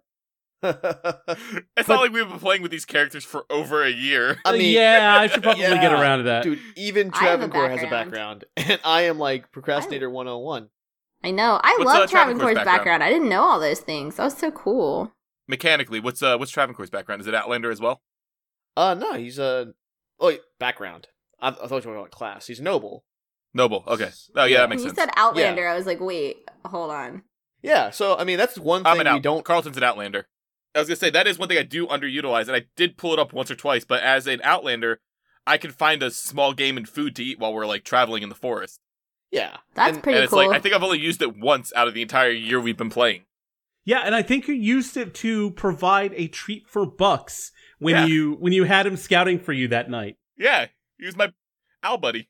It's 0.62 1.88
not 1.88 2.00
like 2.00 2.12
we've 2.12 2.28
been 2.28 2.38
playing 2.38 2.62
with 2.62 2.70
these 2.70 2.84
characters 2.84 3.24
for 3.24 3.44
over 3.50 3.82
a 3.84 3.90
year. 3.90 4.38
I 4.44 4.52
mean, 4.52 4.74
yeah, 4.74 5.16
I 5.20 5.26
should 5.26 5.42
probably 5.42 5.62
get 5.62 5.92
around 5.92 6.18
to 6.18 6.24
that. 6.24 6.42
dude, 6.44 6.58
even 6.76 7.10
I 7.12 7.18
Travancore 7.18 7.68
has 7.68 7.80
a 7.82 7.88
background. 7.88 8.44
background, 8.56 8.70
and 8.72 8.80
I 8.84 9.02
am 9.02 9.18
like 9.18 9.52
procrastinator 9.52 10.08
101. 10.10 10.68
I 11.24 11.30
know. 11.30 11.60
I 11.62 11.74
What's, 11.78 11.84
love 11.86 12.02
uh, 12.02 12.06
Travancore's 12.06 12.10
Travancore's 12.10 12.54
background? 12.54 12.76
background. 12.78 13.02
I 13.04 13.10
didn't 13.10 13.28
know 13.28 13.42
all 13.42 13.58
those 13.60 13.80
things. 13.80 14.16
That 14.16 14.24
was 14.24 14.36
so 14.36 14.50
cool. 14.50 15.12
Mechanically, 15.48 16.00
what's 16.00 16.22
uh 16.22 16.36
what's 16.38 16.50
Travancore's 16.50 16.90
background? 16.90 17.20
Is 17.20 17.26
it 17.26 17.34
Outlander 17.34 17.70
as 17.70 17.80
well? 17.80 18.02
Uh, 18.76 18.94
no, 18.94 19.14
he's 19.14 19.38
a 19.38 19.72
oh 20.20 20.26
wait, 20.28 20.40
background. 20.58 21.08
I, 21.40 21.48
I 21.48 21.52
thought 21.52 21.62
you 21.70 21.74
were 21.74 21.80
talking 21.80 21.94
about 21.96 22.10
class. 22.10 22.46
He's 22.46 22.60
noble. 22.60 23.04
Noble. 23.54 23.84
Okay. 23.86 24.10
Oh 24.34 24.44
yeah, 24.44 24.46
Yeah. 24.46 24.58
that 24.60 24.68
makes 24.70 24.82
when 24.82 24.90
you 24.90 24.94
said 24.94 25.10
Outlander, 25.16 25.66
I 25.68 25.76
was 25.76 25.86
like, 25.86 26.00
wait, 26.00 26.48
hold 26.64 26.90
on. 26.90 27.22
Yeah, 27.62 27.90
so 27.90 28.16
I 28.16 28.24
mean 28.24 28.38
that's 28.38 28.58
one 28.58 28.82
I'm 28.86 28.98
thing 28.98 29.06
an 29.06 29.12
we 29.14 29.16
out. 29.18 29.22
don't. 29.22 29.44
Carlton's 29.44 29.76
an 29.76 29.82
Outlander. 29.82 30.26
I 30.74 30.78
was 30.80 30.88
gonna 30.88 30.96
say 30.96 31.10
that 31.10 31.26
is 31.26 31.38
one 31.38 31.48
thing 31.48 31.58
I 31.58 31.62
do 31.62 31.86
underutilize, 31.86 32.48
and 32.48 32.56
I 32.56 32.64
did 32.76 32.96
pull 32.98 33.12
it 33.12 33.18
up 33.18 33.32
once 33.32 33.50
or 33.50 33.54
twice. 33.54 33.84
But 33.84 34.02
as 34.02 34.26
an 34.26 34.40
Outlander, 34.44 35.00
I 35.46 35.56
can 35.58 35.70
find 35.70 36.02
a 36.02 36.10
small 36.10 36.52
game 36.52 36.76
and 36.76 36.88
food 36.88 37.16
to 37.16 37.24
eat 37.24 37.38
while 37.38 37.52
we're 37.54 37.66
like 37.66 37.84
traveling 37.84 38.22
in 38.22 38.28
the 38.28 38.34
forest. 38.34 38.80
Yeah, 39.30 39.56
That's 39.74 39.94
And- 39.94 40.02
pretty 40.02 40.16
and 40.18 40.24
it's 40.24 40.32
cool. 40.32 40.46
like 40.46 40.56
I 40.56 40.60
think 40.60 40.74
I've 40.74 40.82
only 40.82 40.98
used 41.00 41.20
it 41.22 41.36
once 41.36 41.72
out 41.74 41.88
of 41.88 41.94
the 41.94 42.02
entire 42.02 42.30
year 42.30 42.60
we've 42.60 42.76
been 42.76 42.90
playing. 42.90 43.24
Yeah, 43.84 44.00
and 44.00 44.14
I 44.14 44.22
think 44.22 44.48
you 44.48 44.54
used 44.54 44.96
it 44.96 45.14
to 45.16 45.50
provide 45.52 46.12
a 46.14 46.28
treat 46.28 46.66
for 46.68 46.84
Bucks 46.86 47.52
when 47.78 47.94
Yeah. 47.94 48.06
you 48.06 48.32
when 48.40 48.52
you 48.52 48.64
had 48.64 48.86
him 48.86 48.96
scouting 48.96 49.38
for 49.38 49.52
you 49.52 49.68
that 49.68 49.88
night. 49.90 50.16
Yeah, 50.36 50.66
he 50.98 51.06
was 51.06 51.16
my 51.16 51.32
owl 51.82 51.98
buddy. 51.98 52.28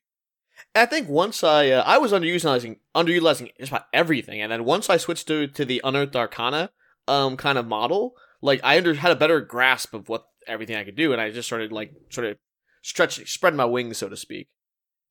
I 0.74 0.86
think 0.86 1.08
once 1.08 1.42
I 1.44 1.70
uh, 1.70 1.82
I 1.86 1.98
was 1.98 2.12
underutilizing 2.12 2.78
underutilizing 2.94 3.50
just 3.58 3.72
about 3.72 3.86
everything, 3.92 4.40
and 4.40 4.50
then 4.52 4.64
once 4.64 4.88
I 4.90 4.96
switched 4.96 5.28
to 5.28 5.46
to 5.48 5.64
the 5.64 5.80
unearthed 5.84 6.16
arcana 6.16 6.70
um 7.08 7.36
kind 7.36 7.56
of 7.58 7.66
model, 7.66 8.14
like 8.42 8.60
I 8.62 8.76
under 8.76 8.94
had 8.94 9.12
a 9.12 9.16
better 9.16 9.40
grasp 9.40 9.94
of 9.94 10.08
what 10.08 10.26
everything 10.46 10.76
I 10.76 10.84
could 10.84 10.96
do, 10.96 11.12
and 11.12 11.20
I 11.20 11.30
just 11.30 11.48
started 11.48 11.72
like 11.72 11.92
sort 12.10 12.26
of 12.26 12.38
stretching, 12.82 13.26
spread 13.26 13.54
my 13.54 13.64
wings, 13.64 13.98
so 13.98 14.08
to 14.08 14.16
speak, 14.16 14.48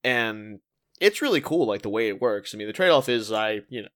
and 0.03 0.59
it's 0.99 1.21
really 1.21 1.41
cool 1.41 1.67
like 1.67 1.82
the 1.82 1.89
way 1.89 2.07
it 2.07 2.21
works. 2.21 2.53
I 2.53 2.57
mean, 2.57 2.67
the 2.67 2.73
trade 2.73 2.89
off 2.89 3.09
is 3.09 3.32
I 3.32 3.61
you 3.69 3.84
know. 3.84 3.89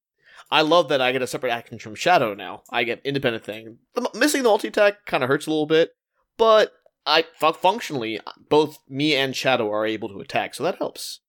I 0.51 0.61
love 0.61 0.89
that 0.89 1.01
I 1.01 1.11
get 1.11 1.21
a 1.21 1.27
separate 1.27 1.51
action 1.51 1.79
from 1.79 1.95
Shadow 1.95 2.33
now. 2.33 2.63
I 2.71 2.83
get 2.83 3.01
independent 3.03 3.43
thing. 3.43 3.77
The, 3.93 4.09
missing 4.15 4.41
the 4.41 4.49
multi 4.49 4.69
attack 4.69 5.05
kind 5.05 5.21
of 5.21 5.27
hurts 5.27 5.45
a 5.45 5.49
little 5.49 5.67
bit, 5.67 5.91
but 6.37 6.71
I 7.05 7.25
functionally 7.55 8.19
both 8.49 8.79
me 8.87 9.15
and 9.15 9.35
Shadow 9.35 9.71
are 9.71 9.85
able 9.85 10.09
to 10.09 10.19
attack, 10.19 10.55
so 10.55 10.63
that 10.63 10.77
helps. 10.77 11.19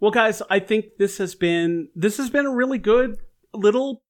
Well, 0.00 0.10
guys, 0.10 0.42
I 0.48 0.58
think 0.58 0.96
this 0.98 1.18
has 1.18 1.34
been 1.34 1.88
this 1.94 2.16
has 2.18 2.30
been 2.30 2.46
a 2.46 2.54
really 2.54 2.78
good 2.78 3.18
little 3.52 4.02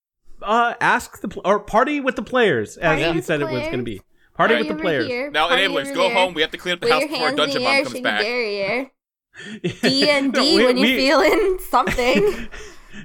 uh 0.42 0.74
ask 0.80 1.20
the 1.20 1.28
pl- 1.28 1.42
or 1.44 1.60
party 1.60 2.00
with 2.00 2.16
the 2.16 2.22
players 2.22 2.76
as 2.76 2.88
Party 3.00 3.02
you 3.02 3.14
with 3.14 3.24
said 3.24 3.40
the 3.40 3.48
it 3.48 3.52
was 3.52 3.62
going 3.64 3.78
to 3.78 3.82
be. 3.84 4.00
Party 4.34 4.54
Party 4.54 4.54
with 4.56 4.68
the 4.68 4.74
over 4.74 4.82
players. 4.82 5.06
here, 5.06 5.30
Now, 5.32 5.48
party 5.48 5.62
enablers, 5.64 5.86
over 5.86 5.94
go 5.94 6.02
there. 6.08 6.14
home. 6.14 6.34
We 6.34 6.42
have 6.42 6.50
to 6.52 6.58
clean 6.58 6.74
up 6.74 6.80
the 6.80 6.86
Put 6.86 6.92
house 6.92 7.00
your 7.02 7.08
before 7.10 7.26
hands 7.26 7.36
Dungeon 7.36 7.56
in 7.56 7.62
the 7.62 7.68
Mom 7.68 7.74
air, 7.76 7.82
comes 7.82 7.92
shake 7.94 8.04
back. 8.04 8.22
your 8.22 8.30
derriere. 8.32 8.90
D 9.82 10.10
and 10.10 10.32
No, 10.32 10.40
D 10.40 10.56
we- 10.56 10.64
when 10.64 10.76
you're 10.76 10.86
we- 10.86 10.96
feeling 10.96 11.58
something. 11.70 12.48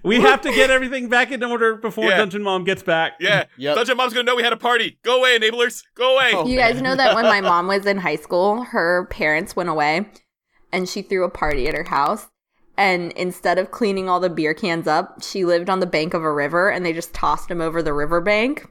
We 0.03 0.19
have 0.21 0.41
to 0.41 0.51
get 0.51 0.69
everything 0.69 1.07
back 1.07 1.31
in 1.31 1.43
order 1.43 1.75
before 1.75 2.05
Yeah. 2.05 2.17
Dungeon 2.17 2.41
Mom 2.43 2.63
gets 2.63 2.81
back. 2.83 3.13
Yeah, 3.19 3.45
Yep. 3.57 3.75
Dungeon 3.75 3.97
Mom's 3.97 4.13
gonna 4.13 4.23
know 4.25 4.35
we 4.35 4.43
had 4.43 4.53
a 4.53 4.57
party. 4.57 4.97
Go 5.03 5.19
away, 5.19 5.37
enablers. 5.39 5.83
Go 5.95 6.15
away. 6.15 6.31
Oh. 6.33 6.45
You 6.47 6.57
guys 6.57 6.81
know 6.81 6.95
that 6.95 7.15
when 7.15 7.25
my 7.25 7.41
mom 7.41 7.67
was 7.67 7.85
in 7.85 7.97
high 7.99 8.15
school, 8.15 8.63
her 8.63 9.07
parents 9.11 9.55
went 9.55 9.69
away 9.69 10.07
and 10.71 10.89
she 10.89 11.01
threw 11.03 11.23
a 11.23 11.29
party 11.29 11.67
at 11.67 11.75
her 11.75 11.83
house. 11.83 12.27
And 12.77 13.11
instead 13.13 13.59
of 13.59 13.71
cleaning 13.71 14.09
all 14.09 14.19
the 14.19 14.29
beer 14.29 14.53
cans 14.53 14.87
up, 14.87 15.21
she 15.21 15.45
lived 15.45 15.69
on 15.69 15.79
the 15.79 15.85
bank 15.85 16.13
of 16.13 16.23
a 16.23 16.31
river 16.31 16.69
and 16.71 16.85
they 16.85 16.93
just 16.93 17.13
tossed 17.13 17.47
them 17.49 17.61
over 17.61 17.83
the 17.83 17.93
riverbank. 17.93 18.67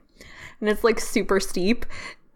And 0.61 0.69
it's 0.69 0.83
like 0.85 0.99
super 1.01 1.39
steep. 1.41 1.87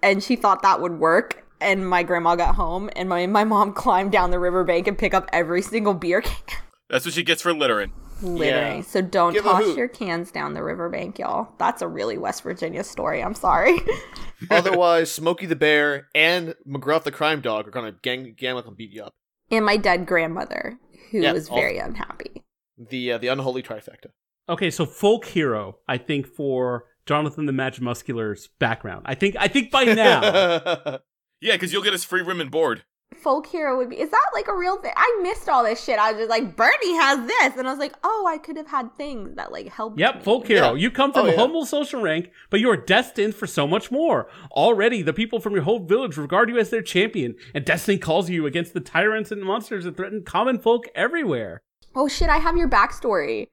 And 0.03 0.23
she 0.23 0.37
thought 0.37 0.62
that 0.62 0.81
would 0.81 0.99
work. 1.01 1.45
And 1.61 1.89
my 1.89 2.03
grandma 2.03 2.37
got 2.37 2.55
home 2.55 2.91
and 2.95 3.09
my, 3.09 3.27
my 3.27 3.45
mom 3.45 3.73
climbed 3.75 4.12
down 4.12 4.31
the 4.31 4.39
riverbank 4.39 4.87
and 4.87 4.97
pick 4.97 5.14
up 5.14 5.29
every 5.33 5.62
single 5.62 5.95
beer 5.95 6.21
can. 6.21 6.59
That's 6.89 7.05
what 7.05 7.14
she 7.14 7.23
gets 7.25 7.43
for 7.43 7.53
littering. 7.53 7.93
Literally. 8.23 8.77
Yeah. 8.77 8.83
So 8.83 9.03
don't 9.03 9.33
Give 9.35 9.43
toss 9.43 9.77
your 9.77 9.89
cans 9.89 10.31
down 10.31 10.55
the 10.55 10.62
riverbank, 10.62 11.19
y'all. 11.19 11.49
That's 11.59 11.83
a 11.83 11.89
really 11.89 12.17
West 12.17 12.43
Virginia 12.45 12.83
story. 12.85 13.23
I'm 13.23 13.35
sorry. 13.35 13.77
Otherwise, 14.51 15.11
Smokey 15.11 15.47
the 15.47 15.57
Bear 15.57 16.09
and 16.14 16.55
McGruff 16.67 17.03
the 17.03 17.12
Crime 17.12 17.41
Dog 17.43 17.69
are 17.69 17.71
gonna 17.71 17.93
gang 18.03 18.35
gang 18.39 18.57
up 18.57 18.67
and 18.67 18.77
beat 18.77 18.91
you 18.93 19.03
up. 19.03 19.14
and 19.51 19.64
my 19.67 19.77
dead 19.77 20.07
grandmother, 20.07 20.79
who 21.11 21.20
Yeah, 21.20 21.32
was 21.32 21.48
all- 21.48 21.57
very 21.57 21.78
unhappy. 21.78 22.42
The 22.78 23.12
uh, 23.12 23.18
the 23.18 23.28
unholy 23.28 23.62
trifecta. 23.62 24.09
Okay, 24.48 24.70
so 24.70 24.84
folk 24.86 25.24
hero, 25.24 25.78
I 25.88 25.98
think 25.98 26.26
for 26.26 26.84
Jonathan 27.07 27.46
the 27.46 27.52
Match 27.52 27.80
Muscular's 27.80 28.48
background. 28.59 29.02
I 29.07 29.14
think 29.14 29.34
I 29.38 29.48
think 29.48 29.70
by 29.70 29.84
now. 29.84 30.98
Yeah, 31.42 31.52
because 31.52 31.70
you'll 31.70 31.82
get 31.82 31.92
us 31.92 32.02
free 32.02 32.22
room 32.22 32.40
and 32.40 32.50
board. 32.50 32.84
Folk 33.14 33.46
hero 33.46 33.76
would 33.76 33.88
be 33.88 33.98
is 33.98 34.11
that 34.11 34.26
like 34.34 34.46
a 34.48 34.54
real 34.54 34.76
thing 34.78 34.92
i 34.96 35.18
missed 35.22 35.48
all 35.48 35.64
this 35.64 35.82
shit 35.82 35.98
i 35.98 36.12
was 36.12 36.20
just 36.20 36.30
like 36.30 36.54
bernie 36.57 36.94
has 36.96 37.26
this 37.26 37.57
and 37.57 37.66
i 37.66 37.70
was 37.70 37.78
like 37.78 37.94
oh 38.04 38.26
i 38.28 38.36
could 38.36 38.57
have 38.57 38.66
had 38.66 38.92
things 38.96 39.34
that 39.36 39.50
like 39.50 39.68
helped 39.68 39.98
Yep, 39.98 40.16
me. 40.16 40.22
folk 40.22 40.46
hero. 40.46 40.74
Yeah. 40.74 40.80
You 40.80 40.90
come 40.90 41.12
from 41.12 41.26
Oh, 41.26 41.30
yeah. 41.30 41.36
humble 41.36 41.64
social 41.64 42.02
rank, 42.02 42.30
but 42.50 42.61
you 42.61 42.68
are 42.68 42.76
destined 42.76 43.34
for 43.34 43.46
so 43.46 43.66
much 43.66 43.90
more. 43.90 44.28
Already, 44.50 45.00
the 45.02 45.12
people 45.14 45.40
from 45.40 45.54
your 45.54 45.62
whole 45.62 45.78
village 45.78 46.16
regard 46.16 46.48
you 46.50 46.59
as 46.59 46.70
their 46.70 46.82
champion, 46.82 47.36
and 47.54 47.64
destiny 47.64 47.96
calls 47.96 48.28
you 48.28 48.44
against 48.44 48.74
the 48.74 48.80
tyrants 48.80 49.32
and 49.32 49.42
monsters 49.42 49.84
that 49.84 49.96
threaten 49.96 50.22
common 50.22 50.59
folk 50.59 50.86
everywhere. 50.94 51.62
oh 51.94 52.09
shit 52.09 52.28
i 52.28 52.36
have 52.38 52.57
your 52.57 52.68
backstory 52.68 53.46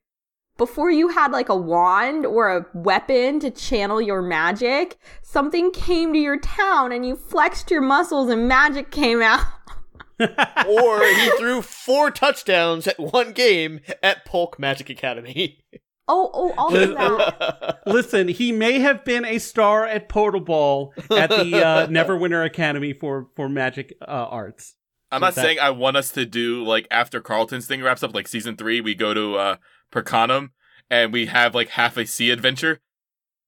before 0.57 0.91
you 0.91 1.09
had 1.09 1.31
like 1.31 1.49
a 1.49 1.55
wand 1.55 2.25
or 2.25 2.49
a 2.55 2.65
weapon 2.73 3.39
to 3.39 3.49
channel 3.49 4.01
your 4.01 4.21
magic 4.21 4.97
something 5.21 5.71
came 5.71 6.13
to 6.13 6.19
your 6.19 6.39
town 6.39 6.91
and 6.91 7.05
you 7.05 7.15
flexed 7.15 7.71
your 7.71 7.81
muscles 7.81 8.29
and 8.29 8.47
magic 8.47 8.91
came 8.91 9.21
out 9.21 9.45
or 10.19 11.03
he 11.05 11.29
threw 11.37 11.61
four 11.61 12.11
touchdowns 12.11 12.87
at 12.87 12.99
one 12.99 13.31
game 13.33 13.79
at 14.01 14.25
Polk 14.25 14.59
Magic 14.59 14.89
Academy. 14.89 15.59
oh 16.07 16.29
oh 16.33 16.53
all 16.57 16.75
of 16.75 16.89
that 16.95 17.79
Listen, 17.87 18.27
he 18.27 18.51
may 18.51 18.79
have 18.79 19.03
been 19.03 19.25
a 19.25 19.39
star 19.39 19.85
at 19.85 20.07
Portal 20.09 20.39
Ball 20.39 20.93
at 21.11 21.29
the 21.29 21.55
uh, 21.65 21.87
Neverwinter 21.89 22.45
Academy 22.45 22.93
for 22.93 23.27
for 23.35 23.49
magic 23.49 23.93
uh, 24.01 24.05
arts. 24.05 24.75
I'm 25.11 25.19
So 25.19 25.25
not 25.25 25.35
that- 25.35 25.41
saying 25.41 25.59
I 25.59 25.71
want 25.71 25.97
us 25.97 26.11
to 26.11 26.25
do 26.25 26.63
like 26.63 26.87
after 26.91 27.19
Carlton's 27.19 27.65
thing 27.67 27.81
wraps 27.81 28.03
up, 28.03 28.13
like 28.13 28.27
season 28.27 28.55
three, 28.55 28.81
we 28.81 28.93
go 28.95 29.13
to 29.13 29.35
uh 29.35 29.55
Percanum 29.93 30.49
and 30.89 31.13
we 31.13 31.27
have 31.27 31.55
like 31.55 31.69
half 31.69 31.97
a 31.97 32.05
sea 32.05 32.31
adventure. 32.31 32.81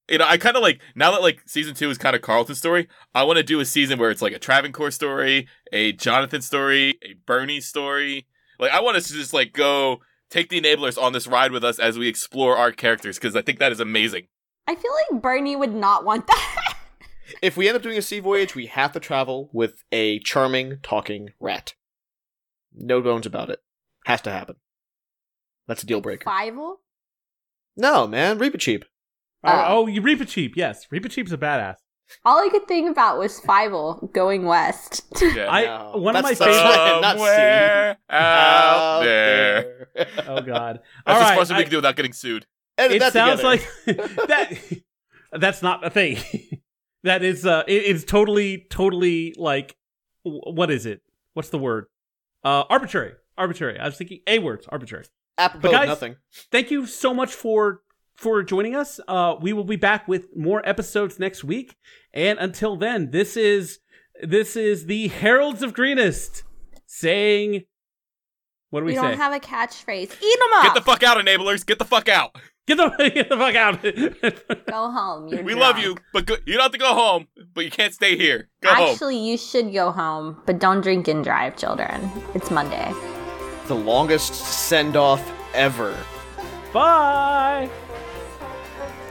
You 0.10 0.20
know, 0.20 0.26
I 0.28 0.38
kind 0.38 0.56
of 0.56 0.62
like 0.62 0.80
now 0.96 1.12
that 1.12 1.22
like 1.22 1.42
season 1.48 1.74
two 1.74 1.90
is 1.90 1.98
kind 1.98 2.16
of 2.16 2.22
Carlton's 2.22 2.60
story. 2.60 2.88
I 3.14 3.24
want 3.24 3.38
to 3.38 3.44
do 3.44 3.60
a 3.60 3.66
season 3.66 4.00
where 4.00 4.12
it's 4.12 4.22
like 4.22 4.34
a 4.34 4.40
Travancore 4.40 4.92
story, 4.92 5.48
a 5.74 5.92
Jonathan 5.94 6.42
story, 6.42 7.00
a 7.04 7.16
Bernie 7.26 7.62
story. 7.62 8.28
Like 8.60 8.72
I 8.72 8.82
want 8.82 8.98
us 8.98 9.08
to 9.08 9.14
just 9.14 9.34
like 9.34 9.54
go 9.54 10.02
take 10.30 10.50
the 10.50 10.62
enablers 10.62 11.02
on 11.02 11.14
this 11.14 11.28
ride 11.28 11.52
with 11.52 11.64
us 11.64 11.80
as 11.80 11.98
we 11.98 12.08
explore 12.08 12.56
our 12.56 12.72
characters 12.72 13.18
because 13.18 13.36
I 13.36 13.42
think 13.42 13.60
that 13.60 13.72
is 13.72 13.80
amazing. 13.80 14.28
i 14.68 14.76
feel 14.76 14.92
like 14.92 15.22
bernie 15.22 15.56
would 15.56 15.74
not 15.74 16.04
want 16.04 16.26
that 16.26 16.76
if 17.42 17.56
we 17.56 17.68
end 17.68 17.76
up 17.76 17.84
doing 17.84 17.98
a 17.98 18.02
sea 18.02 18.20
voyage, 18.20 18.56
we 18.56 18.68
have 18.68 18.92
to 18.94 19.00
travel 19.00 19.50
with 19.54 19.84
a 19.92 20.20
charming 20.20 20.80
talking 20.82 21.30
rat. 21.40 21.74
No 22.74 23.02
bones 23.02 23.26
about 23.26 23.50
it. 23.50 23.60
Has 24.06 24.22
to 24.22 24.32
happen. 24.32 24.56
That's 25.68 25.84
a 25.84 25.86
deal 25.86 26.02
breaker. 26.02 26.30
Fievel? 26.30 26.76
No, 27.78 28.08
man, 28.08 28.40
Reepicheep. 28.40 28.84
Oh, 29.44 29.50
Uh, 29.50 29.66
oh, 29.70 29.88
you 29.88 30.02
Reepicheep, 30.02 30.54
yes, 30.56 30.86
Reepicheep's 30.92 31.32
a 31.32 31.38
badass. 31.38 31.76
All 32.24 32.38
I 32.46 32.50
could 32.50 32.68
think 32.68 32.90
about 32.90 33.18
was 33.18 33.40
Fievel 33.42 34.12
going 34.14 34.46
west. 34.46 35.02
Yeah. 35.22 35.48
I 35.50 35.66
No, 35.66 35.98
one 35.98 36.16
of 36.16 36.22
my 36.24 36.30
that's 36.34 36.40
favorite. 36.40 36.62
plan, 36.62 37.02
not 37.02 37.12
Somewhere 37.18 37.98
out 38.10 39.00
there. 39.04 39.88
there. 39.96 40.08
Oh 40.28 40.42
God! 40.42 40.80
That's 41.06 41.08
All 41.08 41.16
as 41.16 41.22
right, 41.22 41.34
far 41.34 41.42
as 41.42 41.50
we 41.50 41.56
I- 41.56 41.62
can 41.64 41.72
do 41.72 41.78
without 41.78 41.96
getting 41.96 42.14
sued. 42.14 42.46
Edit 42.78 42.98
it 42.98 43.00
that 43.00 43.14
sounds 43.14 43.42
together. 43.42 43.64
like 43.88 44.28
that. 44.28 44.82
That's 45.32 45.62
not 45.64 45.86
a 45.86 45.90
thing. 45.90 46.18
that 47.04 47.24
is 47.24 47.46
uh, 47.46 47.64
it 47.68 47.84
is 47.86 48.06
totally, 48.06 48.68
totally 48.70 49.34
like, 49.38 49.76
what 50.24 50.70
is 50.70 50.86
it? 50.86 51.02
What's 51.34 51.50
the 51.50 51.58
word? 51.58 51.88
Uh, 52.44 52.64
arbitrary. 52.70 53.14
Arbitrary. 53.38 53.80
I 53.80 53.86
was 53.86 53.98
thinking 53.98 54.20
a 54.28 54.38
words. 54.40 54.68
Arbitrary. 54.70 55.06
Apropos 55.38 55.62
But 55.70 55.72
guys- 55.72 55.88
nothing. 55.88 56.16
Thank 56.52 56.72
you 56.72 56.86
so 56.86 57.14
much 57.14 57.34
for 57.34 57.82
for 58.16 58.44
joining 58.44 58.76
us. 58.76 59.00
Uh, 59.08 59.36
we 59.42 59.52
will 59.52 59.66
be 59.66 59.76
back 59.76 60.08
with 60.08 60.36
more 60.36 60.62
episodes 60.68 61.20
next 61.20 61.44
week, 61.44 61.76
and 62.14 62.40
until 62.40 62.76
then, 62.78 63.12
this 63.12 63.36
is 63.36 63.80
this 64.24 64.56
is 64.56 64.86
the 64.86 65.10
Heralds 65.10 65.62
of 65.62 65.74
Greenest 65.74 66.44
saying, 66.86 67.64
what 68.70 68.80
do 68.82 68.86
we, 68.86 68.94
We 68.94 68.96
say? 68.96 69.02
We 69.02 69.08
don't 69.10 69.18
have 69.18 69.34
a 69.34 69.40
catchphrase. 69.40 70.22
Eat 70.22 70.40
them 70.40 70.50
up. 70.56 70.64
Get 70.64 70.76
the 70.76 70.82
fuck 70.82 71.04
out, 71.04 71.18
enablers. 71.18 71.66
Get 71.66 71.80
the 71.80 71.86
fuck 71.86 72.08
out. 72.08 72.36
get 72.68 72.78
the 72.78 72.90
get 73.14 73.28
the 73.30 73.36
fuck 73.38 73.56
out. 73.56 73.82
Go 74.68 74.90
home. 74.92 75.28
You're 75.28 75.44
We 75.44 75.54
love 75.54 75.78
you, 75.78 75.98
but 76.14 76.26
go- 76.26 76.38
you 76.46 76.54
don't 76.54 76.64
have 76.64 76.72
to 76.72 76.78
go 76.78 76.94
home, 76.94 77.28
but 77.54 77.66
you 77.66 77.72
can't 77.72 77.94
stay 77.94 78.18
here. 78.18 78.50
Go 78.62 78.74
home. 78.74 78.90
Actually, 78.92 79.18
you 79.18 79.38
should 79.38 79.74
go 79.74 79.92
home, 79.92 80.42
but 80.46 80.60
don't 80.60 80.80
drink 80.82 81.08
and 81.10 81.24
drive, 81.24 81.58
children. 81.58 82.10
It's 82.34 82.50
Monday. 82.50 82.94
The 83.68 83.76
longest 83.76 84.36
send 84.36 84.96
off 84.96 85.32
ever. 85.54 85.98
Bye. 86.74 87.70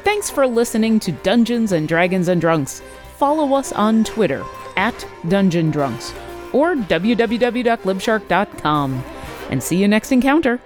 Thanks 0.05 0.31
for 0.31 0.47
listening 0.47 1.01
to 1.01 1.13
Dungeons 1.13 1.73
and 1.73 1.87
Dragons 1.89 2.29
and 2.29 2.41
Drunks. 2.41 2.81
Follow 3.17 3.55
us 3.55 3.73
on 3.73 4.05
Twitter 4.05 4.45
at 4.77 5.07
Dungeon 5.29 5.71
Drunks 5.71 6.13
or 6.53 6.75
www.libshark.com. 6.75 9.05
And 9.51 9.63
see 9.63 9.77
you 9.77 9.87
next 9.89 10.13
encounter. 10.13 10.61